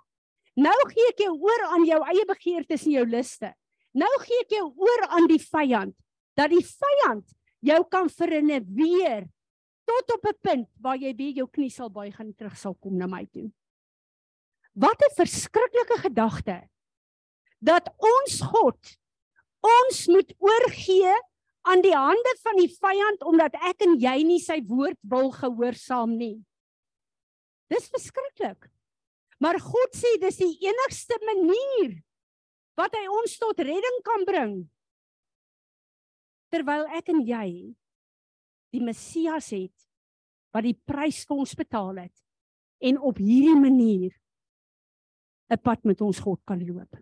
Nou 0.55 0.79
gee 0.87 1.07
ek 1.09 1.19
jou 1.19 1.35
oor 1.35 1.61
aan 1.67 1.85
jou 1.85 2.01
eie 2.03 2.25
begeertes 2.25 2.85
en 2.85 2.91
jou 2.91 3.05
liste. 3.05 3.53
Nou 3.93 4.13
gee 4.19 4.39
ek 4.41 4.51
jou 4.51 4.73
oor 4.77 5.07
aan 5.09 5.27
die 5.27 5.39
vyand 5.39 5.95
dat 6.35 6.49
die 6.49 6.63
vyand 6.63 7.27
jou 7.59 7.83
kan 7.89 8.09
verinneweer 8.09 9.27
tot 9.85 10.11
op 10.15 10.25
'n 10.25 10.39
punt 10.41 10.69
waar 10.79 10.97
jy 10.97 11.15
weer 11.15 11.33
jou 11.33 11.47
knie 11.47 11.69
sal 11.69 11.89
buig 11.89 12.19
en 12.19 12.33
terug 12.33 12.57
sal 12.57 12.75
kom 12.75 12.97
na 12.97 13.07
my 13.07 13.25
toe. 13.25 13.51
Wat 14.75 14.99
'n 15.01 15.15
verskriklike 15.15 15.97
gedagte. 16.03 16.67
Dat 17.59 17.87
ons 17.97 18.41
God 18.41 18.97
ons 19.65 20.07
moet 20.07 20.33
oorgee 20.37 21.13
aan 21.65 21.81
die 21.81 21.95
hande 21.95 22.33
van 22.43 22.59
die 22.59 22.69
vyand 22.69 23.23
omdat 23.25 23.55
ek 23.65 23.81
en 23.87 23.95
jy 23.97 24.17
nie 24.27 24.41
sy 24.41 24.59
woord 24.67 24.99
wil 25.01 25.31
gehoorsaam 25.33 26.17
nie. 26.17 26.37
Dis 27.71 27.89
verskriklik. 27.89 28.69
Maar 29.41 29.57
God 29.59 29.97
sê 29.97 30.15
dis 30.21 30.37
die 30.37 30.67
enigste 30.67 31.17
manier 31.25 31.97
wat 32.77 32.93
hy 32.95 33.07
ons 33.07 33.37
tot 33.39 33.59
redding 33.59 33.97
kan 34.05 34.27
bring. 34.27 34.53
Terwyl 36.53 36.85
ek 36.95 37.09
en 37.15 37.23
jy 37.25 37.47
die 38.75 38.83
Messias 38.83 39.49
het 39.55 39.87
wat 40.55 40.67
die 40.67 40.77
prys 40.87 41.23
vir 41.27 41.41
ons 41.41 41.55
betaal 41.57 42.03
het 42.05 42.23
en 42.85 42.99
op 42.99 43.17
hierdie 43.19 43.57
manier 43.57 44.13
'n 45.49 45.61
pad 45.61 45.83
met 45.83 46.01
ons 46.01 46.19
God 46.19 46.41
kan 46.45 46.59
loop. 46.65 46.97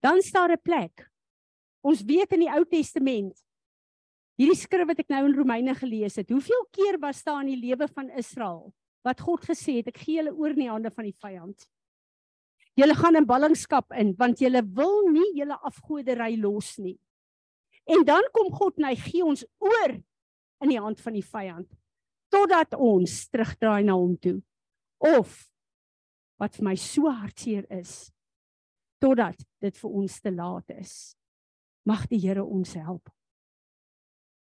Dan 0.00 0.22
staan 0.22 0.50
'n 0.52 0.62
plek. 0.62 1.10
Ons 1.80 2.02
weet 2.02 2.32
in 2.32 2.40
die 2.40 2.52
Ou 2.52 2.64
Testament 2.64 3.36
hierdie 4.40 4.56
skrif 4.56 4.86
wat 4.88 4.98
ek 4.98 5.08
nou 5.08 5.26
in 5.26 5.36
Romeine 5.36 5.74
gelees 5.74 6.16
het, 6.16 6.30
hoeveel 6.30 6.64
keer 6.72 6.98
was 7.00 7.22
daar 7.22 7.42
in 7.42 7.52
die 7.52 7.68
lewe 7.68 7.88
van 7.88 8.08
Israel 8.10 8.72
wat 9.04 9.20
God 9.20 9.44
gesê 9.44 9.80
het 9.80 9.88
ek 9.88 9.98
gee 9.98 10.16
julle 10.16 10.32
oor 10.32 10.50
in 10.50 10.60
die 10.60 10.70
hande 10.70 10.90
van 10.90 11.04
die 11.04 11.16
vyand. 11.16 11.68
Julle 12.76 12.94
gaan 12.94 13.16
in 13.16 13.26
ballingskap 13.26 13.92
in 13.92 14.14
want 14.16 14.40
julle 14.40 14.62
wil 14.62 15.08
nie 15.10 15.36
julle 15.36 15.56
afgodery 15.60 16.36
los 16.40 16.78
nie. 16.78 16.98
En 17.84 18.04
dan 18.04 18.22
kom 18.32 18.52
God 18.52 18.78
en 18.78 18.84
hy 18.84 18.96
gee 18.96 19.24
ons 19.24 19.44
oor 19.58 19.96
in 20.60 20.68
die 20.68 20.80
hand 20.80 21.00
van 21.00 21.16
die 21.16 21.24
vyand 21.24 21.68
totdat 22.30 22.76
ons 22.78 23.26
terugdraai 23.28 23.82
na 23.82 23.96
hom 23.98 24.14
toe. 24.16 24.38
Of 25.02 25.49
wat 26.40 26.56
vir 26.56 26.70
my 26.70 26.76
so 26.80 27.10
hartseer 27.12 27.66
is 27.70 28.10
totdat 29.00 29.38
dit 29.64 29.76
vir 29.80 29.96
ons 30.02 30.20
te 30.20 30.32
laat 30.32 30.72
is. 30.76 31.14
Mag 31.88 32.06
die 32.10 32.20
Here 32.20 32.44
ons 32.44 32.74
help. 32.76 33.08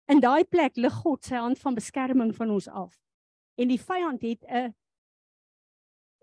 In 0.08 0.22
daai 0.24 0.48
plek 0.48 0.78
lig 0.80 0.96
God 1.04 1.28
sy 1.28 1.40
hand 1.42 1.60
van 1.60 1.76
beskerming 1.76 2.32
van 2.36 2.54
ons 2.56 2.70
af. 2.72 2.96
En 3.60 3.68
die 3.68 3.82
vyand 3.82 4.24
het 4.24 4.44
'n 4.48 4.74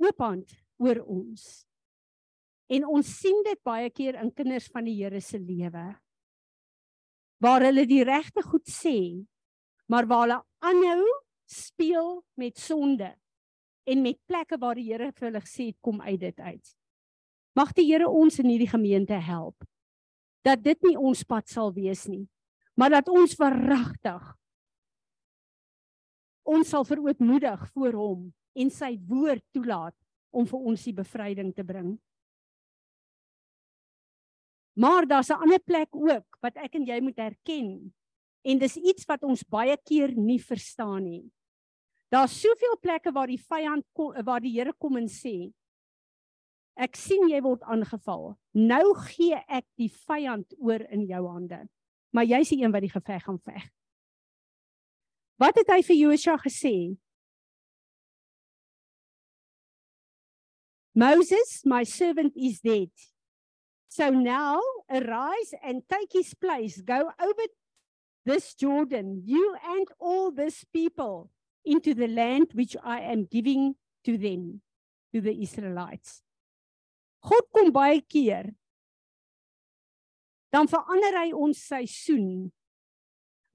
oop 0.01 0.19
hand 0.19 0.57
oor 0.79 1.01
ons. 1.05 1.67
En 2.69 2.87
ons 2.87 3.07
sien 3.21 3.43
dit 3.45 3.61
baie 3.63 3.91
keer 3.91 4.15
in 4.15 4.33
kinders 4.33 4.69
van 4.73 4.85
die 4.85 4.97
Here 4.97 5.21
se 5.21 5.39
lewe. 5.39 6.01
Waar 7.41 7.61
hulle 7.61 7.87
die 7.87 8.05
regte 8.05 8.43
goed 8.43 8.67
sê, 8.69 9.27
maar 9.87 10.07
waar 10.07 10.23
hulle 10.23 10.45
aanhou 10.61 11.05
speel 11.45 12.25
met 12.35 12.59
sonde 12.59 13.15
en 13.85 14.03
met 14.03 14.19
plekke 14.27 14.59
waar 14.61 14.79
die 14.79 14.87
Here 14.91 15.11
vir 15.13 15.29
hulle 15.29 15.43
gesê 15.45 15.69
het 15.71 15.79
kom 15.81 16.01
uit 16.01 16.21
dit 16.21 16.41
uit. 16.41 16.77
Mag 17.55 17.73
die 17.77 17.87
Here 17.87 18.09
ons 18.09 18.39
in 18.43 18.51
hierdie 18.51 18.71
gemeente 18.71 19.19
help 19.19 19.65
dat 20.45 20.61
dit 20.61 20.77
nie 20.85 20.97
ons 21.01 21.23
pad 21.25 21.49
sal 21.49 21.71
wees 21.73 22.05
nie, 22.05 22.27
maar 22.77 22.91
dat 22.93 23.09
ons 23.09 23.37
verragtig 23.39 24.25
ons 26.45 26.69
sal 26.69 26.85
verootmoedig 26.85 27.63
voor 27.73 27.97
hom 27.97 28.25
en 28.55 28.71
sy 28.71 28.95
woord 29.09 29.43
toelaat 29.57 29.97
om 30.35 30.45
vir 30.49 30.67
ons 30.73 30.83
die 30.85 30.93
bevryding 30.93 31.55
te 31.57 31.65
bring. 31.65 31.95
Maar 34.77 35.07
daar's 35.07 35.31
'n 35.31 35.41
ander 35.41 35.63
plek 35.63 35.89
ook 35.97 36.27
wat 36.43 36.57
ek 36.57 36.75
en 36.75 36.87
jy 36.87 37.01
moet 37.01 37.19
erken 37.19 37.95
en 38.43 38.59
dis 38.59 38.77
iets 38.77 39.05
wat 39.07 39.23
ons 39.23 39.43
baie 39.43 39.77
keer 39.77 40.13
nie 40.17 40.39
verstaan 40.39 41.05
nie. 41.05 41.31
Daar's 42.15 42.35
soveel 42.41 42.77
plekke 42.79 43.11
waar 43.13 43.27
die 43.27 43.41
vyand 43.41 43.87
kom, 43.93 44.15
waar 44.23 44.43
die 44.43 44.53
Here 44.55 44.75
kom 44.79 45.01
en 45.01 45.11
sê 45.11 45.51
ek 46.75 46.99
sien 46.99 47.29
jy 47.31 47.39
word 47.43 47.63
aangeval. 47.71 48.33
Nou 48.55 48.95
gee 49.09 49.39
ek 49.47 49.67
die 49.79 49.91
vyand 50.07 50.55
oor 50.59 50.83
in 50.95 51.05
jou 51.07 51.23
hande. 51.27 51.61
Maar 52.15 52.27
jy's 52.27 52.51
die 52.51 52.61
een 52.63 52.75
wat 52.75 52.83
die 52.83 52.93
geveg 52.93 53.23
gaan 53.27 53.39
veg. 53.43 53.67
Wat 55.43 55.59
het 55.59 55.71
hy 55.71 55.81
vir 55.87 55.99
Josua 55.99 56.37
gesê? 56.43 56.75
Moses, 60.95 61.63
my 61.67 61.83
servant 61.83 62.35
is 62.39 62.61
dead. 62.63 62.91
So 63.91 64.11
now 64.11 64.63
arise 64.91 65.55
and 65.63 65.83
take 65.91 66.15
his 66.15 66.35
place. 66.35 66.83
Go 66.83 67.11
over 67.19 67.47
this 68.27 68.55
Jordan, 68.55 69.23
you 69.27 69.57
and 69.63 69.91
all 69.99 70.31
this 70.31 70.63
people 70.73 71.34
into 71.65 71.95
the 71.95 72.09
land 72.09 72.53
which 72.55 72.77
I 72.85 73.01
am 73.01 73.25
giving 73.25 73.75
to 74.05 74.19
them 74.19 74.61
to 75.13 75.21
the 75.21 75.33
Israelites. 75.43 76.23
God 77.25 77.49
kom 77.53 77.73
baie 77.73 78.03
keer 78.05 78.53
dan 80.55 80.71
verander 80.71 81.17
hy 81.19 81.33
ons 81.35 81.59
seisoen. 81.67 82.53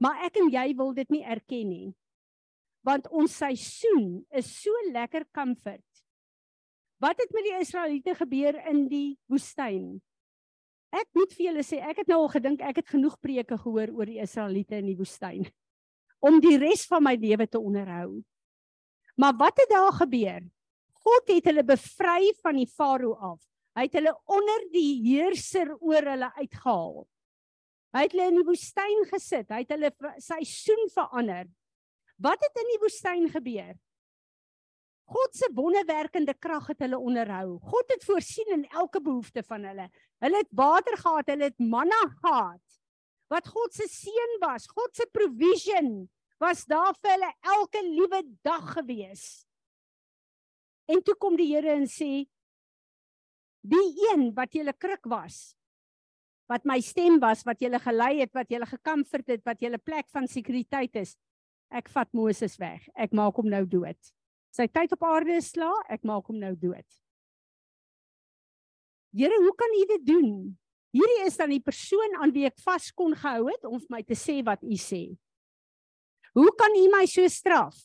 Maar 0.03 0.25
ek 0.27 0.39
en 0.41 0.49
jy 0.51 0.65
wil 0.75 0.91
dit 0.97 1.15
nie 1.15 1.23
erken 1.23 1.69
nie. 1.71 1.87
Want 2.83 3.07
ons 3.15 3.37
seisoen 3.39 4.19
is 4.35 4.49
so 4.51 4.73
lekker 4.91 5.27
comfort. 5.35 5.85
Wat 6.99 7.19
het 7.19 7.31
met 7.31 7.47
die 7.47 7.55
Israeliete 7.61 8.15
gebeur 8.19 8.59
in 8.67 8.85
die 8.91 9.15
woestyn? 9.31 9.99
Ek 10.91 11.07
moet 11.15 11.31
vir 11.37 11.45
julle 11.51 11.63
sê, 11.63 11.79
ek 11.85 12.01
het 12.01 12.11
nou 12.11 12.23
al 12.25 12.31
gedink 12.33 12.63
ek 12.65 12.81
het 12.81 12.91
genoeg 12.91 13.15
preke 13.21 13.59
gehoor 13.61 13.93
oor 13.95 14.09
die 14.09 14.19
Israeliete 14.23 14.79
in 14.81 14.89
die 14.89 14.97
woestyn 14.99 15.45
om 16.19 16.39
die 16.43 16.57
res 16.59 16.85
van 16.89 17.03
my 17.03 17.15
lewe 17.19 17.47
te 17.47 17.59
onderhou. 17.59 18.21
Maar 19.19 19.35
wat 19.39 19.59
het 19.59 19.71
daar 19.71 19.93
gebeur? 19.99 20.41
God 21.03 21.31
het 21.31 21.47
hulle 21.49 21.63
bevry 21.63 22.33
van 22.43 22.59
die 22.59 22.67
farao 22.67 23.15
af. 23.33 23.39
Hy 23.77 23.85
het 23.87 23.95
hulle 23.99 24.13
onder 24.27 24.65
die 24.73 24.99
heerser 25.05 25.71
oor 25.77 26.07
hulle 26.13 26.31
uitgehaal. 26.39 27.05
Hy 27.95 28.01
het 28.05 28.15
hulle 28.15 28.29
in 28.31 28.39
die 28.41 28.47
woestyn 28.47 29.05
gesit. 29.09 29.51
Hy 29.51 29.63
het 29.63 29.75
hulle 29.75 29.91
seisoen 30.21 30.89
verander. 30.93 31.47
Wat 32.19 32.41
het 32.43 32.59
in 32.59 32.73
die 32.73 32.81
woestyn 32.83 33.29
gebeur? 33.31 33.77
God 35.09 35.33
se 35.33 35.47
wonderwerkende 35.57 36.35
krag 36.37 36.67
het 36.69 36.83
hulle 36.85 36.99
onderhou. 37.01 37.57
God 37.71 37.95
het 37.95 38.03
voorsien 38.05 38.51
in 38.59 38.65
elke 38.69 39.01
behoefte 39.01 39.41
van 39.47 39.65
hulle. 39.65 39.87
Hulle 40.21 40.43
het 40.43 40.51
water 40.53 40.97
gehad, 40.99 41.31
hulle 41.33 41.49
het 41.49 41.63
manna 41.63 42.01
gehad. 42.19 42.78
Wat 43.29 43.45
God 43.47 43.75
se 43.77 43.85
seën 43.85 44.39
was, 44.41 44.65
God 44.67 44.95
se 44.97 45.05
provision 45.13 46.09
was 46.41 46.63
daar 46.65 46.95
vir 46.97 47.13
hulle 47.13 47.29
elke 47.53 47.81
liewe 47.83 48.23
dag 48.45 48.73
gewees. 48.77 49.23
En 50.89 51.03
toe 51.05 51.13
kom 51.19 51.35
die 51.37 51.51
Here 51.51 51.75
en 51.75 51.85
sê: 51.85 52.25
"Die 53.61 53.89
een 54.09 54.31
wat 54.33 54.55
julle 54.55 54.73
kruk 54.73 55.05
was, 55.05 55.55
wat 56.49 56.65
my 56.65 56.79
stem 56.81 57.19
was, 57.19 57.43
wat 57.45 57.59
julle 57.61 57.79
gelei 57.79 58.19
het, 58.21 58.33
wat 58.33 58.49
julle 58.49 58.65
gekomfort 58.65 59.27
het, 59.27 59.43
wat 59.45 59.61
julle 59.61 59.77
plek 59.77 60.07
van 60.09 60.25
sekuriteit 60.27 60.95
is, 60.95 61.17
ek 61.69 61.89
vat 61.93 62.09
Moses 62.13 62.57
weg. 62.57 62.87
Ek 62.95 63.13
maak 63.13 63.35
hom 63.35 63.49
nou 63.49 63.65
dood. 63.65 63.99
Sy 64.49 64.65
tyd 64.65 64.95
op 64.95 65.03
aarde 65.05 65.37
is 65.37 65.51
klaar, 65.51 65.83
ek 65.89 66.03
maak 66.03 66.25
hom 66.25 66.39
nou 66.39 66.55
dood." 66.55 66.87
Here, 69.13 69.37
hoe 69.41 69.55
kan 69.57 69.69
U 69.73 69.85
dit 69.85 70.05
doen? 70.05 70.57
Hierdie 70.95 71.25
is 71.27 71.37
dan 71.37 71.51
die 71.53 71.61
persoon 71.61 72.17
aan 72.19 72.33
wie 72.33 72.47
ek 72.49 72.57
vas 72.65 72.89
kon 72.97 73.13
gehou 73.17 73.49
het 73.51 73.65
om 73.69 73.77
vir 73.77 73.93
my 73.93 74.01
te 74.05 74.17
sê 74.17 74.39
wat 74.45 74.63
U 74.65 74.77
sê. 74.79 75.03
Hoe 76.33 76.49
kan 76.57 76.73
U 76.77 76.85
my 76.93 77.05
so 77.09 77.25
straf? 77.29 77.77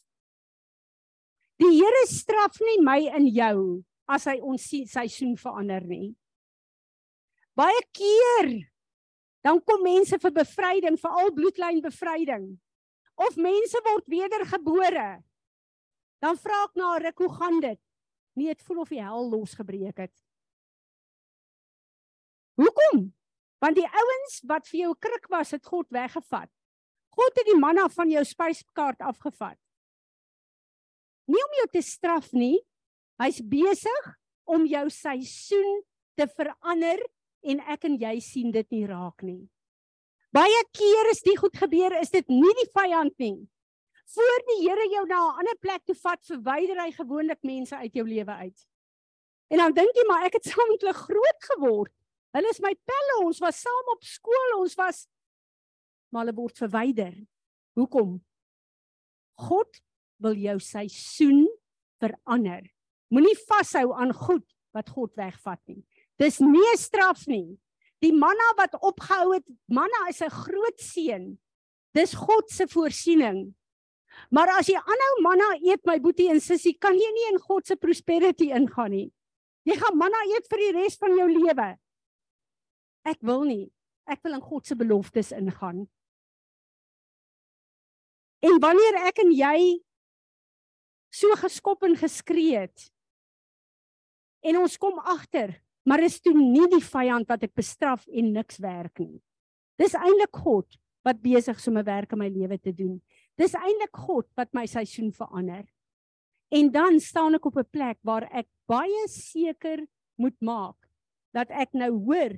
Die 1.61 1.71
Here 1.77 2.05
straf 2.11 2.57
nie 2.65 2.81
my 2.83 3.01
in 3.21 3.29
jou 3.31 3.59
as 4.11 4.27
hy 4.29 4.39
ons 4.43 4.65
seisoen 4.91 5.37
verander 5.41 5.85
nie. 5.87 6.15
Baie 7.55 7.85
keer 7.95 8.65
dan 9.45 9.61
kom 9.61 9.83
mense 9.85 10.17
vir 10.17 10.33
bevryding, 10.33 10.97
veral 10.97 11.31
bloedlyn 11.37 11.83
bevryding. 11.85 12.47
Of 13.21 13.37
mense 13.37 13.81
word 13.85 14.07
wedergebore. 14.09 15.09
Dan 16.25 16.39
vra 16.41 16.63
ek 16.65 16.79
na 16.81 16.95
ruk, 17.05 17.21
hoe 17.21 17.33
gaan 17.37 17.61
dit? 17.61 17.81
Nee, 18.35 18.55
dit 18.57 18.65
voel 18.65 18.81
of 18.83 18.91
die 18.91 19.03
hel 19.05 19.29
losgebreek 19.29 20.01
het. 20.07 20.24
Hoekom? 22.61 23.09
Want 23.63 23.79
die 23.79 23.87
ouens 23.89 24.41
wat 24.49 24.69
vir 24.69 24.81
jou 24.85 24.93
krik 25.01 25.27
was, 25.33 25.55
het 25.57 25.65
God 25.67 25.89
weggevat. 25.95 26.51
God 27.15 27.39
het 27.39 27.47
die 27.49 27.59
manna 27.59 27.87
van 27.95 28.11
jou 28.11 28.25
spyskaart 28.27 29.03
afgevat. 29.07 29.59
Nie 31.31 31.41
om 31.41 31.57
jou 31.61 31.67
te 31.73 31.83
straf 31.83 32.33
nie. 32.37 32.59
Hy's 33.23 33.41
besig 33.47 34.11
om 34.51 34.67
jou 34.69 34.85
seisoen 34.91 35.83
te 36.19 36.27
verander 36.29 37.01
en 37.47 37.61
ek 37.71 37.87
en 37.89 37.97
jy 38.01 38.15
sien 38.25 38.53
dit 38.53 38.71
nie 38.75 38.85
raak 38.91 39.23
nie. 39.25 39.45
Baie 40.35 40.63
keer 40.75 41.11
is 41.13 41.23
dit 41.23 41.39
goed 41.39 41.55
gebeur, 41.57 41.95
is 42.01 42.11
dit 42.11 42.27
nie 42.33 42.55
die 42.59 42.71
vyand 42.75 43.15
nie. 43.23 43.37
Voor 44.15 44.41
die 44.51 44.61
Here 44.67 44.87
jou 44.91 45.07
na 45.07 45.21
'n 45.31 45.39
ander 45.41 45.57
plek 45.61 45.85
toe 45.87 45.95
vat, 45.95 46.21
verwyder 46.27 46.81
hy 46.83 46.91
gewoonlik 46.93 47.43
mense 47.43 47.77
uit 47.77 47.95
jou 47.95 48.05
lewe 48.07 48.33
uit. 48.33 48.67
En 49.51 49.59
dan 49.59 49.73
dink 49.73 49.95
jy 49.95 50.05
maar 50.09 50.25
ek 50.25 50.35
het 50.35 50.45
saam 50.45 50.69
met 50.69 50.81
hulle 50.81 50.95
groot 50.95 51.41
geword. 51.41 51.93
Hulle 52.35 52.51
is 52.51 52.61
my 52.61 52.75
pelle, 52.75 53.19
ons 53.25 53.41
was 53.41 53.61
saam 53.63 53.91
op 53.95 54.03
skool, 54.03 54.59
ons 54.59 54.75
was 54.77 55.05
maar 56.15 56.23
hulle 56.23 56.37
word 56.39 56.61
verwyder. 56.63 57.15
Hoekom? 57.75 58.21
God 59.43 59.81
wil 60.23 60.39
jou 60.39 60.55
seisoen 60.63 61.43
verander. 62.03 62.63
Moenie 63.11 63.35
vashou 63.49 63.89
aan 63.99 64.15
goed 64.15 64.47
wat 64.75 64.93
God 64.95 65.15
wegvat 65.19 65.59
nie. 65.67 65.83
Dis 66.19 66.39
nie 66.39 66.63
'n 66.73 66.79
straf 66.79 67.27
nie. 67.27 67.59
Die 68.01 68.13
manna 68.13 68.49
wat 68.57 68.79
opgehou 68.79 69.35
het, 69.35 69.47
manna 69.67 70.09
is 70.09 70.23
'n 70.23 70.31
groot 70.31 70.79
seën. 70.79 71.39
Dis 71.95 72.15
God 72.15 72.51
se 72.51 72.67
voorsiening. 72.67 73.55
Maar 74.31 74.49
as 74.59 74.67
jy 74.67 74.79
aanhou 74.79 75.23
manna 75.23 75.59
eet 75.63 75.85
my 75.87 75.99
boetie 75.99 76.31
en 76.31 76.41
sussie, 76.41 76.79
kan 76.79 76.95
jy 76.95 77.13
nie 77.13 77.33
in 77.33 77.39
God 77.39 77.67
se 77.67 77.77
prosperity 77.77 78.51
ingaan 78.51 78.91
nie. 78.91 79.13
Jy 79.65 79.77
gaan 79.77 79.99
manna 79.99 80.19
eet 80.35 80.47
vir 80.51 80.59
die 80.59 80.73
res 80.73 80.97
van 80.97 81.17
jou 81.17 81.29
lewe. 81.29 81.79
Ek 83.05 83.21
wil 83.21 83.45
nie. 83.45 83.73
Ek 84.09 84.21
wil 84.25 84.37
in 84.37 84.45
God 84.45 84.67
se 84.67 84.77
beloftes 84.77 85.33
ingaan. 85.33 85.85
En 88.45 88.59
wanneer 88.61 89.01
ek 89.09 89.23
en 89.25 89.33
jy 89.33 89.59
so 91.15 91.33
geskop 91.41 91.87
en 91.87 91.97
geskree 91.97 92.59
het 92.67 92.91
en 94.45 94.59
ons 94.61 94.75
kom 94.77 94.99
agter, 95.09 95.55
maar 95.89 96.03
is 96.05 96.19
toe 96.21 96.35
nie 96.37 96.67
die 96.69 96.83
vyand 96.85 97.31
wat 97.31 97.47
ek 97.47 97.55
bestraf 97.57 98.05
en 98.13 98.35
niks 98.35 98.59
werk 98.61 99.01
nie. 99.01 99.23
Dis 99.81 99.97
eintlik 99.97 100.37
God 100.37 100.77
wat 101.05 101.23
besig 101.25 101.57
is 101.57 101.69
om 101.69 101.79
'n 101.79 101.87
werk 101.87 102.13
in 102.13 102.19
my 102.19 102.29
lewe 102.29 102.59
te 102.59 102.73
doen. 102.73 103.01
Dis 103.39 103.55
eintlik 103.55 103.97
God 103.97 104.27
wat 104.37 104.53
my 104.53 104.67
seisoen 104.67 105.13
verander. 105.13 105.65
En 106.53 106.71
dan 106.71 107.01
staan 107.01 107.35
ek 107.35 107.47
op 107.47 107.57
'n 107.57 107.71
plek 107.71 107.99
waar 108.03 108.29
ek 108.33 108.47
baie 108.69 109.09
seker 109.09 109.87
moet 110.17 110.37
maak 110.41 110.77
dat 111.33 111.51
ek 111.51 111.73
nou 111.73 111.91
hoor 111.91 112.37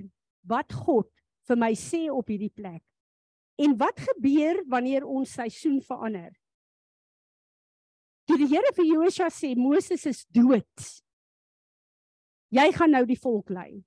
wat 0.49 0.73
God 0.73 1.09
vir 1.47 1.59
my 1.59 1.71
sê 1.77 2.07
op 2.11 2.27
hierdie 2.31 2.53
plek. 2.53 2.83
En 3.57 3.73
wat 3.79 3.99
gebeur 4.11 4.61
wanneer 4.69 5.05
ons 5.07 5.33
seisoen 5.39 5.79
verander? 5.81 6.31
Toe 8.27 8.37
die 8.37 8.49
Here 8.51 8.73
vir 8.75 8.89
Josua 8.89 9.29
sê 9.31 9.53
Moses 9.57 10.03
is 10.09 10.25
dood. 10.35 10.87
Jy 12.53 12.67
gaan 12.75 12.93
nou 12.95 13.03
die 13.07 13.19
volk 13.19 13.49
lei. 13.51 13.81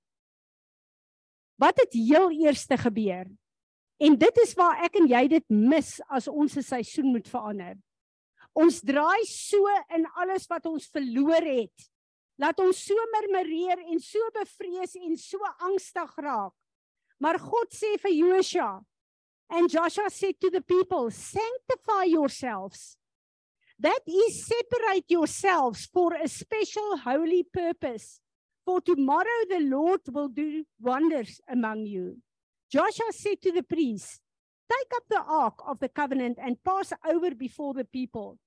Wat 1.61 1.77
het 1.77 1.93
heel 1.93 2.33
eerste 2.41 2.77
gebeur? 2.81 3.29
En 4.01 4.17
dit 4.17 4.41
is 4.41 4.53
waar 4.57 4.81
ek 4.87 4.97
en 4.97 5.07
jy 5.09 5.21
dit 5.29 5.45
mis 5.53 5.93
as 6.09 6.27
ons 6.29 6.57
se 6.57 6.63
seisoen 6.65 7.11
moet 7.13 7.27
verander. 7.29 7.77
Ons 8.57 8.81
draai 8.83 9.21
so 9.29 9.69
in 9.93 10.07
alles 10.19 10.47
wat 10.49 10.65
ons 10.65 10.89
verloor 10.91 11.45
het. 11.45 11.90
Laat 12.39 12.59
ons 12.59 12.77
so 12.77 12.95
murmureer 13.15 13.83
en 13.87 13.99
so 13.99 14.29
bevrees 14.35 14.95
en 14.95 15.17
so 15.17 15.39
angstig 15.59 16.15
raak. 16.17 16.53
Maar 17.21 17.37
God 17.39 17.69
sê 17.75 17.97
vir 18.01 18.15
Josua, 18.17 18.81
And 19.51 19.69
Joshua 19.69 20.09
said 20.09 20.39
to 20.39 20.49
the 20.49 20.61
people, 20.61 21.11
Sanctify 21.11 22.05
yourselves. 22.05 22.95
That 23.77 23.99
is, 24.07 24.47
separate 24.47 25.05
yourselves 25.09 25.89
for 25.91 26.13
a 26.13 26.27
special 26.29 26.97
holy 26.97 27.43
purpose. 27.43 28.21
For 28.63 28.79
tomorrow 28.79 29.39
the 29.49 29.59
Lord 29.59 30.01
will 30.07 30.29
do 30.29 30.63
wonders 30.79 31.41
among 31.49 31.85
you. 31.85 32.19
Joshua 32.71 33.11
said 33.11 33.41
to 33.41 33.51
the 33.51 33.63
priests, 33.63 34.21
Take 34.71 34.91
up 34.95 35.03
the 35.09 35.21
ark 35.27 35.55
of 35.67 35.79
the 35.79 35.89
covenant 35.89 36.37
and 36.41 36.63
pass 36.63 36.93
over 37.05 37.35
before 37.35 37.73
the 37.73 37.83
people. 37.83 38.37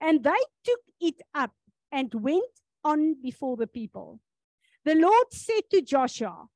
And 0.00 0.24
they 0.24 0.44
took 0.64 0.80
it 0.98 1.20
up 1.34 1.52
and 1.92 2.14
went 2.14 2.44
on 2.84 3.16
before 3.22 3.56
the 3.56 3.66
people. 3.66 4.20
The 4.84 4.94
Lord 4.94 5.32
said 5.32 5.62
to 5.70 5.80
Joshua, 5.80 6.46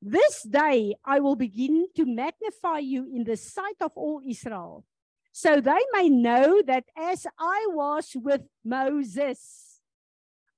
This 0.00 0.42
day 0.42 0.94
I 1.04 1.20
will 1.20 1.36
begin 1.36 1.86
to 1.96 2.04
magnify 2.04 2.78
you 2.78 3.06
in 3.06 3.24
the 3.24 3.36
sight 3.36 3.80
of 3.80 3.92
all 3.96 4.20
Israel, 4.26 4.84
so 5.32 5.60
they 5.60 5.80
may 5.92 6.08
know 6.08 6.62
that 6.66 6.84
as 6.96 7.26
I 7.38 7.66
was 7.70 8.12
with 8.14 8.42
Moses, 8.64 9.80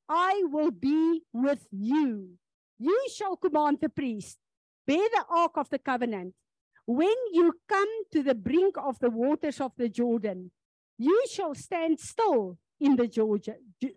I 0.08 0.42
will 0.46 0.72
be 0.72 1.22
with 1.32 1.66
you. 1.70 2.30
You 2.78 3.06
shall 3.14 3.36
command 3.36 3.78
the 3.80 3.88
priest, 3.88 4.38
bear 4.86 5.08
the 5.08 5.24
ark 5.30 5.52
of 5.56 5.70
the 5.70 5.78
covenant. 5.78 6.34
When 6.86 7.14
you 7.32 7.54
come 7.68 7.88
to 8.12 8.22
the 8.22 8.34
brink 8.34 8.74
of 8.76 8.98
the 8.98 9.10
waters 9.10 9.60
of 9.60 9.72
the 9.76 9.88
Jordan, 9.88 10.50
you 10.98 11.24
shall 11.30 11.54
stand 11.54 12.00
still 12.00 12.58
in 12.80 12.96
the 12.96 13.08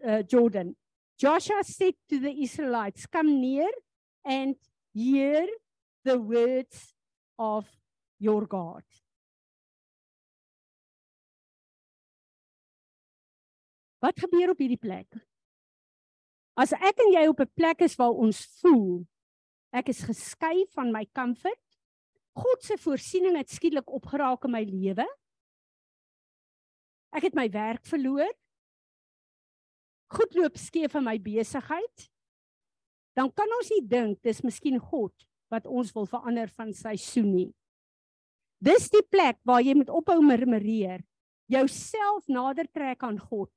uh, 0.07 0.21
Jordan. 0.23 0.75
Joshua 1.17 1.63
said 1.63 1.95
to 2.09 2.19
the 2.19 2.31
Israelites, 2.43 3.07
Come 3.07 3.41
near 3.41 3.69
and 4.23 4.55
hear 4.93 5.47
the 6.05 6.19
words 6.19 6.93
of 7.39 7.65
your 8.19 8.45
God. 8.45 8.83
Wat 13.97 14.13
gebeur 14.21 14.53
op 14.53 14.61
hierdie 14.61 14.77
plek? 14.77 15.09
As 16.57 16.73
ek 16.77 17.01
en 17.01 17.13
jy 17.13 17.25
op 17.29 17.41
'n 17.41 17.49
plek 17.57 17.81
is 17.81 17.97
waar 17.97 18.13
ons 18.13 18.45
voel 18.61 19.05
ek 19.73 19.89
is 19.89 20.05
geskei 20.05 20.65
van 20.73 20.91
my 20.93 21.05
comfort, 21.13 21.61
God 22.37 22.63
se 22.63 22.77
voorsiening 22.77 23.35
het 23.37 23.49
skielik 23.49 23.89
opgeraak 23.89 24.45
in 24.45 24.51
my 24.53 24.63
lewe. 24.63 25.05
Ek 27.11 27.23
het 27.23 27.35
my 27.35 27.49
werk 27.49 27.85
verloor. 27.85 28.29
Goed 30.07 30.35
loop 30.35 30.57
skeef 30.57 30.95
in 30.95 31.03
my 31.03 31.17
besigheid. 31.19 32.07
Dan 33.17 33.31
kan 33.33 33.49
ons 33.59 33.71
nie 33.73 33.83
dink 33.83 34.21
dis 34.23 34.43
miskien 34.45 34.79
God 34.79 35.13
wat 35.51 35.65
ons 35.65 35.91
wil 35.95 36.07
verander 36.07 36.51
van 36.53 36.73
seisoen 36.75 37.31
nie. 37.33 37.51
Dis 38.63 38.89
die 38.93 39.03
plek 39.05 39.37
waar 39.45 39.61
jy 39.61 39.75
moet 39.77 39.91
ophou 39.93 40.17
murmureer, 40.23 41.03
jouself 41.51 42.25
nader 42.27 42.67
trek 42.73 43.03
aan 43.05 43.19
God. 43.19 43.51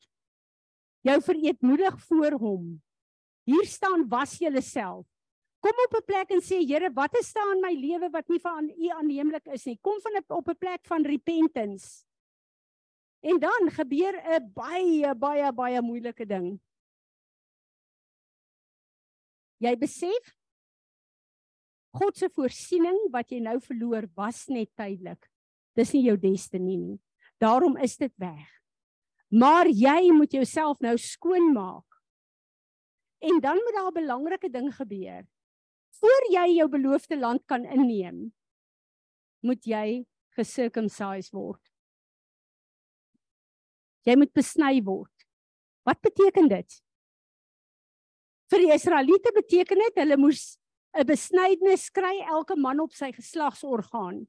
Jou 1.06 1.16
vereetmoedig 1.24 1.96
voor 2.08 2.36
hom. 2.40 2.66
Hier 3.48 3.64
staan 3.66 4.04
was 4.08 4.36
jouself. 4.38 5.06
Kom 5.60 5.76
op 5.84 5.94
'n 5.96 6.04
plek 6.04 6.30
en 6.30 6.40
sê 6.40 6.60
Here, 6.64 6.90
wat 6.92 7.14
is 7.16 7.32
daar 7.32 7.52
in 7.52 7.60
my 7.60 7.72
lewe 7.72 8.10
wat 8.10 8.28
nie 8.28 8.40
van 8.40 8.68
U 8.68 8.88
aanneemlik 8.88 9.46
is 9.46 9.64
nie? 9.64 9.78
Kom 9.82 10.00
van 10.00 10.22
op 10.28 10.48
'n 10.48 10.56
plek 10.56 10.80
van 10.86 11.04
repentance. 11.04 12.04
En 13.20 13.38
dan 13.38 13.70
gebeur 13.70 14.14
'n 14.16 14.52
baie 14.52 15.14
baie 15.14 15.52
baie 15.52 15.80
moeilike 15.82 16.26
ding. 16.26 16.60
Jy 19.60 19.76
besef 19.76 20.36
God 21.92 22.16
se 22.16 22.28
voorsiening 22.28 23.10
wat 23.12 23.30
jy 23.30 23.40
nou 23.40 23.58
verloor 23.60 24.06
was 24.14 24.46
net 24.48 24.70
tydelik. 24.78 25.26
Dis 25.76 25.92
nie 25.92 26.06
jou 26.06 26.16
destiny 26.16 26.76
nie. 26.76 27.00
Daarom 27.38 27.76
is 27.76 27.96
dit 27.96 28.12
weg. 28.16 28.46
Maar 29.30 29.66
jy 29.66 30.10
moet 30.12 30.32
jouself 30.32 30.80
nou 30.80 30.96
skoonmaak. 30.98 31.86
En 33.20 33.40
dan 33.40 33.56
moet 33.56 33.74
daar 33.74 33.90
'n 33.90 33.94
belangrike 33.94 34.50
ding 34.50 34.74
gebeur. 34.74 35.26
Voor 36.00 36.22
jy 36.30 36.56
jou 36.56 36.68
beloofde 36.68 37.18
land 37.18 37.44
kan 37.46 37.64
inneem, 37.64 38.32
moet 39.40 39.64
jy 39.64 40.06
gesircumcised 40.28 41.32
word. 41.32 41.69
Jy 44.08 44.16
moet 44.16 44.32
besny 44.32 44.80
word. 44.84 45.12
Wat 45.84 46.00
beteken 46.04 46.48
dit? 46.48 46.78
Vir 48.50 48.64
die 48.64 48.72
Israeliete 48.74 49.32
beteken 49.34 49.78
dit 49.86 50.00
hulle 50.02 50.16
moes 50.18 50.58
'n 50.96 51.06
besnydenis 51.06 51.90
kry 51.94 52.18
elke 52.26 52.56
man 52.56 52.80
op 52.80 52.92
sy 52.92 53.12
geslagsorgaan. 53.14 54.26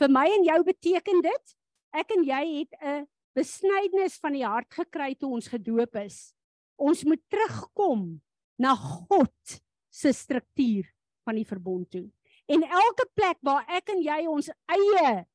Vir 0.00 0.08
my 0.08 0.24
en 0.32 0.44
jou 0.44 0.62
beteken 0.64 1.20
dit 1.22 1.56
ek 1.92 2.10
en 2.16 2.24
jy 2.24 2.44
het 2.60 2.72
'n 2.80 3.06
besnydenis 3.36 4.16
van 4.20 4.32
die 4.32 4.44
hart 4.44 4.72
gekry 4.72 5.14
toe 5.14 5.32
ons 5.36 5.48
gedoop 5.48 5.96
is. 5.96 6.34
Ons 6.78 7.04
moet 7.04 7.20
terugkom 7.28 8.20
na 8.58 8.74
God 8.74 9.60
se 9.90 10.12
struktuur 10.12 10.88
van 11.24 11.34
die 11.34 11.44
verbond 11.44 11.90
toe. 11.90 12.08
En 12.48 12.62
elke 12.62 13.06
plek 13.14 13.38
waar 13.42 13.64
ek 13.68 13.90
en 13.90 14.02
jy 14.02 14.26
ons 14.26 14.48
eie 14.68 15.26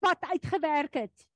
pad 0.00 0.20
uitgewerk 0.32 0.94
het 0.94 1.29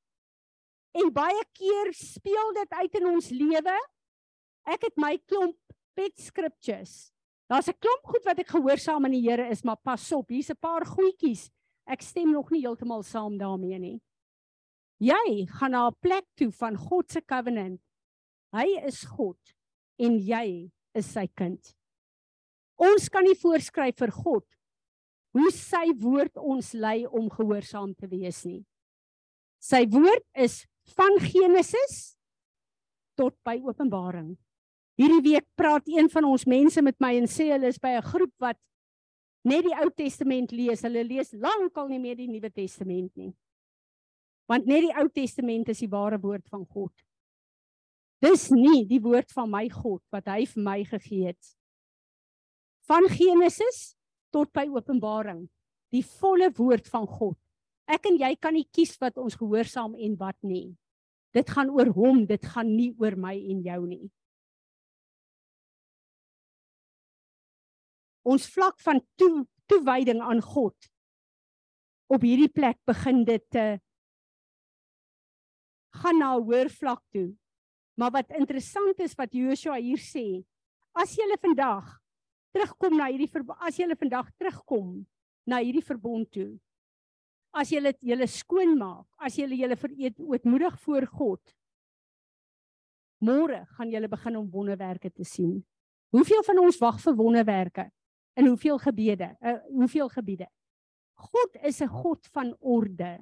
en 0.95 1.11
baie 1.13 1.45
keer 1.53 1.93
speel 1.93 2.53
dit 2.61 2.79
uit 2.81 3.01
in 3.01 3.07
ons 3.07 3.31
lewe. 3.31 3.79
Ek 4.67 4.87
het 4.87 4.97
my 4.97 5.17
klomp 5.27 5.59
pet 5.95 6.17
scriptures 6.19 7.15
Daar's 7.47 7.69
'n 7.69 7.79
klomp 7.79 8.05
goed 8.05 8.25
wat 8.25 8.39
ek 8.39 8.49
gehoorsaam 8.49 9.05
aan 9.05 9.13
die 9.13 9.29
Here 9.29 9.49
is, 9.49 9.63
maar 9.63 9.77
pas 9.77 10.13
op, 10.13 10.29
hier's 10.29 10.51
'n 10.51 10.57
paar 10.57 10.87
goedjies. 10.87 11.51
Ek 11.87 12.01
stem 12.01 12.31
nog 12.31 12.51
nie 12.51 12.61
heeltemal 12.61 13.03
saam 13.03 13.39
daarmee 13.39 13.79
nie. 13.79 14.03
Jy 14.99 15.47
gaan 15.47 15.71
na 15.71 15.89
'n 15.89 15.97
plek 16.01 16.25
toe 16.35 16.51
van 16.51 16.77
God 16.77 17.11
se 17.11 17.21
covenant. 17.21 17.81
Hy 18.53 18.81
is 18.87 19.05
God 19.05 19.39
en 19.99 20.19
jy 20.19 20.73
is 20.95 21.13
sy 21.13 21.27
kind. 21.27 21.77
Ons 22.77 23.09
kan 23.09 23.25
nie 23.25 23.35
voorskryf 23.35 23.97
vir 23.97 24.11
God 24.11 24.47
hoe 25.33 25.51
sy 25.51 25.93
woord 25.99 26.37
ons 26.37 26.73
lei 26.73 27.07
om 27.07 27.29
gehoorsaam 27.29 27.95
te 27.95 28.07
wees 28.07 28.45
nie. 28.45 28.65
Sy 29.61 29.87
woord 29.87 30.25
is 30.35 30.67
van 30.93 31.19
Genesis 31.21 32.17
tot 33.17 33.37
by 33.47 33.57
Openbaring. 33.65 34.35
Hierdie 34.99 35.23
week 35.25 35.47
praat 35.59 35.89
een 35.91 36.11
van 36.11 36.27
ons 36.29 36.45
mense 36.47 36.83
met 36.83 36.99
my 37.03 37.15
en 37.19 37.27
sê 37.31 37.49
hulle 37.51 37.71
is 37.73 37.81
by 37.83 37.97
'n 37.99 38.03
groep 38.03 38.33
wat 38.39 38.59
net 39.45 39.65
die 39.65 39.75
Ou 39.75 39.91
Testament 39.91 40.53
lees. 40.53 40.83
Hulle 40.83 41.05
lees 41.05 41.33
lankal 41.33 41.89
nie 41.89 41.99
meer 41.99 42.17
die 42.17 42.29
Nuwe 42.29 42.51
Testament 42.51 43.17
nie. 43.17 43.35
Want 44.47 44.67
net 44.67 44.83
die 44.83 44.95
Ou 44.95 45.09
Testament 45.09 45.69
is 45.69 45.79
die 45.79 45.91
ware 45.91 46.19
woord 46.21 46.49
van 46.49 46.67
God. 46.67 46.93
Dis 48.21 48.51
nie 48.51 48.85
die 48.89 49.01
woord 49.01 49.33
van 49.33 49.51
my 49.51 49.69
God 49.69 50.03
wat 50.13 50.27
hy 50.27 50.45
vir 50.47 50.63
my 50.63 50.85
gegee 50.85 51.27
het. 51.27 51.57
Van 52.89 53.09
Genesis 53.09 53.97
tot 54.31 54.53
by 54.53 54.67
Openbaring, 54.69 55.49
die 55.93 56.03
volle 56.03 56.51
woord 56.57 56.89
van 56.89 57.07
God. 57.07 57.39
Ek 57.87 58.07
en 58.09 58.17
jy 58.17 58.35
kan 58.41 58.55
nie 58.55 58.69
kies 58.73 58.97
wat 59.01 59.19
ons 59.21 59.37
gehoorsaam 59.37 59.95
en 59.95 60.17
wat 60.17 60.37
nie. 60.43 60.75
Dit 61.35 61.51
gaan 61.51 61.71
oor 61.71 61.91
hom, 61.93 62.25
dit 62.27 62.45
gaan 62.47 62.77
nie 62.77 62.95
oor 62.99 63.17
my 63.17 63.35
en 63.35 63.65
jou 63.65 63.81
nie. 63.87 64.11
ons 68.25 68.49
vlak 68.49 68.81
van 68.85 69.01
toe, 69.21 69.45
toewyding 69.69 70.21
aan 70.25 70.43
God 70.45 70.91
op 72.13 72.25
hierdie 72.25 72.51
plek 72.53 72.79
begin 72.89 73.23
dit 73.29 73.43
te 73.53 73.65
gaan 75.95 76.19
na 76.19 76.35
'n 76.37 76.45
hoër 76.45 76.69
vlak 76.69 77.03
toe. 77.13 77.37
Maar 77.97 78.11
wat 78.11 78.31
interessant 78.31 78.99
is 79.01 79.15
wat 79.15 79.33
Joshua 79.33 79.79
hier 79.79 79.99
sê, 79.99 80.45
as 80.93 81.17
jy 81.17 81.25
vandag 81.41 82.01
terugkom 82.53 82.97
na 82.97 83.07
hierdie 83.07 83.31
as 83.61 83.79
jy 83.79 83.87
vandag 83.97 84.31
terugkom 84.39 85.07
na 85.47 85.59
hierdie 85.59 85.85
verbond 85.85 86.31
toe. 86.31 86.59
As 87.55 87.71
jy 87.71 87.81
dit 87.81 88.01
julle 88.11 88.27
skoon 88.27 88.77
maak, 88.79 89.07
as 89.19 89.37
jy 89.39 89.47
julle 89.55 89.77
vereet 89.77 90.19
ootmoedig 90.19 90.79
voor 90.81 91.07
God. 91.07 91.55
Môre 93.25 93.65
gaan 93.77 93.93
jy 93.93 94.07
begin 94.09 94.37
om 94.37 94.51
wonderwerke 94.51 95.11
te 95.11 95.25
sien. 95.25 95.63
Hoeveel 96.11 96.43
van 96.43 96.59
ons 96.59 96.79
wag 96.79 96.99
vir 97.01 97.15
wonderwerke? 97.15 97.91
in 98.35 98.47
hoeveel 98.47 98.79
gebede, 98.79 99.37
uh, 99.41 99.59
hoeveel 99.69 100.09
gebiede. 100.09 100.49
God 101.15 101.57
is 101.63 101.81
'n 101.81 101.89
God 101.89 102.27
van 102.33 102.57
orde. 102.61 103.21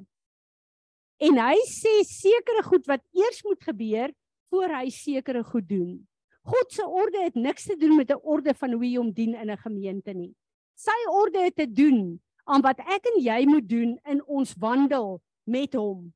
En 1.16 1.38
hy 1.38 1.58
sê 1.68 2.02
sekere 2.02 2.62
goed 2.62 2.86
wat 2.86 3.04
eers 3.12 3.42
moet 3.42 3.62
gebeur 3.62 4.12
voor 4.50 4.68
hy 4.68 4.88
sekere 4.88 5.44
goed 5.44 5.68
doen. 5.68 6.08
God 6.42 6.72
se 6.72 6.86
orde 6.86 7.22
het 7.22 7.34
niks 7.34 7.64
te 7.64 7.76
doen 7.76 7.96
met 7.96 8.10
'n 8.10 8.20
orde 8.22 8.54
van 8.54 8.72
hoe 8.72 8.84
jy 8.84 8.96
hom 8.96 9.12
dien 9.12 9.34
in 9.34 9.50
'n 9.50 9.56
gemeente 9.56 10.12
nie. 10.12 10.34
Sy 10.74 11.08
orde 11.08 11.38
het 11.38 11.56
te 11.56 11.72
doen 11.72 12.20
aan 12.44 12.64
wat 12.64 12.80
ek 12.82 13.06
en 13.12 13.20
jy 13.22 13.42
moet 13.48 13.68
doen 13.68 13.96
in 14.08 14.22
ons 14.26 14.54
wandel 14.60 15.20
met 15.44 15.74
hom. 15.78 16.08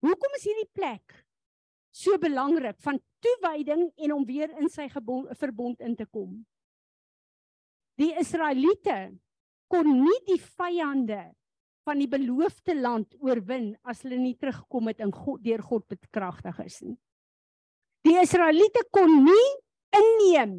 Hoekom 0.00 0.36
is 0.38 0.46
hierdie 0.48 0.70
plek 0.72 1.18
so 1.92 2.16
belangrik 2.20 2.78
van 2.80 3.00
toewyding 3.20 3.90
en 4.00 4.14
om 4.14 4.24
weer 4.24 4.52
in 4.56 4.70
sy 4.72 4.88
verbond 4.88 5.82
in 5.84 5.96
te 5.98 6.06
kom? 6.08 6.40
Die 8.00 8.14
Israeliete 8.16 9.10
kon 9.70 9.90
nie 10.00 10.18
die 10.26 10.40
vyande 10.40 11.28
van 11.84 12.00
die 12.00 12.08
beloofde 12.08 12.74
land 12.76 13.12
oorwin 13.20 13.74
as 13.88 14.02
hulle 14.04 14.18
nie 14.20 14.36
teruggekom 14.40 14.88
het 14.90 15.02
in 15.04 15.12
God 15.12 15.42
deur 15.44 15.62
God 15.64 15.86
bekragtig 15.90 16.58
is 16.64 16.80
nie. 16.84 16.96
Die 18.06 18.16
Israeliete 18.20 18.86
kon 18.94 19.20
nie 19.26 19.48
inneem 19.96 20.54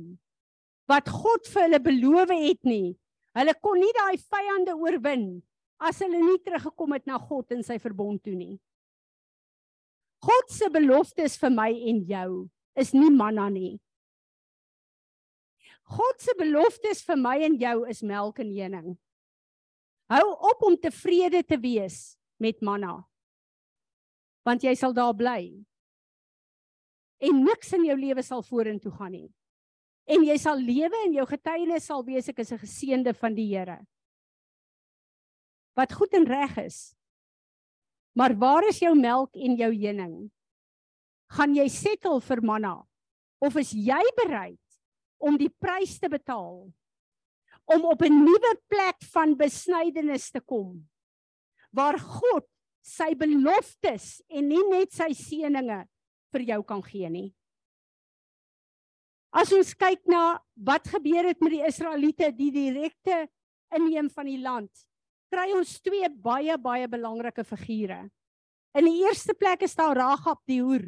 wat 0.91 1.09
God 1.09 1.47
vir 1.49 1.65
hulle 1.65 1.81
beloof 1.81 2.33
het 2.35 2.67
nie. 2.67 2.93
Hulle 3.37 3.53
kon 3.63 3.79
nie 3.79 3.93
daai 3.95 4.17
vyande 4.19 4.75
oorwin 4.75 5.25
as 5.81 6.01
hulle 6.03 6.19
nie 6.19 6.39
teruggekom 6.43 6.97
het 6.97 7.07
na 7.09 7.17
God 7.17 7.55
in 7.55 7.63
sy 7.65 7.77
verbond 7.81 8.21
toe 8.23 8.35
nie. 8.35 8.57
God 10.21 10.51
se 10.53 10.69
beloftes 10.69 11.37
vir 11.41 11.53
my 11.55 11.69
en 11.89 12.03
jou 12.05 12.31
is 12.77 12.91
nie 12.93 13.09
manna 13.09 13.47
nie. 13.49 13.79
God 15.91 16.21
se 16.23 16.35
beloftes 16.39 17.01
vir 17.07 17.17
my 17.19 17.39
en 17.47 17.57
jou 17.59 17.77
is 17.89 18.03
melk 18.05 18.39
en 18.43 18.51
honing. 18.53 18.93
Hou 20.11 20.27
op 20.51 20.63
om 20.67 20.77
tevrede 20.77 21.41
te 21.47 21.57
wees 21.59 22.17
met 22.39 22.61
manna. 22.61 22.99
Want 24.45 24.63
jy 24.63 24.75
sal 24.75 24.93
daar 24.93 25.15
bly. 25.15 25.41
En 27.21 27.43
niks 27.45 27.73
in 27.77 27.85
jou 27.87 27.97
lewe 27.97 28.23
sal 28.25 28.43
vorentoe 28.43 28.91
gaan 28.97 29.13
nie. 29.15 29.29
En 30.11 30.25
jy 30.27 30.35
sal 30.41 30.59
lewe 30.59 30.97
en 31.05 31.13
jou 31.15 31.25
getuienis 31.29 31.85
sal 31.87 32.03
wees 32.03 32.27
ek 32.29 32.41
is 32.43 32.51
'n 32.51 32.63
geseënde 32.63 33.13
van 33.15 33.35
die 33.35 33.47
Here. 33.47 33.79
Wat 35.75 35.93
goed 35.93 36.13
en 36.13 36.25
reg 36.25 36.57
is. 36.57 36.95
Maar 38.13 38.35
waar 38.35 38.67
is 38.67 38.79
jou 38.79 38.93
melk 38.95 39.35
en 39.35 39.55
jou 39.55 39.71
honing? 39.71 40.31
Gaan 41.31 41.55
jy 41.55 41.67
settle 41.69 42.19
vir 42.19 42.41
manna? 42.43 42.83
Of 43.39 43.55
is 43.55 43.71
jy 43.71 44.03
bereid 44.25 44.59
om 45.17 45.37
die 45.37 45.49
prys 45.49 45.99
te 45.99 46.09
betaal 46.09 46.73
om 47.71 47.85
op 47.85 48.01
'n 48.01 48.23
nuwe 48.25 48.53
plek 48.67 48.99
van 49.13 49.37
besnydenis 49.37 50.31
te 50.31 50.41
kom 50.41 50.89
waar 51.71 51.97
God 51.99 52.47
sy 52.81 53.13
beloftes 53.15 54.21
en 54.27 54.47
nie 54.47 54.63
net 54.69 54.91
sy 54.91 55.13
seëninge 55.13 55.87
vir 56.33 56.41
jou 56.41 56.63
kan 56.63 56.81
gee 56.83 57.09
nie. 57.09 57.33
As 59.31 59.51
ons 59.55 59.71
kyk 59.79 60.03
na 60.11 60.41
wat 60.59 60.89
gebeur 60.91 61.29
het 61.29 61.39
met 61.39 61.55
die 61.55 61.63
Israeliete, 61.63 62.31
die 62.35 62.51
direkte 62.51 63.23
inneem 63.71 64.09
van 64.11 64.27
die 64.27 64.39
land, 64.41 64.71
kry 65.31 65.47
ons 65.55 65.77
twee 65.79 66.09
baie 66.11 66.57
baie 66.59 66.89
belangrike 66.91 67.45
figure. 67.47 68.03
In 68.75 68.87
die 68.87 69.03
eerste 69.05 69.35
plek 69.35 69.63
is 69.63 69.75
daar 69.75 69.95
Ragab 69.95 70.41
die 70.47 70.59
hoer. 70.63 70.83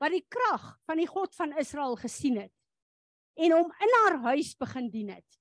Wat 0.00 0.16
die 0.16 0.24
krag 0.32 0.64
van 0.88 1.00
die 1.00 1.08
God 1.08 1.36
van 1.36 1.52
Israel 1.60 1.96
gesien 2.00 2.40
het 2.40 2.54
en 3.40 3.52
hom 3.56 3.68
in 3.84 3.94
haar 3.98 4.16
huis 4.32 4.54
begin 4.58 4.88
dien 4.92 5.12
het. 5.12 5.36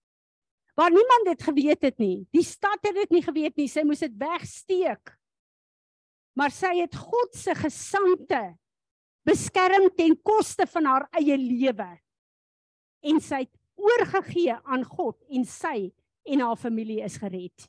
Waar 0.80 0.92
niemand 0.92 1.28
dit 1.28 1.42
geweet 1.44 1.82
het 1.84 1.98
nie. 2.00 2.28
Die 2.32 2.44
stad 2.44 2.80
het 2.88 2.96
dit 2.96 3.16
nie 3.18 3.24
geweet 3.24 3.58
nie. 3.60 3.68
Sy 3.68 3.84
moes 3.88 4.04
dit 4.04 4.14
wegsteek. 4.20 5.12
Maar 6.40 6.54
sy 6.56 6.72
het 6.78 6.96
God 6.96 7.36
se 7.36 7.56
gesandte 7.60 8.44
beskerm 9.30 9.90
ten 9.96 10.16
koste 10.26 10.66
van 10.74 10.88
haar 10.90 11.08
eie 11.22 11.38
lewe. 11.38 11.90
En 13.06 13.20
sy 13.24 13.46
het 13.46 13.56
oorgegee 13.80 14.56
aan 14.68 14.84
God 14.84 15.20
en 15.32 15.46
sy 15.48 15.92
en 16.30 16.42
haar 16.44 16.60
familie 16.60 17.04
is 17.06 17.18
gered. 17.22 17.68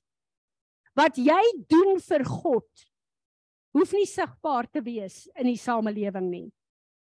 Wat 0.99 1.19
jy 1.21 1.41
doen 1.71 2.01
vir 2.03 2.25
God 2.27 2.87
hoef 3.77 3.93
nie 3.95 4.09
sigbaar 4.09 4.67
te 4.67 4.83
wees 4.83 5.29
in 5.39 5.47
die 5.47 5.61
samelewing 5.61 6.27
nie. 6.31 6.49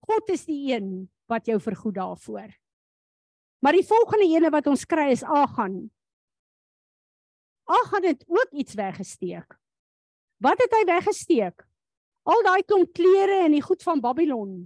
God 0.05 0.29
is 0.31 0.45
die 0.47 0.71
een 0.71 1.09
wat 1.29 1.49
jou 1.49 1.57
vergoed 1.59 1.97
daarvoor. 1.97 2.53
Maar 3.65 3.75
die 3.75 3.87
volgende 3.87 4.29
ene 4.29 4.51
wat 4.53 4.67
ons 4.69 4.85
kry 4.87 5.09
is 5.11 5.25
Agan. 5.25 5.87
Agan 7.65 8.05
het 8.05 8.21
ook 8.29 8.51
iets 8.53 8.77
weggesteek. 8.77 9.57
Wat 10.37 10.59
het 10.61 10.75
hy 10.77 10.83
weggesteek? 10.87 11.65
Al 12.25 12.41
daai 12.45 12.63
klomp 12.65 12.93
klere 12.97 13.43
en 13.45 13.53
die 13.53 13.63
goed 13.63 13.83
van 13.85 14.01
Babylon. 14.01 14.63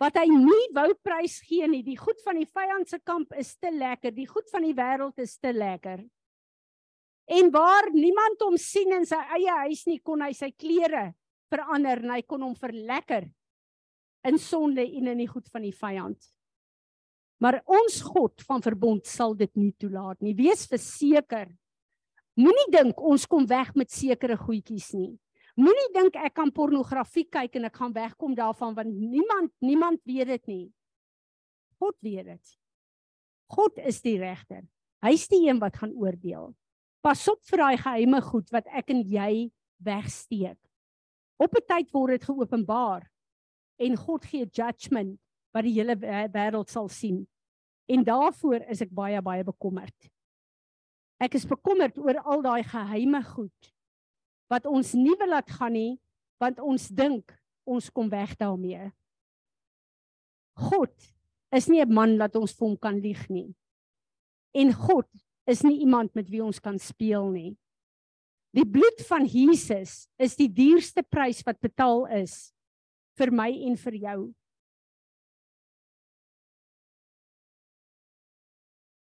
Wat 0.00 0.16
hy 0.16 0.30
nie 0.32 0.68
wou 0.72 0.88
prys 1.04 1.40
gee 1.44 1.66
nie. 1.68 1.82
Die 1.84 1.98
goed 1.98 2.20
van 2.24 2.38
die 2.40 2.48
vyand 2.48 2.88
se 2.88 3.00
kamp 3.04 3.34
is 3.36 3.52
te 3.60 3.72
lekker. 3.74 4.14
Die 4.16 4.28
goed 4.30 4.48
van 4.52 4.64
die 4.64 4.76
wêreld 4.76 5.18
is 5.20 5.36
te 5.38 5.52
lekker. 5.52 6.06
En 7.30 7.50
waar 7.54 7.90
niemand 7.94 8.40
hom 8.42 8.56
sien 8.58 8.94
in 8.96 9.04
sy 9.06 9.18
eie 9.36 9.56
huis 9.66 9.84
nie, 9.86 10.00
kon 10.02 10.22
hy 10.24 10.32
sy 10.34 10.50
klere 10.56 11.10
verander 11.50 12.00
en 12.02 12.14
hy 12.14 12.22
kon 12.26 12.42
hom 12.46 12.56
verlekker 12.58 13.28
in 14.26 14.38
sonde 14.38 14.82
en 14.82 15.10
in 15.12 15.22
die 15.22 15.30
goed 15.30 15.46
van 15.52 15.64
die 15.66 15.74
vyand. 15.74 16.18
Maar 17.40 17.60
ons 17.70 18.00
God 18.04 18.42
van 18.46 18.62
verbond 18.62 19.06
sal 19.08 19.34
dit 19.38 19.50
nie 19.56 19.72
toelaat 19.80 20.20
nie. 20.20 20.34
Wees 20.36 20.66
verseker. 20.68 21.48
Moenie 22.40 22.68
dink 22.72 23.00
ons 23.00 23.24
kom 23.30 23.46
weg 23.48 23.72
met 23.78 23.92
sekere 23.92 24.36
goedjies 24.38 24.90
nie. 24.96 25.14
Moenie 25.60 25.90
dink 25.92 26.14
ek 26.16 26.32
kan 26.38 26.52
pornografie 26.54 27.26
kyk 27.28 27.58
en 27.58 27.66
ek 27.68 27.76
gaan 27.76 27.92
wegkom 27.92 28.36
daarvan 28.38 28.72
want 28.78 28.94
niemand 28.96 29.52
niemand 29.60 30.00
weet 30.08 30.30
dit 30.30 30.46
nie. 30.48 30.66
God 31.80 31.96
weet 32.00 32.30
dit. 32.30 32.52
God 33.50 33.80
is 33.82 33.98
die 34.00 34.16
regter. 34.20 34.62
Hy's 35.04 35.26
die 35.28 35.42
een 35.48 35.60
wat 35.60 35.76
gaan 35.80 35.92
oordeel. 35.92 36.54
Pas 37.04 37.20
op 37.28 37.40
vir 37.50 37.60
daai 37.64 37.80
geheime 37.80 38.20
goed 38.24 38.52
wat 38.54 38.68
ek 38.72 38.92
en 38.94 39.02
jy 39.04 39.50
wegsteek. 39.84 40.58
Op 41.40 41.56
'n 41.56 41.66
tyd 41.66 41.92
word 41.92 42.16
dit 42.16 42.24
geopenbaar 42.24 43.10
en 43.80 43.96
God 43.96 44.24
gee 44.24 44.46
judgment 44.46 45.18
wat 45.52 45.64
die 45.64 45.76
hele 45.76 45.96
wêreld 45.96 46.70
sal 46.70 46.88
sien. 46.88 47.26
En 47.88 48.04
daarvoor 48.04 48.64
is 48.70 48.80
ek 48.80 48.94
baie 48.94 49.20
baie 49.20 49.44
bekommerd. 49.44 50.08
Ek 51.20 51.34
is 51.34 51.44
bekommerd 51.44 51.98
oor 51.98 52.16
al 52.24 52.42
daai 52.42 52.62
geheime 52.62 53.22
goed 53.24 53.72
wat 54.50 54.66
ons 54.66 54.94
nie 54.98 55.14
wil 55.18 55.30
laat 55.30 55.50
gaan 55.50 55.72
nie, 55.76 55.98
want 56.42 56.58
ons 56.58 56.88
dink 56.88 57.30
ons 57.68 57.90
kom 57.94 58.08
weg 58.10 58.34
daarmee. 58.40 58.90
God 60.58 60.94
is 61.54 61.68
nie 61.68 61.80
'n 61.80 61.92
man 61.92 62.18
wat 62.18 62.36
ons 62.36 62.52
vir 62.52 62.68
hom 62.68 62.76
kan 62.76 63.00
lieg 63.00 63.28
nie. 63.30 63.54
En 64.54 64.72
God 64.72 65.08
is 65.46 65.62
nie 65.62 65.80
iemand 65.80 66.14
met 66.14 66.28
wie 66.28 66.42
ons 66.42 66.60
kan 66.60 66.78
speel 66.78 67.30
nie. 67.30 67.56
Die 68.52 68.66
bloed 68.66 69.00
van 69.06 69.26
Jesus 69.26 70.08
is 70.18 70.36
die 70.36 70.48
duurste 70.48 71.02
prys 71.02 71.42
wat 71.46 71.60
betaal 71.60 72.06
is 72.06 72.52
vir 73.16 73.30
my 73.30 73.50
en 73.50 73.76
vir 73.76 73.94
jou. 73.94 74.34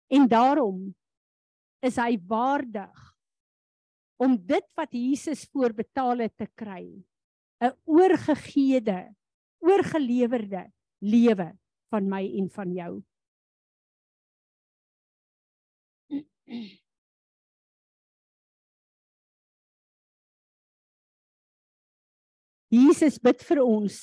En 0.08 0.28
daarom 0.28 0.94
is 1.82 1.96
hy 1.96 2.16
waardig 2.28 3.15
om 4.16 4.36
dit 4.36 4.66
wat 4.74 4.92
Jesus 4.92 5.44
voorbetaal 5.52 6.24
het 6.24 6.36
te 6.36 6.48
kry. 6.54 7.04
'n 7.60 7.72
oorgegeede 7.84 9.14
oorgelewerde 9.58 10.72
lewe 10.98 11.58
van 11.90 12.08
my 12.08 12.24
en 12.38 12.50
van 12.50 12.72
jou. 12.72 12.92
Jesus 22.68 23.18
bid 23.22 23.42
vir 23.46 23.62
ons. 23.62 23.96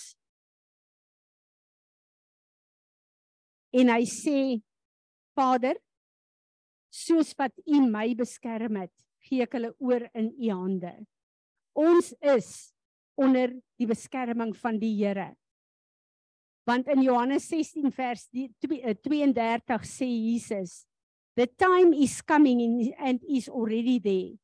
En 3.73 3.89
hy 3.89 4.03
sê 4.07 4.37
Vader 5.33 5.77
soos 6.93 7.33
wat 7.37 7.55
U 7.65 7.81
my 7.89 8.13
beskerm 8.15 8.77
het, 8.83 8.93
gee 9.23 9.43
ek 9.45 9.55
hulle 9.57 9.73
oor 9.79 10.05
in 10.13 10.31
U 10.31 10.51
hande. 10.51 10.93
Ons 11.73 12.11
is 12.21 12.73
onder 13.19 13.53
die 13.79 13.87
beskerming 13.89 14.53
van 14.57 14.79
die 14.81 14.93
Here. 14.97 15.33
Want 16.67 16.87
in 16.87 17.03
Johannes 17.03 17.47
16 17.51 17.91
vers 17.91 18.29
32 18.31 19.35
eh, 19.35 19.83
sê 19.83 20.07
Jesus, 20.07 20.85
"The 21.35 21.47
time 21.47 21.93
is 21.95 22.21
coming 22.21 22.93
and 22.97 23.19
is 23.27 23.49
already 23.49 23.99
there 23.99 24.37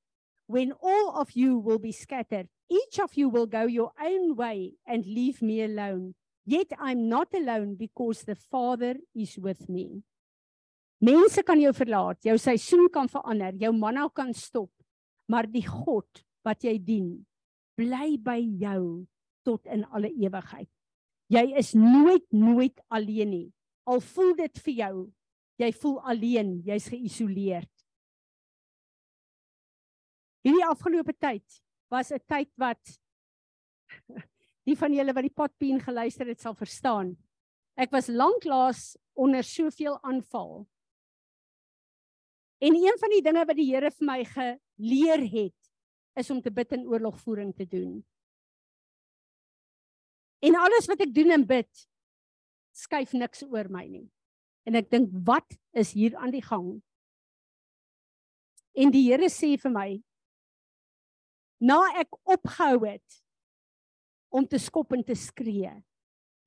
when 0.47 0.73
all 0.81 1.13
of 1.15 1.31
you 1.35 1.59
will 1.59 1.79
be 1.79 1.91
scattered. 1.91 2.49
Each 2.69 2.99
of 2.99 3.15
you 3.15 3.29
will 3.29 3.47
go 3.47 3.65
your 3.65 3.91
own 4.01 4.35
way 4.35 4.75
and 4.85 5.05
leave 5.05 5.41
me 5.41 5.61
alone. 5.63 6.15
Yet 6.45 6.73
I'm 6.79 7.07
not 7.07 7.33
alone 7.33 7.75
because 7.75 8.23
the 8.23 8.35
Father 8.35 8.97
is 9.15 9.37
with 9.37 9.69
me." 9.69 10.03
Mense 10.99 11.43
kan 11.47 11.59
jou 11.61 11.71
verlaat, 11.75 12.19
jou 12.27 12.35
seisoen 12.41 12.89
kan 12.91 13.07
verander, 13.07 13.55
jou 13.55 13.71
manna 13.71 14.09
kan 14.11 14.33
stop, 14.35 14.71
maar 15.31 15.47
die 15.47 15.63
God 15.63 16.23
wat 16.43 16.65
jy 16.67 16.75
dien, 16.83 17.13
bly 17.79 18.17
by 18.19 18.39
jou 18.59 19.05
tot 19.47 19.63
in 19.71 19.85
alle 19.95 20.11
ewigheid. 20.11 20.67
Jy 21.31 21.45
is 21.61 21.71
nooit 21.77 22.25
nooit 22.35 22.81
alleen 22.91 23.31
nie. 23.31 23.47
Al 23.87 24.01
voel 24.03 24.33
dit 24.41 24.61
vir 24.65 24.75
jou, 24.79 24.95
jy 25.61 25.69
voel 25.79 25.99
alleen, 26.11 26.57
jy's 26.67 26.89
geïsoleerd. 26.91 27.71
Hierdie 30.43 30.65
afgelope 30.67 31.13
tyd 31.15 31.61
was 31.91 32.11
'n 32.11 32.19
tyd 32.27 32.51
wat 32.57 32.99
die 34.67 34.75
van 34.75 34.93
julle 34.93 35.13
wat 35.13 35.23
die 35.23 35.35
potpien 35.35 35.79
geluister 35.79 36.27
het 36.27 36.41
sal 36.41 36.55
verstaan. 36.55 37.15
Ek 37.77 37.91
was 37.91 38.07
lanklaas 38.07 38.97
onder 39.15 39.43
soveel 39.43 39.95
aanval 40.03 40.67
En 42.59 42.75
een 42.75 42.97
van 42.99 43.13
die 43.15 43.23
dinge 43.23 43.45
wat 43.47 43.55
die 43.55 43.69
Here 43.71 43.91
vir 43.91 44.05
my 44.07 44.19
geleer 44.27 45.23
het, 45.31 45.55
is 46.19 46.29
om 46.33 46.41
te 46.43 46.51
bid 46.51 46.75
en 46.75 46.87
oorlogvoering 46.87 47.53
te 47.55 47.67
doen. 47.67 48.01
En 50.43 50.55
alles 50.55 50.87
wat 50.91 50.99
ek 51.03 51.13
doen 51.15 51.31
en 51.35 51.45
bid, 51.47 51.69
skuif 52.75 53.15
niks 53.15 53.45
oor 53.47 53.69
my 53.71 53.85
nie. 53.87 54.07
En 54.67 54.75
ek 54.79 54.89
dink, 54.91 55.11
wat 55.27 55.55
is 55.77 55.93
hier 55.95 56.17
aan 56.19 56.31
die 56.35 56.43
gang? 56.43 56.77
En 58.75 58.91
die 58.91 59.05
Here 59.07 59.31
sê 59.31 59.55
vir 59.59 59.73
my, 59.73 59.89
na 61.59 61.79
ek 61.99 62.15
opgehou 62.23 62.85
het 62.85 63.19
om 64.31 64.45
te 64.47 64.59
skop 64.61 64.93
en 64.95 65.03
te 65.03 65.15
skree. 65.17 65.71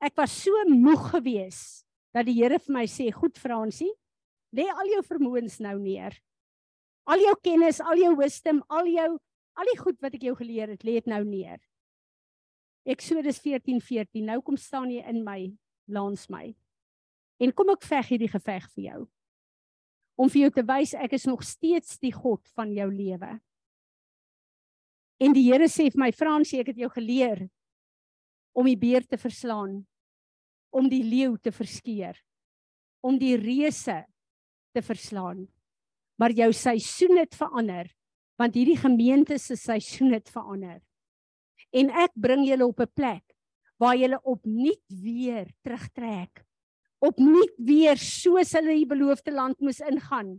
Ek 0.03 0.17
was 0.17 0.35
so 0.45 0.65
moeg 0.69 1.11
geweest 1.17 1.85
dat 2.13 2.29
die 2.29 2.37
Here 2.39 2.59
vir 2.61 2.75
my 2.75 2.87
sê, 2.87 3.11
"Goed 3.13 3.39
Fransie, 3.39 3.93
lê 4.53 4.69
al 4.69 4.89
jou 4.95 5.03
vermoëns 5.07 5.59
nou 5.65 5.79
neer. 5.81 6.17
Al 7.09 7.23
jou 7.25 7.35
kennis, 7.43 7.81
al 7.81 7.99
jou 7.99 8.15
wisdom, 8.21 8.63
al 8.71 8.87
jou 8.87 9.11
al 9.59 9.69
die 9.69 9.79
goed 9.81 9.99
wat 10.01 10.15
ek 10.17 10.27
jou 10.29 10.35
geleer 10.39 10.73
het, 10.73 10.85
lê 10.87 10.97
dit 11.01 11.09
nou 11.11 11.23
neer. 11.27 11.61
Eksodus 12.89 13.39
14:14. 13.45 13.81
14, 13.85 14.25
nou 14.27 14.41
kom 14.43 14.57
staan 14.57 14.91
jy 14.91 15.03
in 15.09 15.23
my, 15.25 15.53
langs 15.89 16.29
my. 16.31 16.55
En 17.39 17.53
kom 17.53 17.71
ek 17.75 17.85
veg 17.87 18.15
hierdie 18.15 18.33
geveg 18.33 18.69
vir 18.75 18.85
jou. 18.85 19.01
Om 20.17 20.31
vir 20.31 20.43
jou 20.43 20.51
te 20.51 20.65
wys 20.67 20.95
ek 20.95 21.13
is 21.13 21.27
nog 21.27 21.43
steeds 21.43 21.99
die 21.99 22.13
God 22.13 22.47
van 22.57 22.73
jou 22.73 22.89
lewe. 22.91 23.41
En 25.21 25.33
die 25.33 25.45
Here 25.47 25.69
sê 25.69 25.89
vir 25.91 26.01
my, 26.01 26.11
Fransie, 26.13 26.61
ek 26.61 26.73
het 26.73 26.83
jou 26.83 26.91
geleer 26.91 27.49
om 28.53 28.67
die 28.67 28.77
beer 28.77 29.05
te 29.07 29.17
verslaan, 29.17 29.87
om 30.73 30.89
die 30.89 31.03
leeu 31.05 31.37
te 31.39 31.53
verskeer, 31.53 32.19
om 33.01 33.19
die 33.19 33.37
reuse 33.37 34.03
te 34.73 34.83
verslaan. 34.83 35.47
Maar 36.19 36.33
jou 36.33 36.53
seisoen 36.53 37.17
het 37.17 37.35
verander 37.35 37.91
want 38.41 38.57
hierdie 38.57 38.79
gemeente 38.81 39.37
se 39.39 39.55
seisoen 39.57 40.13
het 40.17 40.31
verander. 40.33 40.81
En 41.71 41.93
ek 41.95 42.11
bring 42.15 42.47
julle 42.49 42.67
op 42.67 42.81
'n 42.81 42.91
plek 42.95 43.37
waar 43.79 43.97
julle 43.97 44.19
opnuut 44.23 44.83
weer 44.89 45.47
terugtrek 45.63 46.43
opnuut 47.03 47.55
weer 47.59 47.99
soos 47.99 48.55
hulle 48.57 48.77
die 48.79 48.89
beloofde 48.89 49.35
land 49.35 49.59
moes 49.61 49.81
ingaan. 49.83 50.37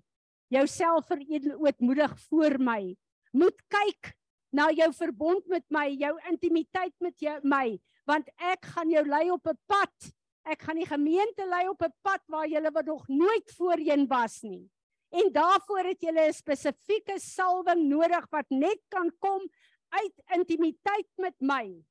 Jouself 0.54 1.08
veredelootmoedig 1.10 2.14
voor 2.30 2.58
my. 2.62 2.96
Moet 3.36 3.58
kyk 3.74 4.14
na 4.54 4.70
jou 4.72 4.90
verbond 4.96 5.48
met 5.52 5.66
my, 5.74 5.90
jou 5.98 6.14
intimiteit 6.30 6.94
met 7.04 7.18
jou 7.20 7.36
my, 7.44 7.80
want 8.08 8.30
ek 8.38 8.70
gaan 8.76 8.92
jou 8.94 9.04
lei 9.08 9.26
op 9.32 9.48
'n 9.48 9.58
pad. 9.68 10.14
Ek 10.44 10.62
gaan 10.68 10.80
die 10.80 10.88
gemeente 10.88 11.46
lei 11.48 11.68
op 11.70 11.82
'n 11.82 11.94
pad 12.02 12.22
waar 12.28 12.48
jy 12.48 12.62
wat 12.72 12.86
nog 12.86 13.08
nooit 13.08 13.52
voorheen 13.58 14.08
was 14.08 14.42
nie. 14.42 14.70
En 15.12 15.32
daarvoor 15.32 15.86
het 15.86 16.02
jy 16.02 16.12
'n 16.12 16.34
spesifieke 16.34 17.20
salwing 17.20 17.88
nodig 17.88 18.28
wat 18.30 18.50
net 18.50 18.82
kan 18.90 19.12
kom 19.20 19.42
uit 19.90 20.16
intimiteit 20.36 21.10
met 21.18 21.36
my. 21.40 21.84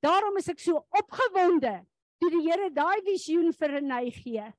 Daarom 0.00 0.36
is 0.36 0.48
ek 0.48 0.58
so 0.58 0.86
opgewonde 0.90 1.86
toe 2.18 2.30
die 2.30 2.50
Here 2.50 2.70
daai 2.70 3.02
visioen 3.02 3.52
vir 3.52 3.68
Renay 3.68 4.10
gee. 4.10 4.52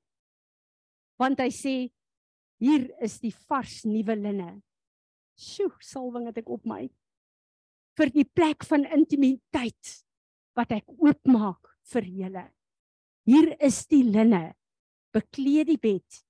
Want 1.20 1.40
hy 1.40 1.50
sê 1.50 1.92
hier 2.60 2.90
is 3.04 3.20
die 3.20 3.36
vars 3.48 3.84
nuwe 3.84 4.16
linne. 4.16 4.62
Sjoe, 5.36 5.74
salwing 5.80 6.28
het 6.28 6.38
ek 6.38 6.50
op 6.50 6.66
my 6.66 6.90
vir 7.98 8.10
die 8.10 8.26
plek 8.26 8.66
van 8.66 8.86
intimiteit 8.86 9.92
wat 10.58 10.72
ek 10.72 10.90
oopmaak 10.98 11.70
vir 11.94 12.08
julle. 12.08 12.46
Hier 13.24 13.54
is 13.64 13.86
die 13.88 14.04
linne. 14.04 14.52
Bekleed 15.16 15.70
die 15.70 15.80
bed. 15.80 16.24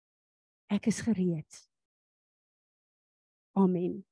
Ek 0.70 0.88
is 0.91 1.02
gereed. 1.02 1.62
Amen. 3.58 4.04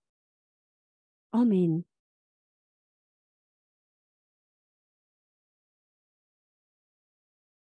Amen. 1.30 1.82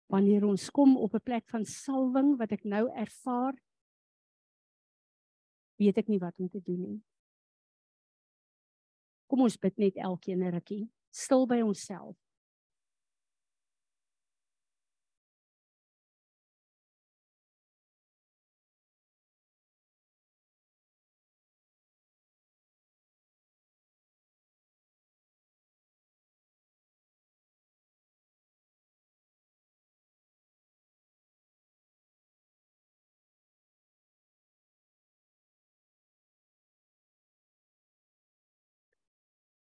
Wanneer 0.07 0.45
ons 0.47 0.69
kom 0.71 0.95
op 0.97 1.13
'n 1.13 1.23
plek 1.23 1.49
van 1.49 1.65
salwing 1.65 2.37
wat 2.37 2.51
ek 2.51 2.63
nou 2.63 2.87
ervaar, 2.89 3.55
weet 5.75 5.97
ek 5.97 6.07
nie 6.07 6.19
wat 6.19 6.39
om 6.39 6.49
te 6.49 6.61
doen 6.61 6.81
nie. 6.81 7.01
Kom 9.27 9.41
ons 9.41 9.57
bid 9.57 9.77
net 9.77 9.95
elkeen 9.95 10.43
'n 10.43 10.51
rukkie, 10.51 10.89
stil 11.11 11.45
by 11.45 11.61
onsself. 11.61 12.26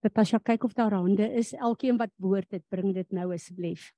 Natasha 0.03 0.38
kyk 0.38 0.64
of 0.64 0.74
daar 0.78 0.94
hande 0.94 1.26
is. 1.34 1.53
Elkeen 1.53 1.96
wat 1.99 2.12
woord 2.16 2.51
het, 2.55 2.62
bring 2.70 2.94
dit 2.94 3.11
nou 3.11 3.32
asseblief. 3.34 3.90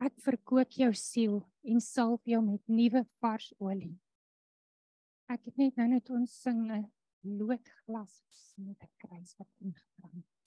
Ek 0.00 0.14
verkoop 0.24 0.78
jou 0.80 0.94
siel 0.96 1.34
en 1.68 1.82
salf 1.84 2.22
jou 2.24 2.40
met 2.40 2.62
nuwe 2.72 3.02
vars 3.20 3.50
olie. 3.58 3.98
Ek 5.28 5.44
het 5.44 5.60
net 5.60 5.76
nou 5.76 5.90
net 5.90 6.08
ons 6.10 6.40
sing 6.46 6.70
'n 6.72 6.86
loodglas 7.22 8.14
met 8.56 8.80
'n 8.82 8.94
kruis 8.96 9.34
wat 9.38 9.50
ingebrand. 9.60 10.39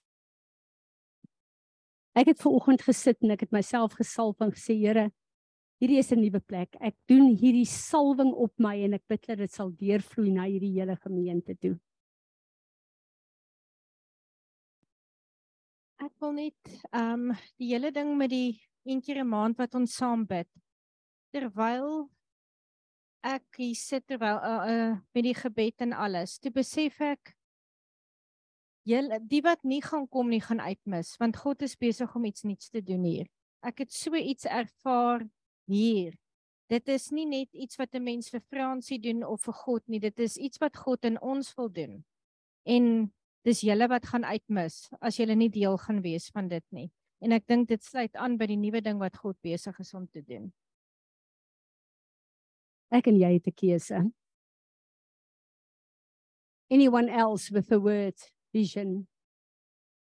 Ek 2.14 2.30
het 2.30 2.42
ver 2.42 2.54
oggend 2.54 2.84
gesit 2.86 3.24
en 3.26 3.34
ek 3.34 3.48
het 3.48 3.54
myself 3.56 3.96
gesalf 3.98 4.42
en 4.46 4.52
gesê 4.54 4.76
Here, 4.78 5.08
hierdie 5.82 5.98
is 5.98 6.12
'n 6.14 6.22
nuwe 6.22 6.40
plek. 6.40 6.76
Ek 6.80 6.96
doen 7.10 7.34
hierdie 7.34 7.66
salwing 7.66 8.34
op 8.34 8.54
my 8.60 8.76
en 8.86 8.94
ek 8.94 9.08
bid 9.10 9.26
dat 9.28 9.38
dit 9.38 9.52
sal 9.52 9.72
deurvloei 9.72 10.30
na 10.32 10.46
hierdie 10.46 10.78
hele 10.80 10.96
gemeente 10.96 11.56
toe. 11.58 11.80
Ek 16.00 16.12
wil 16.20 16.34
net 16.34 16.62
ehm 16.92 17.32
um, 17.32 17.36
die 17.58 17.74
hele 17.74 17.92
ding 17.92 18.18
met 18.18 18.30
die 18.30 18.62
een 18.86 19.02
keer 19.02 19.24
'n 19.24 19.28
maand 19.28 19.58
wat 19.58 19.76
ons 19.76 19.96
saam 19.96 20.26
bid. 20.26 20.50
Terwyl 21.34 22.10
ek 23.24 23.44
hier 23.58 23.76
sit 23.76 24.06
terwyl 24.08 24.38
uh, 24.38 24.64
uh 24.74 24.92
met 25.16 25.24
die 25.24 25.34
gebed 25.34 25.82
en 25.82 25.94
alles, 25.94 26.38
toe 26.40 26.52
besef 26.52 27.02
ek 27.02 27.34
julle 28.88 29.20
die 29.30 29.42
wat 29.44 29.64
nie 29.64 29.82
gaan 29.82 30.08
kom 30.12 30.30
nie 30.30 30.42
gaan 30.44 30.60
uitmis 30.60 31.16
want 31.22 31.38
God 31.40 31.64
is 31.64 31.78
besig 31.80 32.16
om 32.16 32.26
iets 32.26 32.44
nuuts 32.44 32.70
te 32.70 32.82
doen 32.84 33.04
hier. 33.08 33.28
Ek 33.64 33.86
het 33.86 33.94
so 33.96 34.16
iets 34.16 34.46
ervaar 34.46 35.24
hier. 35.72 36.16
Dit 36.72 36.90
is 36.92 37.10
nie 37.12 37.26
net 37.26 37.54
iets 37.54 37.78
wat 37.80 37.96
'n 37.96 38.04
mens 38.04 38.30
vir 38.30 38.42
Fransie 38.42 39.00
doen 39.00 39.24
of 39.24 39.42
vir 39.42 39.54
God 39.54 39.84
nie, 39.88 40.00
dit 40.00 40.20
is 40.20 40.38
iets 40.38 40.58
wat 40.60 40.76
God 40.78 41.06
in 41.06 41.22
ons 41.22 41.54
wil 41.56 41.70
doen. 41.70 42.04
En 42.66 43.14
dis 43.44 43.62
julle 43.62 43.88
wat 43.88 44.06
gaan 44.06 44.24
uitmis 44.24 44.90
as 45.02 45.18
julle 45.18 45.36
nie 45.36 45.50
deel 45.50 45.78
gaan 45.78 46.02
wees 46.02 46.30
van 46.30 46.48
dit 46.48 46.64
nie. 46.72 46.92
En 47.22 47.32
ek 47.32 47.48
dink 47.48 47.68
dit 47.68 47.84
sluit 47.84 48.16
aan 48.16 48.38
by 48.38 48.48
die 48.48 48.58
nuwe 48.58 48.82
ding 48.82 49.00
wat 49.00 49.18
God 49.18 49.38
besig 49.42 49.80
is 49.80 49.94
om 49.94 50.08
te 50.08 50.22
doen. 50.22 50.52
Ek 52.92 53.08
en 53.08 53.18
jy 53.18 53.34
het 53.34 53.48
'n 53.48 53.56
keuse. 53.56 54.12
Anyone 56.70 57.10
else 57.10 57.54
with 57.54 57.72
a 57.72 57.78
word 57.78 58.34
vision. 58.54 59.08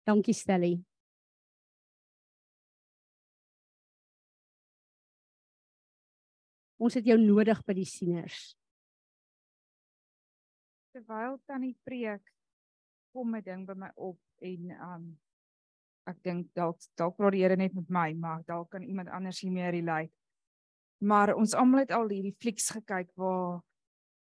Dankie 0.03 0.35
Stelly. 0.35 0.75
Ons 6.83 6.97
het 6.99 7.07
jou 7.07 7.15
nodig 7.21 7.61
by 7.63 7.75
die 7.77 7.87
sieners. 7.87 8.51
Terwyl 10.91 11.37
tannie 11.47 11.77
preek, 11.87 12.27
kom 13.15 13.35
'n 13.35 13.41
ding 13.41 13.65
by 13.65 13.73
my 13.73 13.91
op 13.95 14.19
en 14.41 14.71
um 14.71 15.05
ek 16.05 16.17
dink 16.23 16.49
dalk 16.53 16.77
dalk 16.99 17.15
praat 17.15 17.31
die 17.31 17.41
Here 17.41 17.55
net 17.55 17.73
met 17.73 17.89
my, 17.89 18.13
maar 18.13 18.43
dalk 18.43 18.71
kan 18.71 18.83
iemand 18.83 19.09
anders 19.09 19.39
hiermee 19.39 19.71
relate. 19.71 20.11
Maar 20.99 21.35
ons 21.35 21.53
almal 21.53 21.79
het 21.79 21.91
al 21.91 22.09
hierdie 22.09 22.35
flieks 22.41 22.69
gekyk 22.75 23.11
waar 23.15 23.61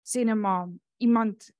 sê 0.02 0.26
net 0.26 0.38
maar 0.38 0.68
iemand 0.98 1.52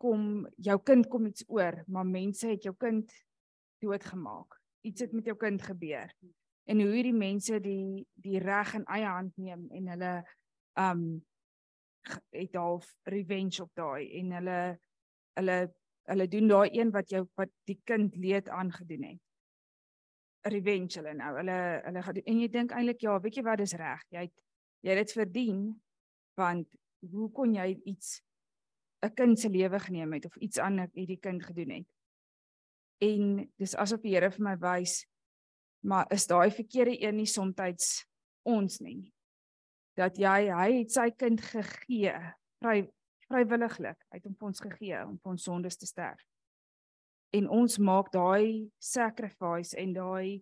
kom 0.00 0.46
jou 0.56 0.78
kind 0.86 1.08
kom 1.10 1.26
iets 1.26 1.44
oor, 1.50 1.82
maar 1.86 2.06
mense 2.06 2.48
het 2.48 2.66
jou 2.66 2.74
kind 2.78 3.12
doodgemaak. 3.82 4.58
Iets 4.86 5.00
het 5.04 5.12
met 5.12 5.26
jou 5.26 5.36
kind 5.36 5.62
gebeur. 5.62 6.12
En 6.68 6.80
hoe 6.80 6.90
hierdie 6.92 7.16
mense 7.16 7.60
die 7.64 8.06
die 8.14 8.38
reg 8.42 8.74
in 8.76 8.86
eie 8.92 9.08
hand 9.08 9.36
neem 9.36 9.66
en 9.74 9.88
hulle 9.94 10.12
um 10.78 11.04
het 12.32 12.54
half 12.56 12.86
revenge 13.08 13.62
op 13.62 13.70
daai 13.76 14.08
en 14.20 14.34
hulle 14.38 14.58
hulle 15.38 15.56
hulle 16.08 16.26
doen 16.32 16.48
daai 16.48 16.68
een 16.72 16.92
wat 16.94 17.10
jou 17.12 17.24
wat 17.40 17.50
die 17.68 17.78
kind 17.84 18.16
leed 18.16 18.48
aangedoen 18.48 19.08
het. 19.10 19.22
Revenge 20.48 21.00
hulle 21.00 21.14
nou. 21.18 21.34
Hulle 21.40 21.58
hulle 21.84 22.04
gaan 22.06 22.22
en 22.24 22.40
jy 22.44 22.48
dink 22.52 22.72
eintlik 22.72 23.02
ja, 23.04 23.18
weet 23.20 23.40
jy 23.40 23.44
wat 23.48 23.64
dis 23.64 23.76
reg. 23.80 24.04
Jy 24.14 24.28
het 24.28 24.44
jy 24.86 24.94
het 24.94 25.06
dit 25.06 25.16
verdien 25.18 25.62
want 26.38 26.78
hoe 27.10 27.28
kon 27.34 27.54
jy 27.54 27.72
iets 27.90 28.18
'n 29.02 29.14
kind 29.14 29.38
se 29.38 29.48
lewe 29.48 29.78
geneem 29.78 30.12
het 30.12 30.24
of 30.24 30.36
iets 30.36 30.58
anders 30.58 30.94
hierdie 30.94 31.20
kind 31.20 31.44
gedoen 31.44 31.70
het. 31.70 31.86
En 32.98 33.52
dis 33.56 33.76
asof 33.76 34.00
die 34.00 34.14
Here 34.14 34.30
vir 34.30 34.42
my 34.42 34.56
wys 34.58 35.06
maar 35.80 36.06
is 36.12 36.26
daai 36.26 36.50
verkeerde 36.50 37.02
een 37.02 37.16
nie 37.16 37.26
soms 37.26 38.06
ons 38.42 38.78
nie. 38.80 39.12
Dat 39.94 40.16
jy 40.18 40.50
hy 40.50 40.72
het 40.78 40.92
sy 40.92 41.10
kind 41.10 41.40
gegee 41.40 42.14
vry 42.62 42.88
vrywilliglik 43.28 43.98
uit 44.08 44.26
om 44.26 44.36
ons 44.40 44.60
gegee 44.60 45.04
om 45.04 45.18
vir 45.20 45.30
ons 45.30 45.42
sondes 45.42 45.76
te 45.76 45.86
sterf. 45.86 46.20
En 47.36 47.48
ons 47.48 47.78
maak 47.78 48.08
daai 48.12 48.70
sacrifice 48.80 49.76
en 49.76 49.92
daai 49.92 50.40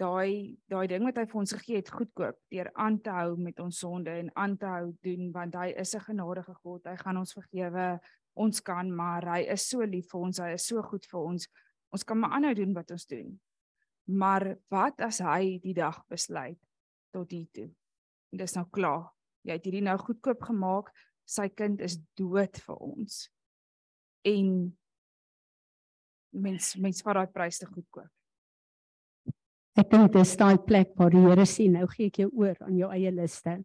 daai 0.00 0.56
daai 0.72 0.86
ding 0.88 1.04
wat 1.04 1.18
hy 1.20 1.26
vir 1.28 1.40
ons 1.42 1.52
gegee 1.58 1.80
het 1.80 1.90
goedkoop 1.92 2.38
deur 2.52 2.70
aan 2.84 2.98
te 3.04 3.12
hou 3.14 3.34
met 3.36 3.60
ons 3.60 3.80
sonde 3.82 4.12
en 4.22 4.30
aan 4.40 4.56
te 4.60 4.68
hou 4.70 4.86
doen 5.04 5.28
want 5.34 5.58
hy 5.60 5.68
is 5.82 5.94
'n 5.94 6.06
genadige 6.08 6.54
God. 6.62 6.86
Hy 6.86 6.96
gaan 6.96 7.16
ons 7.16 7.36
vergewe. 7.36 8.00
Ons 8.34 8.60
kan 8.60 8.90
maar 8.94 9.26
hy 9.34 9.40
is 9.52 9.68
so 9.68 9.84
lief 9.84 10.10
vir 10.10 10.20
ons. 10.20 10.38
Hy 10.38 10.52
is 10.54 10.66
so 10.66 10.82
goed 10.82 11.06
vir 11.06 11.20
ons. 11.20 11.48
Ons 11.92 12.04
kan 12.04 12.18
maar 12.18 12.30
aanhou 12.30 12.54
doen 12.54 12.74
wat 12.74 12.90
ons 12.90 13.06
doen. 13.06 13.40
Maar 14.06 14.56
wat 14.70 15.00
as 15.00 15.18
hy 15.18 15.58
die 15.62 15.74
dag 15.74 16.06
besluit 16.08 16.58
tot 17.12 17.30
hier 17.30 17.48
toe? 17.52 17.70
En 18.32 18.38
dis 18.38 18.54
nou 18.54 18.66
klaar. 18.70 19.10
Jy 19.42 19.52
het 19.52 19.64
hierdie 19.64 19.82
nou 19.82 19.98
goedkoop 19.98 20.42
gemaak. 20.42 20.90
Sy 21.24 21.48
kind 21.48 21.80
is 21.80 21.98
dood 22.14 22.56
vir 22.56 22.76
ons. 22.76 23.30
En 24.24 24.78
mens 26.30 26.76
mens 26.76 27.02
vat 27.02 27.14
daai 27.14 27.26
prys 27.26 27.58
te 27.58 27.66
goedkoop. 27.66 28.19
Ek 29.78 29.90
dink 29.90 30.12
dis 30.12 30.36
daai 30.36 30.58
plek 30.58 30.94
waar 30.98 31.10
die 31.10 31.22
Here 31.22 31.46
sê 31.46 31.68
nou 31.70 31.86
gee 31.92 32.10
ek 32.10 32.18
jou 32.24 32.30
oor 32.42 32.56
aan 32.66 32.76
jou 32.76 32.90
eie 32.90 33.10
liste. 33.10 33.60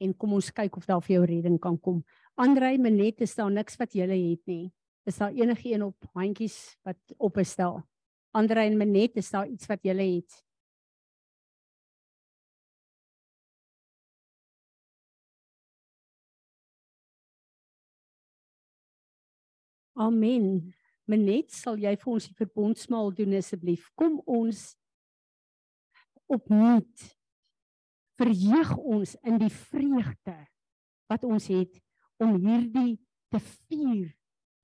en 0.00 0.14
kom 0.14 0.34
ons 0.38 0.50
kyk 0.54 0.76
of 0.78 0.86
daar 0.86 1.02
vir 1.02 1.16
jou 1.16 1.24
redding 1.26 1.58
kan 1.58 1.78
kom. 1.82 2.02
Andrei, 2.38 2.76
Menet, 2.78 3.20
is 3.26 3.34
daar 3.34 3.50
niks 3.50 3.78
wat 3.80 3.94
jy 3.94 4.06
het 4.06 4.42
nie. 4.46 4.70
Is 5.06 5.18
daar 5.18 5.32
enige 5.34 5.72
een 5.72 5.82
op 5.82 6.10
handjies 6.14 6.76
wat 6.86 6.98
op 7.18 7.38
is 7.38 7.50
stel? 7.50 7.82
Andrei 8.32 8.68
en 8.70 8.78
Menet, 8.78 9.16
is 9.16 9.30
daar 9.30 9.48
iets 9.48 9.66
wat 9.66 9.82
jy 9.82 9.96
het? 9.98 10.42
Amen. 19.98 20.74
Menet, 21.08 21.50
sal 21.50 21.78
jy 21.80 21.96
vir 21.98 22.12
ons 22.12 22.28
die 22.28 22.36
verbondsmaal 22.38 23.10
doen 23.18 23.34
asseblief? 23.34 23.88
Kom 23.98 24.20
ons 24.26 24.76
opnuut 26.28 27.06
verheug 28.18 28.72
ons 28.76 29.14
in 29.22 29.38
die 29.40 29.52
vreugde 29.52 30.36
wat 31.08 31.24
ons 31.24 31.48
het 31.52 31.78
om 32.22 32.34
hierdie 32.36 32.98
te 33.32 33.40
vier 33.40 34.10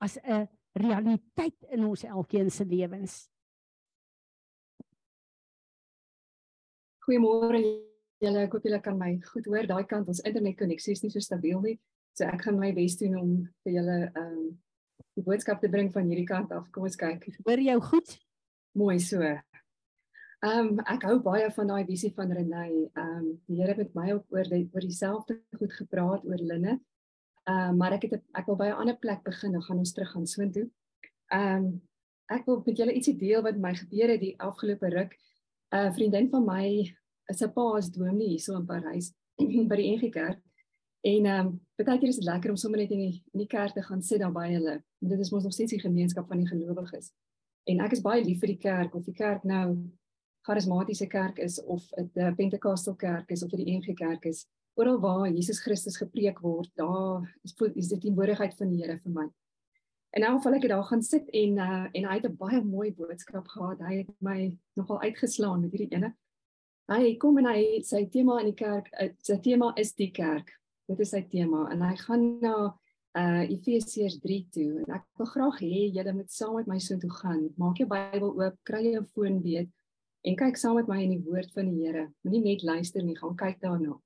as 0.03 0.19
'n 0.19 0.49
realiteit 0.75 1.61
in 1.71 1.85
ons 1.85 2.05
elkeen 2.05 2.51
se 2.51 2.65
lewens. 2.65 3.31
Goeiemôre 7.07 7.61
julle, 8.19 8.43
ek 8.43 8.53
hoop 8.53 8.65
julle 8.65 8.81
kan 8.81 8.99
my 8.99 9.21
goed 9.33 9.47
hoor. 9.47 9.67
Daai 9.67 9.85
kant 9.87 10.09
ons 10.09 10.23
internetkonneksie 10.25 10.93
is 10.93 11.03
nie 11.03 11.11
so 11.11 11.21
stabiel 11.21 11.61
nie. 11.61 11.79
So 12.15 12.25
ek 12.25 12.43
gaan 12.47 12.59
my 12.59 12.73
bes 12.73 12.97
doen 12.97 13.17
om 13.19 13.49
vir 13.65 13.73
julle 13.73 13.99
ehm 14.15 14.39
um, 14.39 14.61
die 15.15 15.23
boodskap 15.23 15.61
te 15.61 15.69
bring 15.71 15.93
van 15.95 16.09
hierdie 16.11 16.27
kant 16.27 16.51
af. 16.53 16.71
Kom 16.75 16.87
ons 16.89 16.97
kyk. 16.99 17.29
Hoor 17.47 17.61
jou 17.63 17.81
goed? 17.81 18.19
Mooi 18.75 18.99
so. 18.99 19.21
Ehm 20.45 20.75
um, 20.75 20.81
ek 20.93 21.07
hou 21.09 21.15
baie 21.25 21.47
van 21.57 21.71
daai 21.71 21.87
visie 21.89 22.11
van 22.17 22.33
Renay. 22.37 22.73
Ehm 23.01 23.13
um, 23.19 23.29
die 23.49 23.63
Here 23.63 23.73
het 23.73 23.79
met 23.81 23.95
my 23.97 24.11
ook 24.13 24.35
oor 24.35 24.49
die, 24.51 24.67
oor 24.75 24.85
dieselfde 24.85 25.39
goed 25.57 25.73
gepraat 25.73 26.27
oor 26.29 26.43
linne. 26.51 26.75
Ehm 27.49 27.71
um, 27.71 27.79
maar 27.81 27.95
ek 27.97 28.05
het 28.11 28.19
ek 28.37 28.51
wil 28.51 28.59
by 28.61 28.67
'n 28.69 28.81
ander 28.83 28.99
plek 29.01 29.23
begin. 29.25 29.55
Nou 29.57 29.63
gaan 29.65 29.81
ons 29.81 29.93
terug 29.97 30.11
gaan 30.13 30.27
soontoe. 30.27 30.67
Ehm 31.33 31.65
um, 31.65 31.71
ek 32.29 32.45
wil 32.45 32.61
met 32.67 32.77
julle 32.77 32.93
ietsie 32.93 33.17
deel 33.17 33.43
wat 33.43 33.57
my 33.57 33.73
gebeur 33.75 34.13
het 34.13 34.21
die 34.21 34.35
afgelope 34.39 34.89
ruk. 34.89 35.17
'n 35.73 35.77
uh, 35.79 35.93
Vriendin 35.97 36.29
van 36.29 36.45
my 36.45 36.93
is 37.33 37.41
'n 37.41 37.53
paas 37.53 37.91
dominee 37.91 38.29
hier 38.29 38.41
so 38.41 38.57
in 38.57 38.67
Parys 38.67 39.15
by 39.71 39.77
die 39.77 39.97
NG 39.97 40.13
Kerk. 40.13 40.41
En 41.01 41.25
ehm 41.25 41.47
um, 41.47 41.61
baie 41.77 41.99
keer 41.99 42.09
is 42.09 42.21
dit 42.21 42.25
lekker 42.25 42.51
om 42.51 42.57
sommer 42.57 42.81
net 42.81 42.91
in 42.91 42.99
die 42.99 43.25
in 43.33 43.41
die 43.41 43.53
kerk 43.57 43.73
te 43.73 43.83
gaan 43.83 44.03
sit 44.03 44.21
daar 44.21 44.33
by 44.33 44.49
hulle. 44.53 44.83
Dit 45.01 45.19
is 45.19 45.31
mos 45.31 45.45
nog 45.45 45.53
steeds 45.53 45.73
die 45.73 45.81
gemeenskap 45.81 46.29
van 46.29 46.39
die 46.39 46.49
gelowiges. 46.49 47.13
En 47.65 47.81
ek 47.81 47.93
is 47.93 48.05
baie 48.05 48.25
lief 48.25 48.41
vir 48.41 48.53
die 48.53 48.61
kerk 48.61 48.95
of 48.95 49.05
die 49.05 49.17
kerk 49.17 49.45
nou 49.45 49.89
charismatiese 50.45 51.07
kerk 51.09 51.39
is 51.39 51.63
of 51.63 51.83
'n 51.97 52.35
Pentecostal 52.37 52.95
kerk 52.95 53.31
is 53.31 53.43
of 53.43 53.51
vir 53.51 53.65
die 53.65 53.77
NG 53.77 53.95
Kerk 53.95 54.25
is. 54.25 54.47
Oral 54.77 55.01
waar 55.01 55.31
Jesus 55.31 55.61
Christus 55.61 55.97
gepreek 55.97 56.41
word, 56.41 56.71
daar 56.75 57.23
is 57.43 57.55
is 57.75 57.89
dit 57.89 58.01
die 58.01 58.11
teenwoordigheid 58.11 58.55
van 58.59 58.69
die 58.69 58.83
Here 58.83 58.99
vir 58.99 59.13
my. 59.13 59.29
En 60.15 60.23
nou 60.23 60.41
val 60.43 60.55
ek 60.55 60.69
daar 60.69 60.85
gaan 60.85 61.03
sit 61.03 61.31
en 61.31 61.59
uh, 61.59 61.87
en 61.93 62.05
hy 62.05 62.15
het 62.15 62.27
'n 62.27 62.37
baie 62.37 62.61
mooi 62.63 62.93
boodskap 62.93 63.49
gehad. 63.49 63.81
Hy 63.81 63.97
het 63.97 64.11
my 64.21 64.59
nogal 64.77 65.01
uitgeslaan 65.01 65.61
met 65.61 65.71
hierdie 65.71 65.95
ene. 65.95 66.15
Hy 66.89 67.17
kom 67.17 67.39
en 67.39 67.47
hy 67.47 67.83
sy 67.83 68.05
tema 68.07 68.39
in 68.41 68.53
die 68.53 68.59
kerk, 68.65 68.91
uh, 69.01 69.09
sy 69.23 69.39
tema 69.39 69.73
is 69.77 69.95
die 69.95 70.11
kerk. 70.11 70.51
Dit 70.89 71.01
is 71.01 71.11
sy 71.11 71.23
tema 71.23 71.69
en 71.71 71.81
hy 71.81 71.97
gaan 71.97 72.41
na 72.41 72.57
uh 73.15 73.43
Efesiërs 73.47 74.19
3 74.21 74.47
toe 74.51 74.83
en 74.83 74.95
ek 74.95 75.05
wil 75.19 75.27
graag 75.27 75.61
hê 75.61 75.91
julle 75.95 76.13
moet 76.13 76.31
saam 76.31 76.57
met 76.57 76.67
my 76.67 76.79
so 76.79 76.99
toe 76.99 77.11
gaan. 77.11 77.49
Maak 77.57 77.79
jou 77.79 77.87
Bybel 77.87 78.31
oop, 78.31 78.57
kry 78.63 78.83
jou 78.93 79.05
foon 79.15 79.41
weet 79.43 79.71
en 80.25 80.37
kyk 80.41 80.59
saam 80.61 80.79
met 80.79 80.89
my 80.91 81.01
in 81.05 81.17
die 81.17 81.25
woord 81.25 81.51
van 81.55 81.69
die 81.71 81.85
Here. 81.85 82.09
Moenie 82.25 82.43
net 82.45 82.65
luister 82.65 83.05
nie, 83.05 83.17
gaan 83.19 83.37
kyk 83.37 83.61
daarna. 83.63 83.99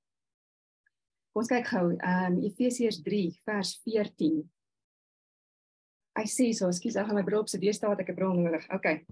Kom 1.31 1.43
ons 1.43 1.51
kyk 1.51 1.67
gou, 1.71 1.85
um 1.95 2.39
Efesiërs 2.43 2.99
3 3.05 3.21
vers 3.47 3.75
14. 3.85 4.41
Hy 6.19 6.25
sê 6.27 6.49
so, 6.53 6.67
ekskuus, 6.67 6.97
ek 6.99 7.07
gaan 7.07 7.19
my 7.19 7.23
bril 7.23 7.45
op 7.45 7.51
se 7.51 7.61
deurstaat, 7.61 8.01
ek 8.01 8.11
het 8.11 8.17
'n 8.17 8.19
bril 8.19 8.35
nodig. 8.35 8.65
Okay. 8.73 9.05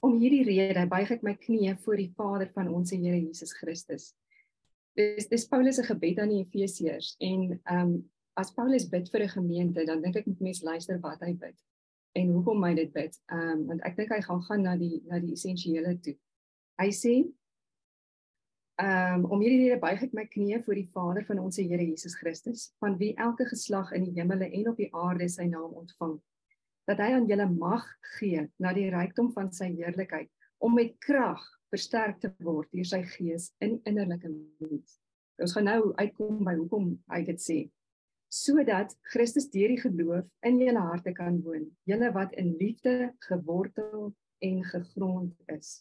Om 0.00 0.16
hierdie 0.18 0.44
rede 0.44 0.86
buig 0.88 1.10
ek 1.10 1.22
my 1.22 1.34
knieë 1.36 1.76
voor 1.84 1.96
die 1.96 2.12
Vader 2.16 2.48
van 2.54 2.68
ons 2.68 2.90
Here 2.90 3.20
Jesus 3.20 3.52
Christus 3.52 4.14
dis 5.00 5.28
dis 5.28 5.46
Paulus 5.48 5.76
se 5.76 5.84
gebed 5.86 6.18
aan 6.18 6.32
die 6.32 6.42
Efesiërs 6.44 7.14
en 7.18 7.44
ehm 7.50 7.82
um, 7.82 8.00
as 8.38 8.52
Paulus 8.56 8.86
bid 8.88 9.08
vir 9.12 9.22
'n 9.24 9.28
gemeente 9.28 9.84
dan 9.84 10.02
dink 10.02 10.16
ek 10.16 10.26
moet 10.26 10.40
mense 10.40 10.64
luister 10.64 10.98
wat 11.00 11.20
hy 11.20 11.32
bid 11.34 11.56
en 12.14 12.32
hoekom 12.32 12.64
hy 12.64 12.74
dit 12.74 12.92
bid 12.92 13.16
ehm 13.26 13.50
um, 13.52 13.66
want 13.66 13.84
ek 13.84 13.96
dink 13.96 14.10
hy 14.14 14.20
gaan 14.20 14.42
gaan 14.42 14.62
na 14.62 14.76
die 14.76 15.02
na 15.06 15.18
die 15.18 15.32
essensiële 15.32 15.94
toe 16.00 16.16
hy 16.80 16.88
sê 16.96 17.14
um, 18.80 19.26
om 19.28 19.42
hierdie 19.42 19.60
rede 19.66 19.80
buig 19.82 20.02
ek 20.06 20.16
my 20.16 20.26
knieë 20.32 20.62
voor 20.64 20.80
die 20.80 20.88
Vader 20.94 21.26
van 21.28 21.42
ons 21.42 21.60
Here 21.60 21.84
Jesus 21.84 22.16
Christus 22.18 22.70
van 22.82 22.96
wie 23.00 23.12
elke 23.20 23.46
geslag 23.50 23.92
in 23.96 24.08
die 24.08 24.16
hemele 24.18 24.48
en 24.48 24.72
op 24.72 24.80
die 24.80 24.90
aarde 24.96 25.28
sy 25.28 25.46
naam 25.50 25.72
ontvang 25.84 26.18
dat 26.90 27.02
hy 27.02 27.12
aan 27.14 27.28
julle 27.30 27.46
mag 27.52 27.84
gee 28.16 28.46
na 28.58 28.72
die 28.74 28.88
rykdom 28.90 29.30
van 29.36 29.52
sy 29.54 29.68
heerlikheid 29.76 30.30
om 30.64 30.74
met 30.74 30.96
krag 31.04 31.42
versterk 31.70 32.18
te 32.22 32.32
word 32.44 32.70
deur 32.74 32.88
sy 32.88 33.02
gees 33.12 33.50
in 33.64 33.78
innerlike 33.86 34.28
mens. 34.30 34.96
Ons 35.40 35.54
gaan 35.56 35.68
nou 35.70 35.92
uitkom 36.00 36.40
by 36.44 36.56
hoekom 36.58 36.88
hy 37.12 37.20
dit 37.28 37.42
sê. 37.42 37.58
Sodat 38.30 38.92
Christus 39.12 39.48
deur 39.54 39.70
die 39.72 39.80
geloof 39.80 40.26
in 40.46 40.58
julle 40.62 40.82
harte 40.82 41.14
kan 41.14 41.38
woon, 41.46 41.68
julle 41.88 42.10
wat 42.14 42.34
in 42.38 42.52
liefde 42.58 43.12
gewortel 43.26 44.10
en 44.46 44.60
gegrond 44.66 45.54
is. 45.54 45.80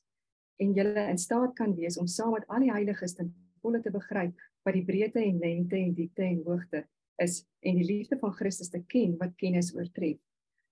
En 0.60 0.74
julle 0.76 1.06
in 1.08 1.18
staat 1.18 1.54
kan 1.56 1.76
wees 1.76 1.98
om 1.98 2.08
saam 2.08 2.34
met 2.36 2.48
al 2.48 2.66
die 2.66 2.72
heiliges 2.72 3.16
ten 3.16 3.32
volle 3.64 3.82
te 3.84 3.92
begryp 3.92 4.36
wat 4.68 4.76
die 4.76 4.86
breedte 4.86 5.22
en 5.24 5.40
lengte 5.40 5.78
en 5.80 5.94
diepte 5.96 6.24
en 6.24 6.42
hoogte 6.46 6.84
is 7.24 7.42
en 7.60 7.80
die 7.80 7.88
liefde 7.88 8.18
van 8.20 8.34
Christus 8.36 8.72
te 8.72 8.82
ken 8.92 9.16
wat 9.20 9.36
kennis 9.40 9.74
oortref. 9.76 10.20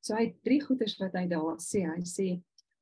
So 0.03 0.15
hy 0.15 0.29
het 0.29 0.37
drie 0.47 0.59
goeders 0.63 0.95
wat 1.01 1.15
hy 1.19 1.25
daar 1.31 1.57
sê. 1.63 1.83
Hy 1.87 2.03
sê 2.07 2.27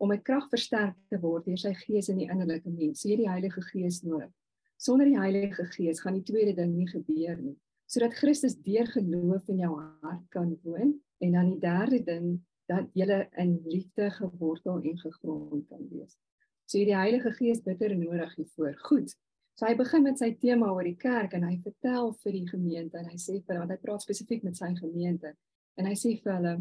om 0.02 0.12
met 0.12 0.24
krag 0.28 0.48
versterk 0.52 0.98
te 1.10 1.20
word 1.22 1.48
deur 1.48 1.62
sy 1.62 1.74
gees 1.86 2.10
in 2.12 2.20
die 2.22 2.30
innerlike 2.30 2.70
mens. 2.70 3.02
So 3.02 3.10
jy 3.10 3.22
die 3.24 3.30
Heilige 3.30 3.64
Gees 3.72 4.02
nodig. 4.06 4.34
Sonder 4.82 5.08
die 5.08 5.18
Heilige 5.18 5.66
Gees 5.72 6.02
gaan 6.04 6.18
die 6.20 6.26
tweede 6.28 6.56
ding 6.58 6.76
nie 6.76 6.90
gebeur 6.90 7.38
nie. 7.40 7.56
Sodat 7.90 8.18
Christus 8.18 8.58
deur 8.66 8.90
geloof 8.92 9.48
in 9.54 9.62
jou 9.64 9.72
hart 9.78 10.26
kan 10.34 10.52
woon 10.66 10.98
en 11.24 11.38
dan 11.38 11.54
die 11.54 11.62
derde 11.64 12.02
ding 12.06 12.30
dat 12.70 12.90
jy 12.98 13.22
in 13.42 13.60
liefde 13.70 14.10
gewortel 14.18 14.82
en 14.82 14.98
gegrond 15.00 15.68
kan 15.70 15.84
wees. 15.92 16.18
So 16.66 16.80
jy 16.80 16.86
die 16.90 16.98
Heilige 16.98 17.32
Gees 17.38 17.62
bitter 17.62 17.94
nodig 17.96 18.32
hiervoor. 18.36 18.74
Goed. 18.88 19.14
So 19.56 19.68
hy 19.68 19.76
begin 19.80 20.04
met 20.04 20.20
sy 20.20 20.32
tema 20.40 20.72
oor 20.74 20.84
die 20.84 20.98
kerk 21.00 21.36
en 21.38 21.46
hy 21.48 21.60
vertel 21.64 22.10
vir 22.24 22.34
die 22.36 22.48
gemeente 22.50 23.00
en 23.00 23.06
hy 23.08 23.20
sê 23.22 23.38
vir 23.46 23.62
want 23.62 23.72
hy 23.72 23.78
praat 23.80 24.04
spesifiek 24.04 24.44
met 24.44 24.58
sy 24.60 24.74
gemeente 24.76 25.32
en 25.80 25.88
hy 25.88 25.94
sê 25.96 26.16
vir 26.24 26.34
hulle 26.34 26.56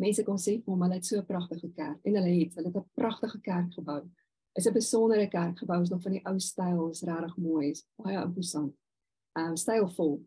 mense 0.00 0.24
kon 0.24 0.40
sê 0.40 0.54
hom 0.64 0.86
hulle 0.86 0.96
het 0.96 1.04
so 1.04 1.18
'n 1.18 1.26
pragtige 1.26 1.68
kerk 1.76 2.06
en 2.06 2.16
hulle 2.16 2.32
het 2.38 2.56
hulle 2.56 2.72
het 2.72 2.78
'n 2.80 2.90
pragtige 2.94 3.40
kerk 3.40 3.74
gebou. 3.74 4.00
Is 4.56 4.66
'n 4.66 4.72
besondere 4.72 5.28
kerk 5.28 5.58
gebou, 5.58 5.82
is 5.82 5.90
nog 5.90 6.02
van 6.02 6.12
die 6.12 6.24
ou 6.24 6.38
styl, 6.38 6.90
is 6.90 7.02
regtig 7.02 7.36
mooi, 7.36 7.70
is 7.70 7.84
baie 7.96 8.22
imposant. 8.22 8.74
Um 9.36 9.56
stylvol. 9.56 10.22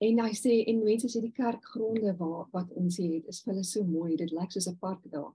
En 0.00 0.18
hy 0.18 0.32
sê 0.34 0.64
en 0.68 0.84
mense 0.84 1.08
sê 1.08 1.20
die 1.20 1.32
kerkgronde 1.32 2.16
waar 2.18 2.46
wat 2.52 2.70
ons 2.72 2.96
hier 2.96 3.14
het 3.14 3.26
is 3.28 3.40
vir 3.42 3.54
hulle 3.54 3.64
so 3.64 3.84
mooi. 3.84 4.16
Dit 4.16 4.32
lyk 4.32 4.52
soos 4.52 4.68
'n 4.68 4.76
park 4.76 5.10
daar. 5.10 5.32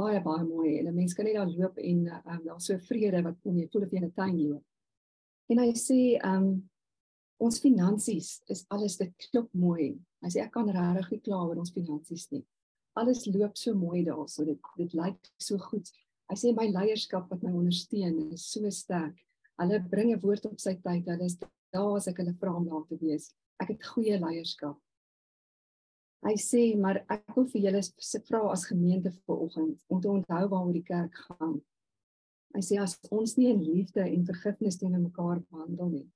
Baie 0.00 0.20
baie 0.24 0.44
mooi 0.48 0.78
en 0.78 0.94
mense 0.94 1.16
kan 1.16 1.28
net 1.28 1.38
daar 1.38 1.52
loop 1.52 1.78
en 1.78 2.04
um 2.34 2.44
daar's 2.46 2.68
so 2.70 2.78
vrede 2.88 3.22
wat 3.26 3.40
kom 3.44 3.58
jy 3.60 3.66
voel 3.72 3.86
of 3.86 3.92
jy 3.92 4.02
in 4.02 4.08
'n 4.08 4.18
tuin 4.20 4.38
loop. 4.42 4.64
En 5.50 5.58
hy 5.58 5.72
sê 5.88 6.00
um 6.24 6.46
ons 7.40 7.60
finansies 7.60 8.40
is 8.48 8.64
alles 8.68 8.96
dit 8.96 9.12
klop 9.30 9.52
mooi. 9.52 9.98
Hy 10.22 10.28
sê 10.30 10.42
ek 10.44 10.52
kan 10.52 10.68
regtig 10.68 11.10
nie 11.10 11.20
kla 11.26 11.44
oor 11.44 11.58
ons 11.64 11.76
finansies 11.76 12.30
nie 12.32 12.44
alles 13.00 13.26
loop 13.26 13.56
so 13.56 13.74
mooi 13.74 14.04
daar 14.04 14.28
so 14.28 14.44
dit 14.44 14.58
dit 14.76 14.94
lyk 14.94 15.32
so 15.38 15.58
goed. 15.70 15.88
Hy 16.30 16.36
sê 16.38 16.52
my 16.54 16.66
leierskap 16.70 17.30
wat 17.30 17.42
my 17.42 17.52
ondersteun 17.52 18.30
is 18.34 18.46
so 18.52 18.70
sterk. 18.70 19.16
Hulle 19.60 19.80
bring 19.90 20.12
'n 20.12 20.20
woord 20.20 20.46
op 20.46 20.60
sy 20.60 20.74
tyd. 20.74 21.06
Hulle 21.06 21.24
is 21.24 21.38
daar 21.72 21.96
as 21.96 22.08
ek 22.08 22.18
hulle 22.18 22.34
vra 22.34 22.54
om 22.54 22.68
daar 22.68 22.86
te 22.88 22.96
wees. 23.00 23.34
Ek 23.60 23.68
het 23.68 23.82
goeie 23.84 24.18
leierskap. 24.18 24.78
Hy 26.26 26.34
sê 26.36 26.62
maar 26.76 26.98
ek 27.08 27.32
wil 27.36 27.46
vir 27.52 27.62
julle 27.66 27.80
vra 28.28 28.40
as 28.52 28.66
gemeente 28.68 29.12
vanoggend 29.24 29.78
om 29.88 30.00
te 30.00 30.10
onthou 30.12 30.42
waaroor 30.52 30.74
die 30.76 30.84
kerk 30.84 31.14
gaan. 31.28 31.54
Hy 32.54 32.62
sê 32.66 32.80
as 32.82 32.98
ons 33.14 33.36
nie 33.38 33.48
in 33.52 33.62
liefde 33.62 34.04
en 34.04 34.26
vergifnis 34.28 34.76
teenoor 34.80 35.06
mekaar 35.06 35.40
behandel 35.40 35.94
nie, 35.94 36.08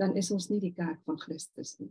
dan 0.00 0.14
is 0.16 0.30
ons 0.32 0.48
nie 0.52 0.62
die 0.62 0.72
kerk 0.72 1.02
van 1.04 1.20
Christus 1.20 1.74
nie. 1.82 1.90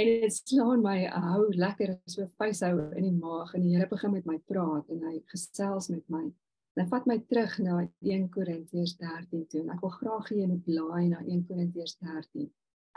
En 0.00 0.08
dit 0.08 0.34
slaan 0.34 0.80
my 0.80 0.96
hou 1.04 1.50
lekker 1.52 1.98
so 2.08 2.24
fyshou 2.40 2.72
in 2.96 3.04
die 3.06 3.16
maag 3.16 3.52
en 3.54 3.66
die 3.66 3.74
Here 3.76 3.88
begin 3.90 4.14
met 4.16 4.26
my 4.26 4.38
praat 4.48 4.88
en 4.90 5.02
hy 5.04 5.18
gesels 5.34 5.90
met 5.92 6.06
my. 6.10 6.24
En 6.72 6.80
hy 6.80 6.86
vat 6.88 7.06
my 7.10 7.18
terug 7.28 7.58
na 7.60 7.76
1 8.00 8.30
Korintiërs 8.32 8.96
13 8.96 9.44
toe. 9.52 9.60
En 9.60 9.74
ek 9.74 9.84
wil 9.84 9.92
graag 9.98 10.30
hê 10.32 10.40
jy 10.40 10.48
moet 10.48 10.64
blaai 10.64 11.10
na 11.12 11.20
1 11.20 11.44
Korintiërs 11.50 11.98
13. 12.00 12.48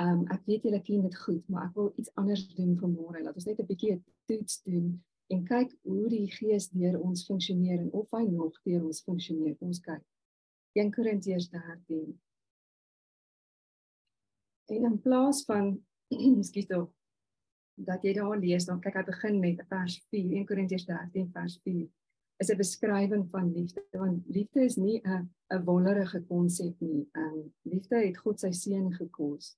Um 0.01 0.25
ek 0.33 0.41
weet 0.45 0.65
julle 0.67 0.81
ken 0.83 1.01
dit 1.01 1.17
goed, 1.23 1.43
maar 1.47 1.69
ek 1.69 1.75
wil 1.75 1.93
iets 1.95 2.11
anders 2.19 2.47
doen 2.55 2.73
vanmôre. 2.79 3.21
Laat 3.23 3.35
ons 3.35 3.45
net 3.45 3.59
'n 3.59 3.69
bietjie 3.69 3.93
'n 3.93 4.03
toets 4.27 4.61
doen 4.63 5.03
en 5.27 5.45
kyk 5.45 5.71
hoe 5.81 6.09
die 6.09 6.27
Gees 6.31 6.69
deur 6.69 6.99
ons 6.99 7.25
funksioneer 7.25 7.79
en 7.79 7.91
of 7.91 8.11
hy 8.11 8.25
nog 8.27 8.53
deur 8.63 8.83
ons 8.85 9.01
funksioneer. 9.01 9.55
Ons 9.59 9.79
kyk. 9.79 10.03
1 10.75 10.91
Korintiërs 10.91 11.49
13 11.49 12.19
En 14.65 14.83
in 14.83 15.01
plaas 15.01 15.43
van 15.45 15.85
ekskuus 16.41 16.65
tog 16.65 16.89
dat 17.75 18.03
jy 18.03 18.13
daar 18.15 18.37
lees, 18.39 18.65
dan 18.65 18.79
kyk 18.79 18.95
hy 18.95 19.03
begin 19.03 19.39
met 19.39 19.61
vers 19.69 19.97
4, 20.09 20.31
1 20.39 20.45
Korintiërs 20.49 20.85
13 20.87 21.29
vers 21.31 21.59
4 21.63 21.87
is 22.43 22.49
'n 22.51 22.57
beskrywing 22.57 23.29
van 23.31 23.51
liefde 23.53 23.83
want 23.91 24.27
liefde 24.27 24.63
is 24.63 24.75
nie 24.75 24.99
'n 25.03 25.29
'n 25.53 25.63
wollerige 25.63 26.21
konsep 26.27 26.79
nie. 26.79 27.07
Ehm 27.11 27.37
um, 27.39 27.53
liefde 27.61 27.95
het 27.95 28.17
God 28.17 28.39
sy 28.39 28.51
seun 28.51 28.91
gekos 28.93 29.55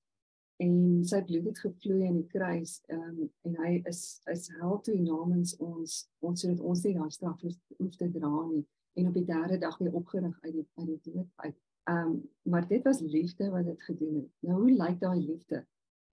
en 0.62 1.04
sy 1.06 1.20
bloed 1.26 1.46
het 1.46 1.60
gevloei 1.62 2.08
aan 2.08 2.18
die 2.18 2.30
kruis 2.32 2.80
um, 2.94 3.28
en 3.46 3.54
hy 3.62 3.76
is 3.90 4.00
is 4.32 4.48
hel 4.58 4.80
toe 4.86 4.96
namens 4.98 5.54
ons 5.62 6.00
ons 6.18 6.42
sodat 6.42 6.60
ons 6.60 6.82
nie 6.84 6.96
daai 6.96 7.10
straf 7.14 7.44
hoef 7.44 7.96
te 8.00 8.10
dra 8.16 8.32
nie 8.48 8.64
en 8.98 9.10
op 9.10 9.14
die 9.14 9.26
derde 9.28 9.58
dag 9.62 9.78
weer 9.78 9.94
opgerig 9.94 10.38
uit 10.42 10.54
die 10.56 10.66
uit 10.74 10.86
die 10.88 11.12
dood 11.12 11.30
uit. 11.44 11.56
Ehm 11.88 12.10
um, 12.10 12.30
maar 12.42 12.68
dit 12.68 12.82
was 12.84 13.00
liefde 13.00 13.50
wat 13.50 13.64
dit 13.64 13.82
gedoen 13.82 14.14
het. 14.14 14.30
Nou 14.40 14.60
hoe 14.60 14.72
lyk 14.72 14.98
daai 15.00 15.20
liefde? 15.20 15.62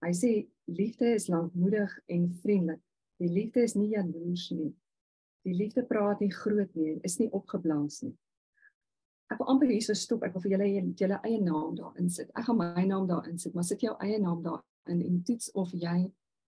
Hy 0.04 0.12
sê 0.14 0.30
liefde 0.64 1.14
is 1.14 1.26
lankmoedig 1.26 1.98
en 2.06 2.28
vriendelik. 2.42 2.82
Die 3.16 3.32
liefde 3.32 3.62
is 3.64 3.74
nie 3.74 3.88
jaloers 3.88 4.50
nie. 4.50 4.72
Die 5.46 5.54
liefde 5.54 5.84
praat 5.84 6.20
nie 6.20 6.32
groot 6.32 6.74
nie, 6.74 6.98
is 7.06 7.18
nie 7.18 7.30
opgeblaas 7.32 8.02
nie. 8.04 8.14
Ek 9.32 9.40
wil 9.40 9.48
amper 9.50 9.70
hierso 9.72 9.94
stop. 9.94 10.22
Ek 10.22 10.34
wil 10.34 10.44
vir 10.44 10.52
julle 10.54 10.68
julle 10.94 11.18
eie 11.26 11.40
naam 11.42 11.74
daar 11.78 11.96
insit. 12.02 12.30
Ek 12.34 12.46
gaan 12.46 12.60
my 12.60 12.84
naam 12.86 13.08
daar 13.10 13.26
insit, 13.30 13.54
maar 13.54 13.66
sit 13.66 13.82
jou 13.82 13.96
eie 14.04 14.18
naam 14.22 14.42
daar 14.44 14.62
in 14.90 15.02
en 15.02 15.22
toets 15.26 15.50
of 15.52 15.72
jy 15.74 15.98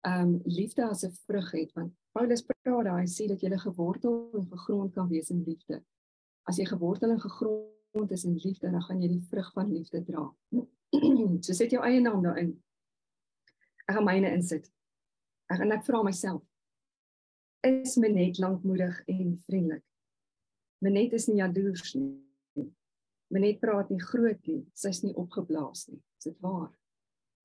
ehm 0.02 0.20
um, 0.20 0.40
liefde 0.44 0.82
as 0.88 1.04
'n 1.04 1.12
vrug 1.26 1.50
het 1.52 1.72
want 1.78 1.92
Paulus 2.12 2.42
praat 2.42 2.84
daar 2.84 2.98
hy 3.00 3.06
sê 3.06 3.28
dat 3.28 3.40
jy 3.40 3.58
gewortel 3.58 4.30
en 4.34 4.46
gegrond 4.46 4.92
kan 4.92 5.08
wees 5.08 5.30
in 5.30 5.44
liefde. 5.44 5.82
As 6.44 6.56
jy 6.56 6.64
gewortel 6.66 7.10
en 7.10 7.20
gegrond 7.20 8.10
is 8.10 8.24
in 8.24 8.36
liefde, 8.36 8.70
dan 8.70 8.82
gaan 8.82 9.00
jy 9.00 9.08
die 9.08 9.26
vrug 9.30 9.52
van 9.52 9.72
liefde 9.72 10.02
dra. 10.04 10.34
so 11.44 11.52
sit 11.52 11.70
jou 11.70 11.82
eie 11.84 12.00
naam 12.00 12.22
daar 12.22 12.38
in. 12.38 12.62
Ek 13.86 13.94
gaan 13.96 14.04
myne 14.04 14.32
insit. 14.32 14.70
Ek 15.48 15.60
en 15.60 15.72
ek 15.72 15.84
vra 15.84 16.02
myself 16.02 16.42
is 17.62 17.96
my 17.96 18.08
net 18.08 18.38
lankmoedig 18.42 19.02
en 19.06 19.36
vriendelik. 19.46 19.84
My 20.82 20.90
net 20.90 21.12
is 21.12 21.28
nie 21.28 21.38
jaloers 21.38 21.94
nie. 21.94 22.31
Menet 23.32 23.60
praat 23.62 23.88
nie 23.88 24.00
groot 24.00 24.40
nie, 24.46 24.60
sy's 24.76 25.00
nie 25.04 25.14
opgeblaas 25.16 25.86
nie. 25.88 26.00
Is 26.20 26.28
dit 26.28 26.38
waar? 26.44 26.68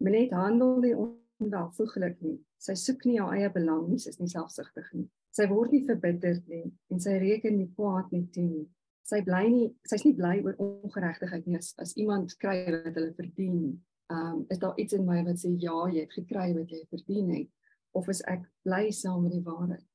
Menet 0.04 0.34
handel 0.36 0.82
nie 0.84 0.96
onwelvoeglik 0.98 2.20
nie. 2.26 2.38
Sy 2.60 2.76
soek 2.76 3.06
nie 3.08 3.20
haar 3.22 3.38
eie 3.38 3.52
belang 3.54 3.86
nie, 3.88 4.00
sy's 4.02 4.20
nie 4.20 4.30
selfsugtig 4.32 4.90
nie. 4.94 5.08
Sy 5.32 5.48
word 5.52 5.72
nie 5.72 5.86
verbitterd 5.88 6.48
nie 6.50 6.66
en 6.92 7.02
sy 7.04 7.16
reken 7.22 7.56
nie 7.60 7.70
kwaad 7.78 8.12
nie 8.12 8.26
toe 8.34 8.46
nie. 8.46 8.66
Sy 9.08 9.22
bly 9.24 9.44
nie, 9.54 9.68
sy's 9.88 10.04
nie 10.04 10.16
bly 10.18 10.40
oor 10.44 10.58
ongeregtigheid 10.64 11.46
nie 11.48 11.60
as 11.60 11.72
as 11.84 11.94
iemand 11.96 12.36
kry 12.42 12.58
wat 12.74 12.98
hulle 12.98 13.14
verdien. 13.16 13.78
Um 14.12 14.42
is 14.52 14.60
daar 14.64 14.76
iets 14.82 14.98
in 14.98 15.06
my 15.08 15.22
wat 15.28 15.40
sê 15.40 15.54
ja, 15.56 15.78
jy 15.94 16.04
het 16.04 16.18
gekry 16.18 16.50
wat 16.58 16.74
jy 16.74 16.82
verdien 16.92 17.32
het 17.36 17.54
of 17.98 18.10
is 18.12 18.20
ek 18.28 18.44
bly 18.68 18.90
saam 18.92 19.24
met 19.24 19.38
die 19.38 19.46
waarheid? 19.46 19.86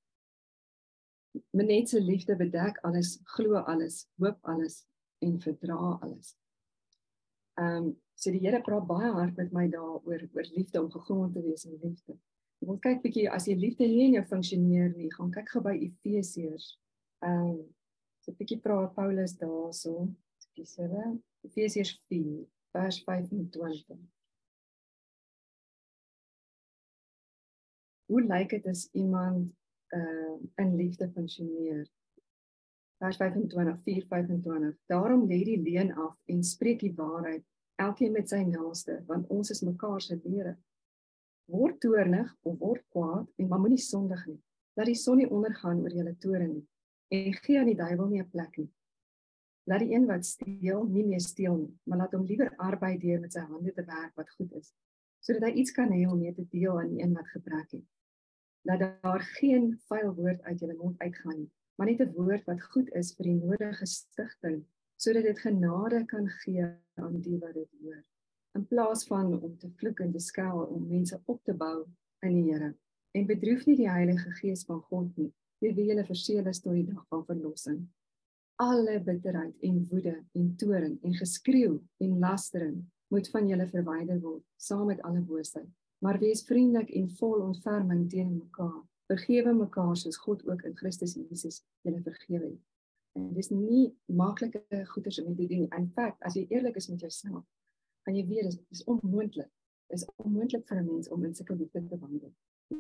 Menet 1.53 1.93
se 1.93 2.01
liefde 2.01 2.37
bedek 2.37 2.81
alles, 2.87 3.19
glo 3.37 3.61
alles, 3.61 4.07
hoop 4.21 4.39
alles, 4.49 4.83
en 5.23 5.41
verdra 5.41 5.79
alles. 6.01 6.37
Ehm 7.61 7.77
um, 7.77 7.93
so 8.15 8.31
die 8.31 8.41
Here 8.45 8.61
praat 8.63 8.87
baie 8.87 9.11
hard 9.13 9.37
met 9.37 9.53
my 9.53 9.65
daaroor 9.69 10.23
oor 10.35 10.49
liefde 10.55 10.81
om 10.81 10.91
gegrond 10.91 11.35
te 11.35 11.43
wees 11.43 11.65
in 11.67 11.79
liefde. 11.83 12.15
Ek 12.63 12.69
wil 12.69 12.79
kyk 12.85 13.01
bietjie 13.03 13.27
as 13.31 13.49
jy 13.51 13.57
liefde 13.59 13.89
nie 13.91 14.07
in 14.07 14.17
jou 14.19 14.25
funksioneer 14.31 14.93
nie, 14.95 15.11
gaan 15.17 15.33
kyk 15.35 15.51
gou 15.51 15.63
by 15.65 15.75
Efesiërs. 15.89 16.73
Ehm 17.27 17.49
um, 17.51 17.63
so 18.23 18.35
bietjie 18.39 18.61
praat 18.63 18.95
Paulus 18.95 19.35
daarso. 19.41 20.07
Ekskuus 20.39 20.77
hulle. 20.83 21.07
Efesiërs 21.49 21.97
4 22.09 22.45
vers 22.77 23.01
25. 23.05 23.99
Hoe 28.13 28.23
lyk 28.23 28.55
dit 28.55 28.67
as 28.71 28.87
iemand 28.93 29.51
uh 29.97 30.37
in 30.63 30.77
liefde 30.77 31.11
funksioneer? 31.13 31.85
Vers 33.03 33.17
25 33.17 33.81
4:25 33.83 34.77
Daarom 34.87 35.27
lê 35.27 35.43
die 35.45 35.61
leuen 35.63 35.95
af 35.95 36.15
en 36.25 36.43
spreek 36.45 36.81
die 36.81 36.95
waarheid 36.95 37.43
elkeen 37.83 38.13
met 38.15 38.29
sy 38.31 38.43
naaste 38.47 39.01
want 39.07 39.31
ons 39.37 39.51
is 39.51 39.63
mekaar 39.67 40.01
se 40.01 40.19
deure 40.23 40.53
word 41.51 41.81
toornig 41.83 42.29
of 42.47 42.59
word 42.59 42.85
kwaad 42.95 43.27
en 43.37 43.49
maar 43.49 43.61
moenie 43.61 43.83
sondig 43.83 44.23
nie. 44.27 44.39
Dat 44.79 44.87
die 44.87 44.95
son 44.95 45.19
nie 45.19 45.27
ondergaan 45.27 45.81
oor 45.83 45.97
julle 45.99 46.15
toorn 46.25 46.53
nie 46.53 46.67
en 47.17 47.35
gee 47.45 47.59
aan 47.59 47.71
die 47.73 47.81
duiwel 47.81 48.09
nie 48.09 48.23
'n 48.23 48.31
plek 48.31 48.59
nie. 48.59 48.71
Laat 49.67 49.83
die 49.83 49.95
een 49.95 50.07
wat 50.07 50.27
steel 50.27 50.85
nie 50.85 51.05
meer 51.05 51.21
steel 51.21 51.57
nie 51.57 51.75
maar 51.85 51.99
laat 51.99 52.15
hom 52.15 52.27
liewer 52.27 52.55
arbei 52.57 52.99
deur 52.99 53.21
met 53.21 53.33
sy 53.33 53.41
hande 53.41 53.73
te 53.73 53.85
werk 53.85 54.15
wat 54.15 54.31
goed 54.37 54.53
is 54.53 54.71
sodat 55.21 55.49
hy 55.49 55.53
iets 55.59 55.73
kan 55.73 55.91
hê 55.91 56.07
om 56.07 56.19
mee 56.19 56.35
te 56.35 56.47
deel 56.51 56.79
aan 56.79 56.95
die 56.95 57.03
een 57.03 57.15
wat 57.15 57.29
gebrek 57.29 57.71
het. 57.71 57.85
Dat 58.63 58.79
daar 59.03 59.21
geen 59.21 59.81
vuil 59.89 60.15
woord 60.15 60.43
uit 60.43 60.61
julle 60.61 60.75
mond 60.75 60.99
uitgaan 60.99 61.39
nie 61.39 61.51
maar 61.77 61.91
net 61.91 62.01
'n 62.01 62.15
woord 62.17 62.45
wat 62.47 62.63
goed 62.63 62.89
is 63.03 63.15
vir 63.17 63.25
die 63.33 63.41
nodige 63.41 63.87
stigting 63.87 64.65
sodat 64.97 65.25
dit 65.25 65.39
genade 65.39 66.05
kan 66.07 66.29
gee 66.45 66.71
aan 66.95 67.21
die 67.21 67.39
wat 67.39 67.55
dit 67.55 67.71
hoor 67.81 68.03
in 68.55 68.67
plaas 68.67 69.05
van 69.09 69.41
om 69.41 69.59
te 69.59 69.71
vloek 69.81 70.01
en 70.05 70.13
te 70.13 70.21
skel 70.21 70.65
om 70.65 70.89
mense 70.89 71.21
op 71.25 71.41
te 71.45 71.55
bou 71.57 71.85
in 72.27 72.35
die 72.37 72.53
Here. 72.53 72.73
En 73.17 73.27
bedroef 73.29 73.65
nie 73.67 73.77
die 73.77 73.91
Heilige 73.91 74.31
Gees 74.41 74.65
van 74.69 74.81
God 74.91 75.17
nie 75.17 75.33
deur 75.63 75.77
wie 75.77 75.85
hulle 75.93 76.03
verseël 76.03 76.49
is 76.51 76.59
tot 76.59 76.75
die 76.75 76.89
dag 76.89 77.05
van 77.13 77.21
verlossing. 77.29 77.83
Alle 78.63 78.97
bitterheid 79.01 79.61
en 79.69 79.77
woede 79.91 80.17
en 80.35 80.49
toorn 80.59 80.97
en 81.07 81.15
geskreeu 81.15 81.77
en 82.03 82.17
lastering 82.25 82.81
moet 83.15 83.29
van 83.31 83.47
julle 83.49 83.69
verwyder 83.71 84.19
word 84.25 84.43
saam 84.59 84.89
met 84.91 85.03
alle 85.07 85.23
boosheid. 85.23 85.69
Maar 86.03 86.19
wees 86.19 86.43
vriendelik 86.49 86.91
en 86.99 87.09
vol 87.21 87.45
ontferming 87.47 88.09
teenoor 88.11 88.41
mekaar 88.43 88.81
vergewe 89.13 89.55
mekaar 89.55 89.97
soos 89.97 90.19
God 90.25 90.45
ook 90.49 90.63
in 90.69 90.77
Christus 90.77 91.15
Jesus 91.15 91.63
julle 91.87 92.03
vergewe 92.03 92.45
het. 92.45 92.61
En 93.19 93.33
dis 93.37 93.51
nie 93.53 93.91
maklike 94.07 94.85
goeders 94.95 95.21
om 95.23 95.37
te 95.37 95.47
doen. 95.47 95.67
In 95.77 95.91
feite, 95.97 96.17
as 96.25 96.37
jy 96.39 96.47
eerlik 96.49 96.79
is 96.81 96.89
met 96.89 97.05
jouself, 97.05 97.45
kan 98.07 98.17
jy 98.17 98.25
weet 98.29 98.49
dit 98.51 98.63
is 98.77 98.85
onmoontlik. 98.89 99.51
Dit 99.93 100.01
is 100.01 100.07
onmoontlik 100.17 100.65
vir 100.69 100.81
'n 100.81 100.87
mens 100.87 101.09
om 101.09 101.25
in 101.25 101.35
sulke 101.35 101.55
liefde 101.55 101.87
te 101.89 101.99
wandel. 101.99 102.33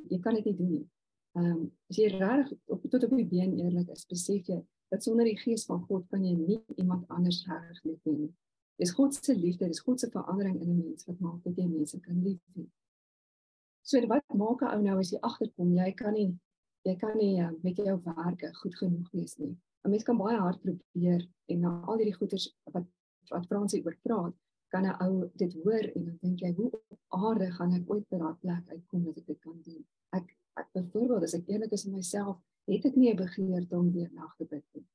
Jy 0.08 0.18
kan 0.20 0.34
dit 0.34 0.44
nie 0.44 0.56
doen 0.56 0.70
nie. 0.70 0.86
Ehm 1.32 1.50
um, 1.50 1.72
as 1.88 1.96
jy 1.96 2.08
reg 2.12 2.52
op 2.66 2.82
tot 2.90 3.04
op 3.04 3.16
die 3.16 3.26
been 3.26 3.58
eerlik 3.58 3.88
is, 3.88 4.06
besef 4.06 4.46
jy 4.46 4.60
dat 4.92 5.02
sonder 5.02 5.24
die 5.24 5.38
gees 5.38 5.64
van 5.64 5.80
God 5.88 6.06
kan 6.08 6.24
jy 6.24 6.34
nie 6.36 6.60
iemand 6.76 7.08
anders 7.08 7.46
reg 7.48 7.84
lief 7.84 8.02
hê 8.04 8.12
nie. 8.16 8.32
Dis 8.76 8.92
God 8.92 9.14
se 9.14 9.34
liefde, 9.36 9.68
dis 9.68 9.80
God 9.80 10.00
se 10.00 10.10
verandering 10.10 10.60
in 10.60 10.70
'n 10.70 10.78
mens 10.78 11.04
wat 11.04 11.20
maak 11.20 11.44
dat 11.44 11.56
jy 11.56 11.66
mense 11.66 12.00
kan 12.00 12.22
lief 12.22 12.40
hê. 12.56 12.66
So 13.92 14.00
wat 14.08 14.24
maak 14.40 14.60
'n 14.62 14.72
ou 14.74 14.82
nou 14.82 14.98
as 15.00 15.10
jy 15.12 15.18
agterkom 15.28 15.72
jy 15.76 15.90
kan 15.96 16.14
nie 16.16 16.30
jy 16.88 16.94
kan 17.00 17.16
nie 17.22 17.34
uh, 17.44 17.50
met 17.66 17.76
jou 17.76 17.96
werke 18.04 18.48
goed 18.60 18.76
genoeg 18.80 19.08
wees 19.16 19.34
nie. 19.40 19.50
'n 19.84 19.90
Mens 19.92 20.06
kan 20.08 20.20
baie 20.20 20.38
hard 20.44 20.60
probeer 20.62 21.26
en 21.52 21.58
na 21.64 21.72
al 21.88 21.98
hierdie 22.00 22.14
goeders 22.20 22.46
wat 22.76 22.86
wat 23.32 23.48
Fransie 23.50 23.82
oor 23.84 23.96
praat, 24.06 24.34
kan 24.72 24.86
'n 24.86 24.96
ou 25.06 25.28
dit 25.42 25.56
hoor 25.64 25.84
en 25.96 26.06
dan 26.06 26.16
dink 26.22 26.40
jy 26.44 26.52
hoe 26.60 26.70
op 26.94 27.00
aarde 27.18 27.50
gaan 27.58 27.74
ek 27.78 27.90
ooit 27.92 28.06
by 28.08 28.20
daardie 28.22 28.40
plek 28.44 28.64
uitkom 28.74 29.04
dat 29.08 29.18
ek 29.20 29.26
dit 29.26 29.40
kan 29.44 29.58
doen. 29.66 29.84
Ek 30.18 30.26
ek 30.62 30.68
byvoorbeeld 30.78 31.28
as 31.28 31.36
ek 31.40 31.52
eerlik 31.52 31.76
is 31.76 31.84
met 31.84 31.94
myself, 32.00 32.36
het 32.72 32.86
ek 32.88 32.96
nie 32.96 33.12
'n 33.12 33.22
begeerte 33.24 33.76
om 33.82 33.92
weer 33.92 34.10
nag 34.12 34.32
te 34.38 34.46
bid 34.54 34.64
nie. 34.72 34.86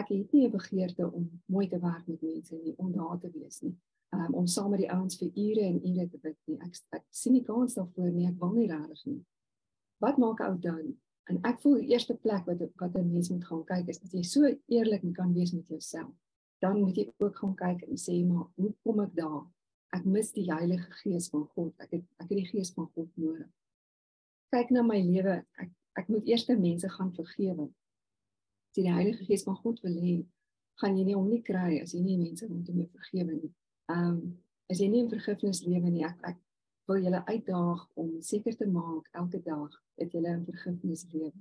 Ek 0.00 0.08
het 0.12 0.32
nie 0.32 0.44
'n 0.46 0.56
begeerte 0.58 1.08
om 1.08 1.24
mooi 1.46 1.68
te 1.68 1.80
werk 1.80 2.04
met 2.06 2.20
mense 2.22 2.54
nie, 2.64 2.74
om 2.76 2.92
daar 2.92 3.18
te 3.18 3.30
wees 3.32 3.62
nie 3.62 3.76
um, 4.12 4.34
om 4.34 4.46
saam 4.46 4.70
met 4.70 4.82
die 4.84 4.90
ouens 4.92 5.16
vir 5.20 5.30
ure 5.32 5.64
en 5.66 5.78
ure 5.80 6.08
te 6.08 6.18
bid 6.22 6.36
nie. 6.50 6.58
Ek, 6.64 6.80
ek 6.98 7.06
sien 7.10 7.36
nie 7.36 7.44
kans 7.46 7.76
daarvoor 7.78 8.10
nie. 8.12 8.28
Ek 8.28 8.40
wil 8.40 8.52
nie 8.56 8.68
regtig 8.70 9.06
nie. 9.08 9.20
Wat 10.02 10.18
maak 10.20 10.42
ou 10.44 10.54
dan? 10.60 10.92
En 11.30 11.38
ek 11.48 11.60
voel 11.62 11.78
die 11.80 11.94
eerste 11.94 12.16
plek 12.18 12.46
wat 12.48 12.62
wat 12.80 12.96
'n 12.98 13.12
mens 13.12 13.30
moet 13.30 13.44
gaan 13.46 13.64
kyk 13.64 13.88
is 13.88 14.02
as 14.02 14.12
jy 14.12 14.22
so 14.26 14.48
eerlik 14.68 15.04
kan 15.14 15.32
wees 15.32 15.52
met 15.52 15.68
jouself. 15.68 16.12
Dan 16.60 16.80
moet 16.80 16.96
jy 16.96 17.12
ook 17.18 17.36
gaan 17.36 17.54
kyk 17.54 17.82
en 17.88 17.96
sê 17.96 18.24
maar 18.26 18.46
hoe 18.54 18.74
kom 18.82 19.00
ek 19.00 19.14
daar? 19.14 19.46
Ek 19.92 20.04
mis 20.04 20.32
die 20.32 20.52
Heilige 20.52 20.90
Gees 21.02 21.28
van 21.28 21.46
God. 21.54 21.74
Ek 21.78 21.90
het 21.90 22.04
ek 22.18 22.28
het 22.28 22.38
die 22.38 22.46
Gees 22.46 22.72
van 22.72 22.90
God 22.94 23.08
nodig. 23.14 23.50
Kyk 24.50 24.70
na 24.70 24.82
my 24.82 25.00
lewe. 25.00 25.44
Ek 25.58 25.70
ek 25.94 26.08
moet 26.08 26.26
eers 26.26 26.46
mense 26.48 26.88
gaan 26.88 27.12
vergewe. 27.12 27.70
As 28.70 28.76
jy 28.76 28.82
die 28.82 28.92
Heilige 28.92 29.24
Gees 29.24 29.44
van 29.44 29.56
God 29.56 29.80
wil 29.80 29.96
hê, 30.00 30.26
gaan 30.80 30.96
jy 30.96 31.04
nie 31.04 31.14
hom 31.14 31.28
nie 31.28 31.42
kry 31.42 31.80
as 31.80 31.92
jy 31.92 32.00
nie 32.00 32.18
mense 32.18 32.46
rondom 32.46 32.78
jou 32.78 32.88
vergewe 32.88 33.32
nie. 33.32 33.52
Ehm 33.90 34.08
um, 34.08 34.22
as 34.70 34.80
jy 34.80 34.88
nie 34.88 35.02
in 35.04 35.10
vergifnis 35.10 35.60
lewe 35.66 35.90
nie, 35.90 36.04
ek 36.06 36.20
ek 36.30 36.38
wil 36.88 37.02
julle 37.04 37.22
uitdaag 37.26 37.82
om 38.00 38.12
seker 38.24 38.54
te 38.56 38.66
maak 38.66 39.08
elke 39.18 39.40
dag 39.44 39.74
dat 40.00 40.14
jy 40.14 40.22
in 40.30 40.46
vergifnis 40.46 41.04
lewe. 41.12 41.32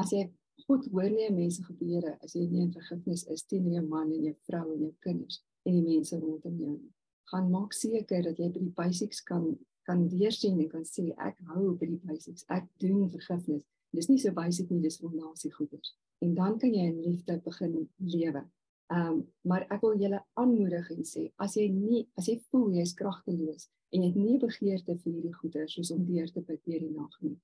As 0.00 0.12
jy 0.14 0.28
goed 0.66 0.86
hoor 0.92 1.10
nie 1.10 1.30
mense 1.32 1.64
gebeure 1.64 2.16
as 2.24 2.36
jy 2.36 2.46
nie 2.48 2.66
in 2.66 2.72
vergifnis 2.74 3.24
is 3.34 3.44
teenoor 3.48 3.78
jou 3.78 3.86
man 3.88 4.12
en 4.12 4.28
jou 4.28 4.36
vrou 4.48 4.66
en 4.74 4.84
jou 4.86 4.92
kinders 5.06 5.40
en 5.64 5.76
die 5.76 5.84
mense 5.84 6.20
rondom 6.20 6.60
jou 6.60 6.76
nie. 6.76 6.92
Gaan 7.32 7.50
maak 7.50 7.74
seker 7.76 8.24
dat 8.28 8.38
jy 8.38 8.48
by 8.52 8.62
die 8.62 8.76
basics 8.76 9.24
kan 9.32 9.50
kan 9.88 10.04
deursien 10.12 10.60
en 10.60 10.68
kan 10.70 10.84
sê 10.86 11.08
ek 11.26 11.40
hou 11.50 11.72
by 11.80 11.88
die 11.88 12.00
basics. 12.06 12.44
Ek 12.52 12.66
doen 12.82 13.08
vergifnis. 13.10 13.64
Dis 13.96 14.06
nie 14.10 14.20
so 14.22 14.30
basic 14.36 14.68
nie, 14.70 14.82
dis 14.84 15.00
fondasie 15.02 15.50
goeders. 15.50 15.96
En 16.22 16.36
dan 16.36 16.58
kan 16.62 16.70
jy 16.70 16.84
in 16.92 17.00
liefde 17.02 17.40
begin 17.42 17.88
lewe 17.98 18.44
Ehm 18.90 19.06
um, 19.06 19.18
maar 19.46 19.64
ek 19.70 19.84
wil 19.84 20.00
julle 20.02 20.18
aanmoedig 20.42 20.88
en 20.90 21.04
sê 21.06 21.20
as 21.44 21.52
jy 21.58 21.68
nie 21.70 22.00
as 22.18 22.26
jy 22.26 22.34
voel 22.50 22.72
jy 22.74 22.82
is 22.88 22.94
kragteloos 22.98 23.68
en 23.94 24.02
jy 24.02 24.08
het 24.08 24.16
nie 24.18 24.38
begeerte 24.44 24.96
vir 25.02 25.12
hierdie 25.12 25.36
goeie 25.36 25.66
soos 25.70 25.92
om 25.94 26.00
deur 26.08 26.32
te 26.34 26.42
bid 26.48 26.58
deur 26.66 26.82
die 26.82 26.90
nag 26.94 27.14
nie, 27.26 27.36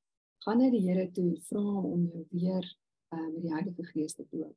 gaan 0.47 0.59
na 0.63 0.71
die 0.73 0.83
Here 0.87 1.05
toe 1.19 1.27
en 1.29 1.37
vra 1.51 1.63
hom 1.69 1.87
om 1.93 2.03
jou 2.15 2.25
weer 2.33 2.67
ehm 2.67 3.21
um, 3.21 3.31
met 3.37 3.45
die 3.45 3.55
Heilige 3.55 3.87
Gees 3.93 4.19
te 4.19 4.27
doop. 4.33 4.57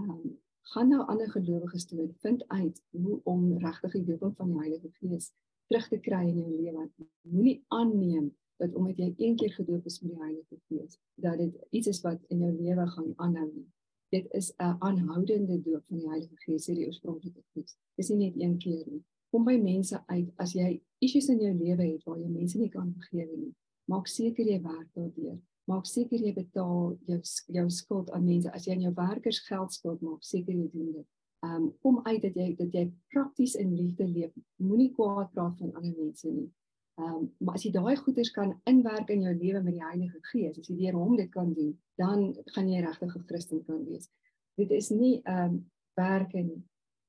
Ehm 0.00 0.14
um, 0.14 0.32
gaan 0.72 0.88
na 0.94 1.02
ander 1.12 1.28
gelowiges 1.34 1.86
toe 1.92 2.00
en 2.06 2.16
vind 2.24 2.48
uit 2.56 2.82
hoe 3.04 3.20
om 3.34 3.44
regtig 3.66 3.98
die 3.98 4.04
dooping 4.08 4.34
van 4.40 4.54
die 4.54 4.60
Heilige 4.62 4.94
Gees 5.02 5.30
terug 5.68 5.92
te 5.92 6.00
kry 6.08 6.24
in 6.30 6.40
jou 6.40 6.50
lewe. 6.54 6.88
Moenie 7.36 7.58
aanneem 7.68 8.32
dat 8.64 8.80
omdat 8.80 8.96
jy 9.04 9.12
een 9.18 9.36
keer 9.36 9.52
gedoop 9.60 9.92
is 9.92 10.00
met 10.00 10.16
die 10.16 10.22
Heilige 10.24 10.60
Gees, 10.70 10.98
dat 11.20 11.36
dit 11.44 11.64
iets 11.70 11.92
is 11.92 12.04
wat 12.08 12.24
in 12.32 12.46
jou 12.48 12.52
lewe 12.62 12.88
gaan 12.96 13.12
aanhou 13.16 13.50
nie 13.52 13.68
dit 14.14 14.26
is 14.38 14.52
'n 14.56 14.76
aanhoudende 14.78 15.62
doop 15.62 15.86
van 15.86 15.98
die 15.98 16.08
Heilige 16.08 16.36
Gees 16.36 16.66
hierdie 16.66 16.86
oorspronklike 16.86 17.42
teks. 17.54 17.76
Dis 17.96 18.08
nie 18.08 18.18
net 18.18 18.34
een 18.40 18.58
keer 18.58 18.84
nie. 18.86 19.02
Kom 19.30 19.44
by 19.44 19.56
mense 19.58 20.02
uit 20.06 20.30
as 20.36 20.52
jy 20.52 20.82
issues 20.98 21.28
in 21.28 21.40
jou 21.40 21.54
lewe 21.54 21.84
het 21.92 22.04
waar 22.04 22.18
jy 22.18 22.28
mense 22.28 22.58
nie 22.58 22.68
kan 22.68 22.92
vergewe 22.92 23.36
nie. 23.36 23.54
Maak 23.90 24.06
seker 24.06 24.46
jy 24.46 24.60
werk 24.62 24.88
daardeur. 24.94 25.38
Maak 25.64 25.86
seker 25.86 26.20
jy 26.20 26.32
betaal 26.34 26.98
jou 27.06 27.20
jou 27.46 27.70
skuld 27.70 28.10
aan 28.10 28.24
mense. 28.24 28.52
As 28.52 28.64
jy 28.64 28.72
aan 28.72 28.86
jou 28.86 28.94
werkers 28.94 29.40
geld 29.48 29.72
skuld, 29.72 30.00
maak 30.00 30.22
seker 30.22 30.54
jy 30.54 30.68
doen 30.72 30.92
dit. 30.92 31.06
Um 31.42 31.72
kom 31.82 32.00
uit 32.04 32.22
dat 32.22 32.34
jy 32.34 32.54
dat 32.56 32.72
jy 32.72 32.92
prakties 33.08 33.54
in 33.54 33.74
liefde 33.74 34.06
leef. 34.08 34.32
Moenie 34.56 34.92
kwaad 34.92 35.32
praat 35.32 35.56
van 35.58 35.74
ander 35.74 35.94
mense 35.98 36.30
nie. 36.30 36.50
Ehm 36.94 37.14
um, 37.14 37.22
maar 37.38 37.56
as 37.58 37.64
jy 37.66 37.70
daai 37.74 37.96
goeders 37.98 38.30
kan 38.30 38.52
inwerk 38.70 39.08
in 39.10 39.24
jou 39.26 39.32
lewe 39.34 39.60
met 39.62 39.74
die 39.74 39.82
Heilige 39.82 40.20
Gees, 40.30 40.58
as 40.60 40.68
jy 40.70 40.76
deur 40.78 40.98
hom 41.00 41.16
dit 41.18 41.30
kan 41.30 41.48
doen, 41.54 41.72
dan 41.98 42.20
gaan 42.54 42.68
jy 42.70 42.82
regtig 42.84 43.14
'n 43.16 43.24
Christen 43.30 43.62
kan 43.66 43.80
wees. 43.88 44.10
Dit 44.54 44.70
is 44.70 44.90
nie 44.90 45.16
ehm 45.22 45.54
um, 45.54 45.56
werk 45.98 46.34
in 46.42 46.50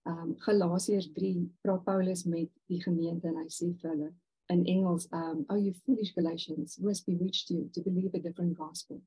ehm 0.10 0.22
um, 0.24 0.32
Galasiërs 0.46 1.12
3 1.14 1.44
praat 1.62 1.84
Paulus 1.84 2.24
met 2.24 2.50
die 2.72 2.82
gemeente 2.82 3.28
en 3.28 3.38
hy 3.38 3.46
sê 3.58 3.68
vir 3.82 3.90
hulle 3.92 4.10
in 4.54 4.64
Engels 4.66 5.06
ehm 5.12 5.38
um, 5.38 5.44
oh 5.50 5.58
you 5.66 5.74
foolish 5.74 6.14
Galatians, 6.14 6.78
who 6.78 6.88
has 6.88 7.04
bewitched 7.04 7.50
you 7.50 7.70
to 7.70 7.82
believe 7.82 8.18
a 8.18 8.22
different 8.22 8.58
gospel. 8.58 9.02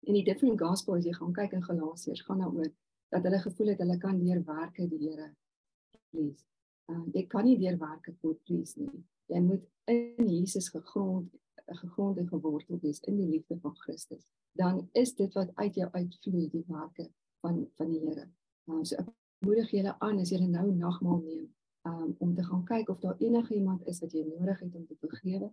In 0.00 0.14
die 0.14 0.24
different 0.24 0.58
gospel 0.58 0.94
as 0.94 1.06
jy 1.06 1.12
gaan 1.12 1.36
kyk 1.38 1.52
in 1.52 1.62
Galasiërs, 1.68 2.24
gaan 2.26 2.42
daaroor 2.42 2.72
dat 3.14 3.22
hulle 3.22 3.40
gevoel 3.46 3.70
het 3.74 3.78
hulle 3.78 3.98
kan 3.98 4.18
deur 4.18 4.42
werke 4.44 4.88
die 4.88 4.98
Here 5.06 5.30
please. 6.10 6.42
Ehm 6.90 6.98
um, 6.98 7.06
jy 7.14 7.24
kan 7.26 7.44
nie 7.44 7.56
deur 7.62 7.78
werke 7.78 8.16
God 8.22 8.42
please 8.42 8.74
nie 8.80 9.04
jy 9.32 9.40
moet 9.44 9.64
in 9.92 10.28
Jesus 10.28 10.70
gegrond 10.74 11.30
gegrond 11.68 12.18
en 12.18 12.28
gewortel 12.28 12.80
wees 12.80 13.00
in 13.10 13.16
die 13.20 13.28
liefde 13.28 13.58
van 13.60 13.76
Christus 13.84 14.24
dan 14.58 14.88
is 14.92 15.14
dit 15.14 15.34
wat 15.34 15.54
uit 15.54 15.74
jou 15.74 15.88
uitvloei 15.92 16.48
die 16.50 16.64
werke 16.66 17.06
van 17.40 17.62
van 17.78 17.90
die 17.92 18.00
Here. 18.02 18.26
Nou 18.66 18.84
so 18.84 18.98
ek 18.98 19.08
moedig 19.46 19.70
julle 19.70 19.94
aan 20.04 20.18
as 20.22 20.32
julle 20.34 20.48
nou 20.50 20.66
nagmaal 20.74 21.20
neem 21.22 21.46
um, 21.86 22.14
om 22.18 22.34
te 22.34 22.44
gaan 22.44 22.64
kyk 22.66 22.90
of 22.90 23.00
daar 23.04 23.18
enige 23.22 23.54
iemand 23.54 23.86
is 23.86 24.00
wat 24.02 24.12
jy 24.12 24.24
nodig 24.26 24.60
het 24.60 24.74
om 24.74 24.86
te 24.86 24.98
vergewe 24.98 25.50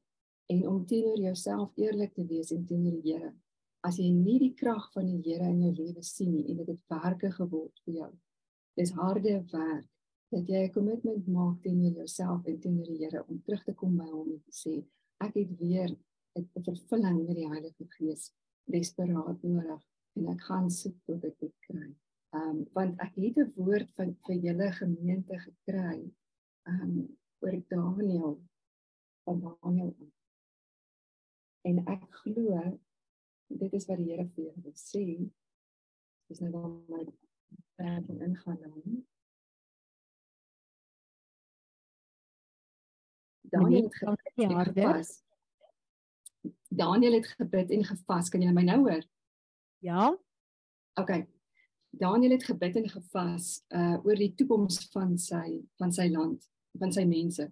en 0.53 0.67
om 0.69 0.86
teenoor 0.86 1.21
jouself 1.21 1.78
eerlik 1.78 2.13
te 2.13 2.26
wees 2.26 2.51
en 2.51 2.65
teenoor 2.65 2.97
die 2.97 3.13
Here. 3.13 3.34
As 3.86 3.99
jy 4.01 4.09
nie 4.09 4.39
die 4.41 4.53
krag 4.57 4.89
van 4.93 5.05
die 5.11 5.21
Here 5.28 5.51
in 5.53 5.61
jou 5.67 5.73
lewe 5.78 6.03
sien 6.03 6.34
nie 6.34 6.47
en 6.49 6.63
dit 6.63 6.73
het 6.73 6.82
werke 6.89 7.32
geword 7.38 7.86
vir 7.86 7.99
jou. 8.01 8.11
Dis 8.76 8.93
harde 8.97 9.38
werk 9.53 9.89
dat 10.34 10.47
jy 10.47 10.61
'n 10.65 10.71
kommitment 10.71 11.28
maak 11.28 11.61
teenoor 11.61 11.91
jouself 12.01 12.45
en 12.45 12.59
teenoor 12.59 12.86
die 12.86 13.01
Here 13.03 13.26
om 13.28 13.41
terug 13.43 13.63
te 13.63 13.73
kom 13.73 13.97
by 13.97 14.09
hom 14.09 14.32
en 14.32 14.41
te 14.45 14.53
sê 14.63 14.73
ek 15.26 15.34
het 15.41 15.51
weer 15.59 15.91
'n 16.36 16.63
vervulling 16.67 17.19
met 17.28 17.36
die 17.36 17.47
Heilige 17.47 17.86
Gees 17.97 18.32
desperaat 18.65 19.43
nodig 19.43 19.82
en 20.15 20.28
ek 20.34 20.41
gaan 20.41 20.69
soek 20.71 20.97
tot 21.05 21.23
ek 21.23 21.39
dit 21.39 21.55
kry. 21.67 21.89
Ehm 22.36 22.49
um, 22.49 22.65
want 22.73 22.99
ek 23.05 23.15
het 23.15 23.38
'n 23.38 23.53
woord 23.55 23.89
van 23.97 24.15
vir 24.26 24.36
julle 24.36 24.71
gemeente 24.71 25.39
gekry 25.47 26.01
ehm 26.71 26.82
um, 26.82 27.17
oor 27.43 27.57
Daniel 27.69 28.41
van 29.23 29.39
Daniel. 29.45 29.95
En 31.61 31.86
ek 31.88 32.03
glo 32.21 32.80
dit 33.47 33.73
is 33.73 33.86
wat 33.86 33.97
die 33.97 34.09
Here 34.11 34.28
vir 34.36 34.43
julle 34.43 34.61
wil 34.61 34.78
sê. 34.80 35.05
Dis 36.28 36.39
nou 36.41 36.51
waar 36.51 36.71
my 36.89 37.03
praat 37.76 38.09
ingaan 38.09 38.59
nou. 38.61 39.03
Daniel 43.55 43.83
het 43.83 43.95
gebid. 44.67 45.13
Daniel 46.69 47.13
het 47.13 47.27
gebid 47.27 47.71
en 47.71 47.85
gevas. 47.85 48.29
Kan 48.29 48.43
jy 48.43 48.51
my 48.53 48.65
nou 48.67 48.79
hoor? 48.83 49.03
Ja. 49.85 50.09
OK. 50.99 51.11
Daniel 51.95 52.35
het 52.35 52.43
gebid 52.43 52.75
en 52.75 52.89
gevas 52.89 53.51
uh 53.69 53.95
oor 54.03 54.19
die 54.19 54.33
toekoms 54.35 54.81
van 54.91 55.15
sy 55.17 55.61
van 55.79 55.93
sy 55.95 56.09
land, 56.11 56.43
van 56.79 56.91
sy 56.91 57.05
mense. 57.07 57.47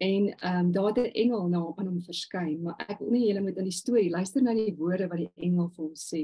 En 0.00 0.28
ehm 0.36 0.58
um, 0.58 0.72
daar 0.72 0.86
het 0.92 0.98
'n 0.98 1.12
engel 1.24 1.48
na 1.48 1.72
aan 1.76 1.86
hom 1.86 2.02
verskyn, 2.02 2.62
maar 2.62 2.84
ek 2.88 2.98
wil 2.98 3.10
nie 3.10 3.26
julle 3.26 3.40
moet 3.40 3.56
in 3.56 3.68
die 3.68 3.80
storie 3.82 4.10
luister 4.10 4.42
na 4.42 4.54
die 4.54 4.76
woorde 4.76 5.08
wat 5.08 5.18
die 5.18 5.32
engel 5.34 5.68
vir 5.68 5.84
hom 5.84 5.94
sê. 5.94 6.22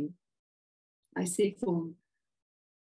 Hy 1.17 1.25
sê 1.25 1.55
vir 1.59 1.69
hom: 1.69 1.97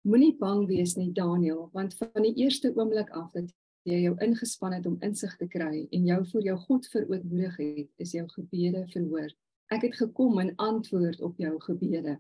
Moenie 0.00 0.36
bang 0.36 0.66
wees 0.66 0.96
nie, 0.96 1.12
Daniel, 1.12 1.68
want 1.72 1.94
van 1.94 2.22
die 2.22 2.34
eerste 2.34 2.72
oomblik 2.76 3.10
af 3.10 3.32
dat 3.32 3.52
jy 3.88 4.02
jou 4.04 4.16
ingespan 4.20 4.74
het 4.76 4.86
om 4.88 4.98
insig 5.04 5.32
te 5.40 5.46
kry 5.48 5.86
en 5.88 6.08
jou 6.08 6.18
voor 6.32 6.42
jou 6.44 6.56
God 6.66 6.88
verootmoedig 6.92 7.56
het, 7.62 7.88
is 8.02 8.12
jou 8.12 8.26
gebede 8.34 8.84
verhoor. 8.92 9.30
Ek 9.72 9.86
het 9.86 9.96
gekom 9.96 10.40
in 10.42 10.52
antwoord 10.60 11.22
op 11.24 11.38
jou 11.40 11.54
gebede. 11.64 12.18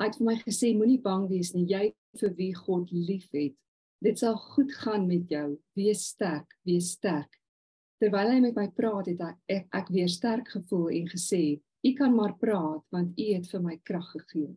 Hy 0.00 0.08
het 0.08 0.16
vir 0.18 0.26
my 0.26 0.36
gesê 0.40 0.72
moenie 0.74 1.00
bang 1.02 1.28
wees 1.30 1.52
nie, 1.54 1.66
jy 1.70 1.92
vir 2.20 2.34
wie 2.38 2.52
God 2.56 2.90
liefhet. 2.94 3.54
Dit 4.04 4.20
sal 4.20 4.36
goed 4.54 4.72
gaan 4.82 5.06
met 5.08 5.30
jou. 5.30 5.54
Wees 5.76 6.08
sterk, 6.12 6.56
wees 6.66 6.94
sterk. 6.96 7.38
Terwyl 8.02 8.34
hy 8.34 8.40
met 8.42 8.58
my 8.58 8.66
praat 8.74 9.08
het 9.12 9.22
ek 9.22 9.38
ek, 9.48 9.68
ek 9.72 9.92
weer 9.94 10.10
sterk 10.10 10.50
gevoel 10.56 10.90
en 10.98 11.06
gesê, 11.08 11.60
"U 11.84 11.92
kan 11.94 12.14
maar 12.14 12.36
praat 12.36 12.82
want 12.90 13.18
U 13.18 13.24
het 13.34 13.46
vir 13.46 13.62
my 13.62 13.76
krag 13.84 14.10
gegee." 14.10 14.56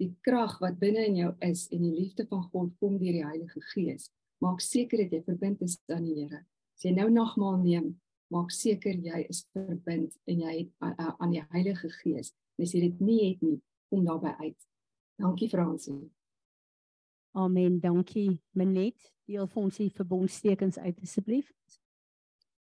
Die 0.00 0.16
krag 0.22 0.58
wat 0.60 0.78
binne 0.78 1.06
in 1.06 1.16
jou 1.16 1.34
is 1.40 1.68
en 1.70 1.82
die 1.82 1.94
liefde 1.94 2.26
van 2.26 2.42
God 2.50 2.72
kom 2.80 2.98
deur 2.98 3.12
die 3.12 3.24
Heilige 3.24 3.60
Gees 3.74 4.10
maak 4.42 4.62
seker 4.64 5.04
dat 5.04 5.12
jy 5.14 5.22
verbind 5.26 5.62
is 5.62 5.78
aan 5.92 6.06
die 6.06 6.16
Here. 6.24 6.42
As 6.76 6.86
jy 6.86 6.94
nou 6.96 7.08
nagmaal 7.12 7.60
neem, 7.62 7.92
maak 8.32 8.50
seker 8.54 8.96
jy 8.98 9.22
is 9.30 9.44
verbind 9.54 10.16
en 10.26 10.42
jy 10.42 10.54
het 10.64 11.06
aan 11.18 11.34
die 11.34 11.44
Heilige 11.52 11.90
Gees. 12.00 12.32
En 12.58 12.66
as 12.66 12.74
jy 12.74 12.88
dit 12.88 13.04
nie 13.04 13.20
het 13.28 13.44
nie, 13.44 13.58
kom 13.92 14.04
daarby 14.06 14.34
uit. 14.42 14.58
Dankie 15.20 15.48
Fransie. 15.52 16.00
Amen. 17.32 17.78
Dankie 17.80 18.40
Menet. 18.52 18.98
Deel 19.28 19.46
vir 19.48 19.62
ons 19.62 19.78
die 19.80 19.92
verbondstekens 19.94 20.80
uit 20.82 20.98
asseblief. 21.04 21.52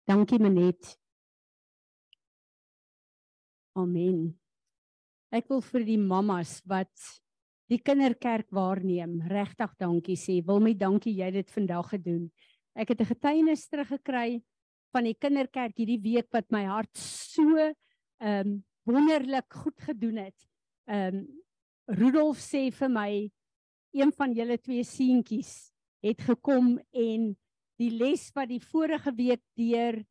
Dankie 0.08 0.40
Menet. 0.42 0.96
Amen. 3.78 4.34
Ek 5.30 5.48
wil 5.52 5.62
vir 5.62 5.84
die 5.86 6.00
mammas 6.00 6.58
wat 6.68 6.90
die 7.68 7.80
kinderkerk 7.84 8.48
waarneem. 8.54 9.18
Regtig 9.28 9.74
dankie 9.80 10.16
sê. 10.16 10.40
Wilmie, 10.44 10.76
dankie 10.76 11.14
jy 11.18 11.30
dit 11.30 11.50
vandag 11.52 11.90
gedoen. 11.92 12.30
Ek 12.74 12.88
het 12.88 13.00
'n 13.00 13.12
getuienis 13.12 13.68
teruggekry 13.68 14.42
van 14.92 15.04
die 15.04 15.14
kinderkerk 15.14 15.76
hierdie 15.76 16.00
week 16.00 16.28
wat 16.32 16.50
my 16.50 16.64
hart 16.64 16.96
so 16.96 17.56
ehm 17.58 18.46
um, 18.46 18.64
wonderlik 18.86 19.52
goed 19.52 19.80
gedoen 19.80 20.16
het. 20.16 20.48
Ehm 20.86 21.16
um, 21.16 21.26
Rudolf 21.88 22.38
sê 22.38 22.70
vir 22.70 22.88
my 22.88 23.30
een 23.92 24.12
van 24.12 24.32
julle 24.32 24.58
twee 24.58 24.84
seentjies 24.84 25.72
het 26.04 26.20
gekom 26.20 26.78
en 26.92 27.36
die 27.78 27.90
les 27.90 28.30
wat 28.34 28.48
die 28.48 28.60
vorige 28.60 29.12
week 29.16 29.42
deur 29.56 30.04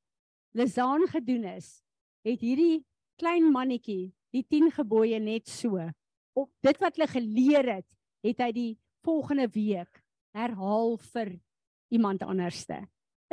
Lizaan 0.58 1.06
gedoen 1.08 1.44
is, 1.44 1.84
het 2.26 2.42
hierdie 2.42 2.86
klein 3.20 3.52
mannetjie 3.52 4.14
die 4.34 4.44
10 4.44 4.72
gebooie 4.72 5.20
net 5.20 5.48
so 5.48 5.78
op 6.38 6.52
dit 6.66 6.84
wat 6.84 6.98
hulle 6.98 7.10
geleer 7.10 7.72
het, 7.78 7.88
het 8.26 8.44
hy 8.44 8.52
die 8.54 8.72
volgende 9.06 9.48
week 9.54 10.02
herhaal 10.38 10.98
vir 11.14 11.34
iemand 11.94 12.24
anderste. 12.26 12.84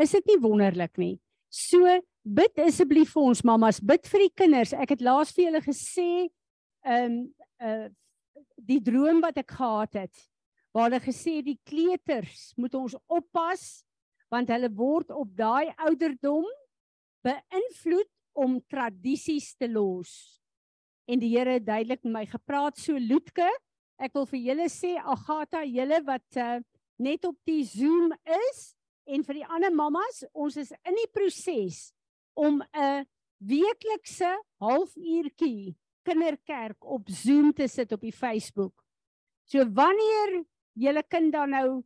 Is 0.01 0.15
dit 0.17 0.33
nie 0.33 0.41
wonderlik 0.43 0.97
nie? 1.01 1.17
So 1.53 1.99
bid 2.25 2.59
asseblief 2.65 3.13
vir 3.15 3.29
ons 3.31 3.45
mammas, 3.47 3.83
bid 3.83 4.07
vir 4.11 4.27
die 4.27 4.35
kinders. 4.43 4.73
Ek 4.73 4.95
het 4.97 5.05
laas 5.05 5.35
vir 5.35 5.49
julle 5.49 5.63
gesê 5.65 6.09
ehm 6.85 7.21
um, 7.21 7.21
uh 7.61 7.93
die 8.65 8.81
droom 8.83 9.21
wat 9.23 9.37
ek 9.39 9.53
gehad 9.57 9.97
het 9.99 10.23
waar 10.75 10.89
hulle 10.89 11.01
gesê 11.03 11.39
die 11.45 11.59
kleuters 11.67 12.53
moet 12.59 12.75
ons 12.79 12.97
oppas 13.07 13.85
want 14.33 14.51
hulle 14.51 14.71
word 14.75 15.13
op 15.15 15.31
daai 15.39 15.71
ouderdom 15.87 16.47
beïnvloed 17.27 18.11
om 18.45 18.57
tradisies 18.71 19.53
te 19.59 19.69
los 19.71 20.15
en 21.07 21.21
die 21.21 21.33
Here 21.37 21.59
het 21.59 21.67
duidelik 21.67 22.03
met 22.05 22.13
my 22.13 22.25
gepraat 22.27 22.79
so 22.81 22.99
Loetke. 22.99 23.49
Ek 24.01 24.15
wil 24.17 24.27
vir 24.31 24.41
julle 24.49 24.69
sê 24.73 24.95
Agatha, 24.99 25.63
julle 25.65 26.01
wat 26.07 26.39
uh, 26.41 26.59
net 26.99 27.25
op 27.29 27.37
die 27.47 27.63
Zoom 27.65 28.13
is 28.25 28.73
en 29.05 29.25
vir 29.27 29.43
die 29.43 29.47
ander 29.47 29.75
mammas, 29.75 30.25
ons 30.33 30.57
is 30.61 30.73
in 30.89 30.97
die 30.97 31.11
proses 31.13 31.93
om 32.35 32.63
'n 32.73 33.05
weeklikse 33.45 34.31
halfuurtjie 34.63 35.77
kinderkerk 36.05 36.85
op 36.85 37.09
Zoom 37.09 37.53
te 37.53 37.69
sit 37.69 37.93
op 37.93 38.01
die 38.01 38.13
Facebook. 38.13 38.85
So 39.45 39.65
wanneer 39.65 40.45
julle 40.73 41.03
kind 41.03 41.33
dan 41.33 41.51
nou 41.51 41.83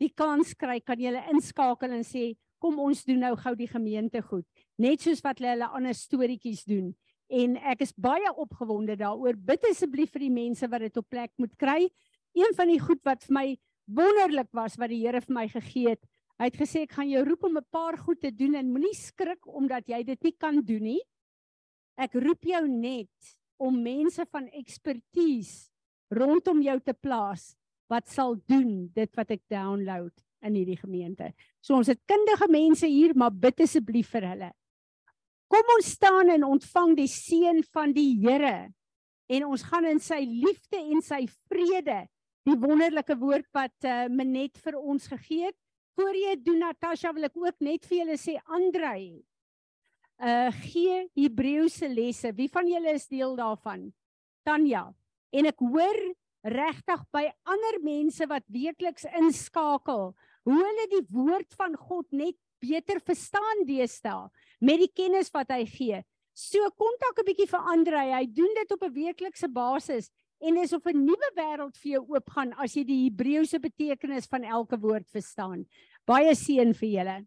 die 0.00 0.10
kans 0.14 0.54
kry, 0.54 0.80
kan 0.80 0.98
julle 1.00 1.22
inskakel 1.30 1.92
en 1.92 2.04
sê 2.04 2.32
kom 2.62 2.78
ons 2.78 3.04
doen 3.04 3.20
nou 3.20 3.34
gou 3.36 3.54
die 3.58 3.70
gemeente 3.70 4.22
goed. 4.22 4.46
Net 4.78 5.02
soos 5.02 5.22
wat 5.24 5.40
hulle 5.40 5.54
hulle 5.54 5.70
ander 5.76 5.94
storieetjies 5.94 6.64
doen. 6.64 6.92
En 7.32 7.56
ek 7.72 7.86
is 7.86 7.94
baie 7.96 8.28
opgewonde 8.36 8.96
daaroor. 9.00 9.38
Bid 9.40 9.64
asseblief 9.70 10.12
vir 10.12 10.26
die 10.26 10.34
mense 10.34 10.68
wat 10.68 10.84
dit 10.84 10.96
op 11.00 11.08
plek 11.08 11.32
moet 11.40 11.54
kry. 11.56 11.86
Een 12.36 12.56
van 12.56 12.68
die 12.68 12.80
goed 12.80 13.00
wat 13.08 13.24
vir 13.24 13.36
my 13.38 13.46
wonderlik 13.92 14.50
was 14.52 14.76
wat 14.80 14.92
die 14.92 15.00
Here 15.00 15.20
vir 15.24 15.36
my 15.36 15.46
gegee 15.48 15.94
het. 15.94 16.02
Hy 16.40 16.48
het 16.50 16.58
gesê 16.60 16.84
ek 16.84 16.96
gaan 16.98 17.08
jou 17.08 17.22
roep 17.24 17.44
om 17.48 17.56
'n 17.56 17.70
paar 17.70 17.96
goed 17.96 18.20
te 18.20 18.30
doen 18.30 18.54
en 18.54 18.72
moenie 18.72 18.94
skrik 18.94 19.46
omdat 19.46 19.88
jy 19.88 20.02
dit 20.02 20.22
nie 20.24 20.36
kan 20.38 20.60
doen 20.60 20.82
nie. 20.82 21.02
Ek 21.96 22.14
roep 22.14 22.44
jou 22.44 22.68
net 22.68 23.36
om 23.58 23.82
mense 23.82 24.24
van 24.30 24.48
ekspertise 24.48 25.70
rondom 26.10 26.62
jou 26.62 26.80
te 26.80 26.94
plaas 26.94 27.54
wat 27.88 28.08
sal 28.08 28.36
doen 28.46 28.90
dit 28.94 29.16
wat 29.16 29.30
ek 29.30 29.42
download 29.48 30.12
in 30.42 30.54
hierdie 30.54 30.76
gemeente. 30.76 31.32
So 31.60 31.76
ons 31.76 31.86
het 31.86 32.00
kundige 32.06 32.48
mense 32.50 32.86
hier, 32.86 33.14
maar 33.14 33.30
bid 33.30 33.60
asseblief 33.60 34.10
vir 34.10 34.26
hulle. 34.26 34.50
Kom 35.52 35.68
ons 35.74 35.90
staan 35.98 36.30
en 36.32 36.46
ontvang 36.48 36.94
die 36.96 37.10
seën 37.12 37.58
van 37.74 37.90
die 37.92 38.14
Here 38.22 38.70
en 39.32 39.42
ons 39.44 39.64
gaan 39.68 39.84
in 39.84 39.98
sy 40.00 40.22
liefde 40.24 40.78
en 40.80 41.02
sy 41.04 41.26
vrede 41.50 42.06
die 42.48 42.56
wonderlike 42.56 43.12
woord 43.20 43.44
wat 43.52 43.84
uh, 43.84 44.06
Menet 44.08 44.56
vir 44.64 44.78
ons 44.80 45.04
gegee 45.12 45.50
het. 45.50 45.58
Voor 45.92 46.16
jy 46.16 46.38
doen 46.40 46.62
Natasha 46.64 47.12
wil 47.12 47.28
ek 47.28 47.36
ook 47.36 47.60
net 47.60 47.84
vir 47.84 47.98
julle 47.98 48.16
sê 48.16 48.38
Andrei 48.48 49.20
uh 50.22 50.48
gee 50.62 51.02
Hebreëse 51.18 51.90
lesse. 51.90 52.32
Wie 52.32 52.48
van 52.48 52.72
julle 52.72 52.96
is 52.96 53.04
deel 53.12 53.36
daarvan? 53.36 53.90
Tanya. 54.48 54.86
En 55.36 55.50
ek 55.50 55.60
hoor 55.60 56.00
regtig 56.48 57.04
by 57.12 57.26
ander 57.44 57.80
mense 57.84 58.24
wat 58.30 58.48
weekliks 58.48 59.04
inskakel 59.20 60.14
hoe 60.48 60.56
hulle 60.56 60.88
die 60.96 61.04
woord 61.12 61.52
van 61.60 61.76
God 61.76 62.08
net 62.08 62.38
beter 62.62 63.00
verstaan 63.02 63.66
deesdae 63.66 64.30
met 64.62 64.80
die 64.82 64.92
kennis 64.94 65.32
wat 65.34 65.50
hy 65.50 65.64
gee. 65.66 66.02
So 66.32 66.58
kontak 66.78 67.18
'n 67.18 67.26
bietjie 67.28 67.48
vir 67.50 67.60
Andrei. 67.74 68.08
Hy 68.12 68.26
doen 68.26 68.54
dit 68.54 68.72
op 68.72 68.82
'n 68.82 68.94
weeklikse 68.94 69.48
basis 69.48 70.10
en 70.40 70.56
is 70.56 70.72
of 70.72 70.86
'n 70.86 71.04
nuwe 71.04 71.30
wêreld 71.36 71.76
vir 71.76 71.92
jou 71.92 72.04
oopgaan 72.14 72.52
as 72.58 72.74
jy 72.74 72.84
die 72.84 73.04
Hebreëse 73.04 73.60
betekenis 73.60 74.26
van 74.26 74.44
elke 74.44 74.78
woord 74.78 75.08
verstaan. 75.10 75.66
Baie 76.06 76.34
seën 76.34 76.74
vir 76.74 76.88
julle. 76.88 77.26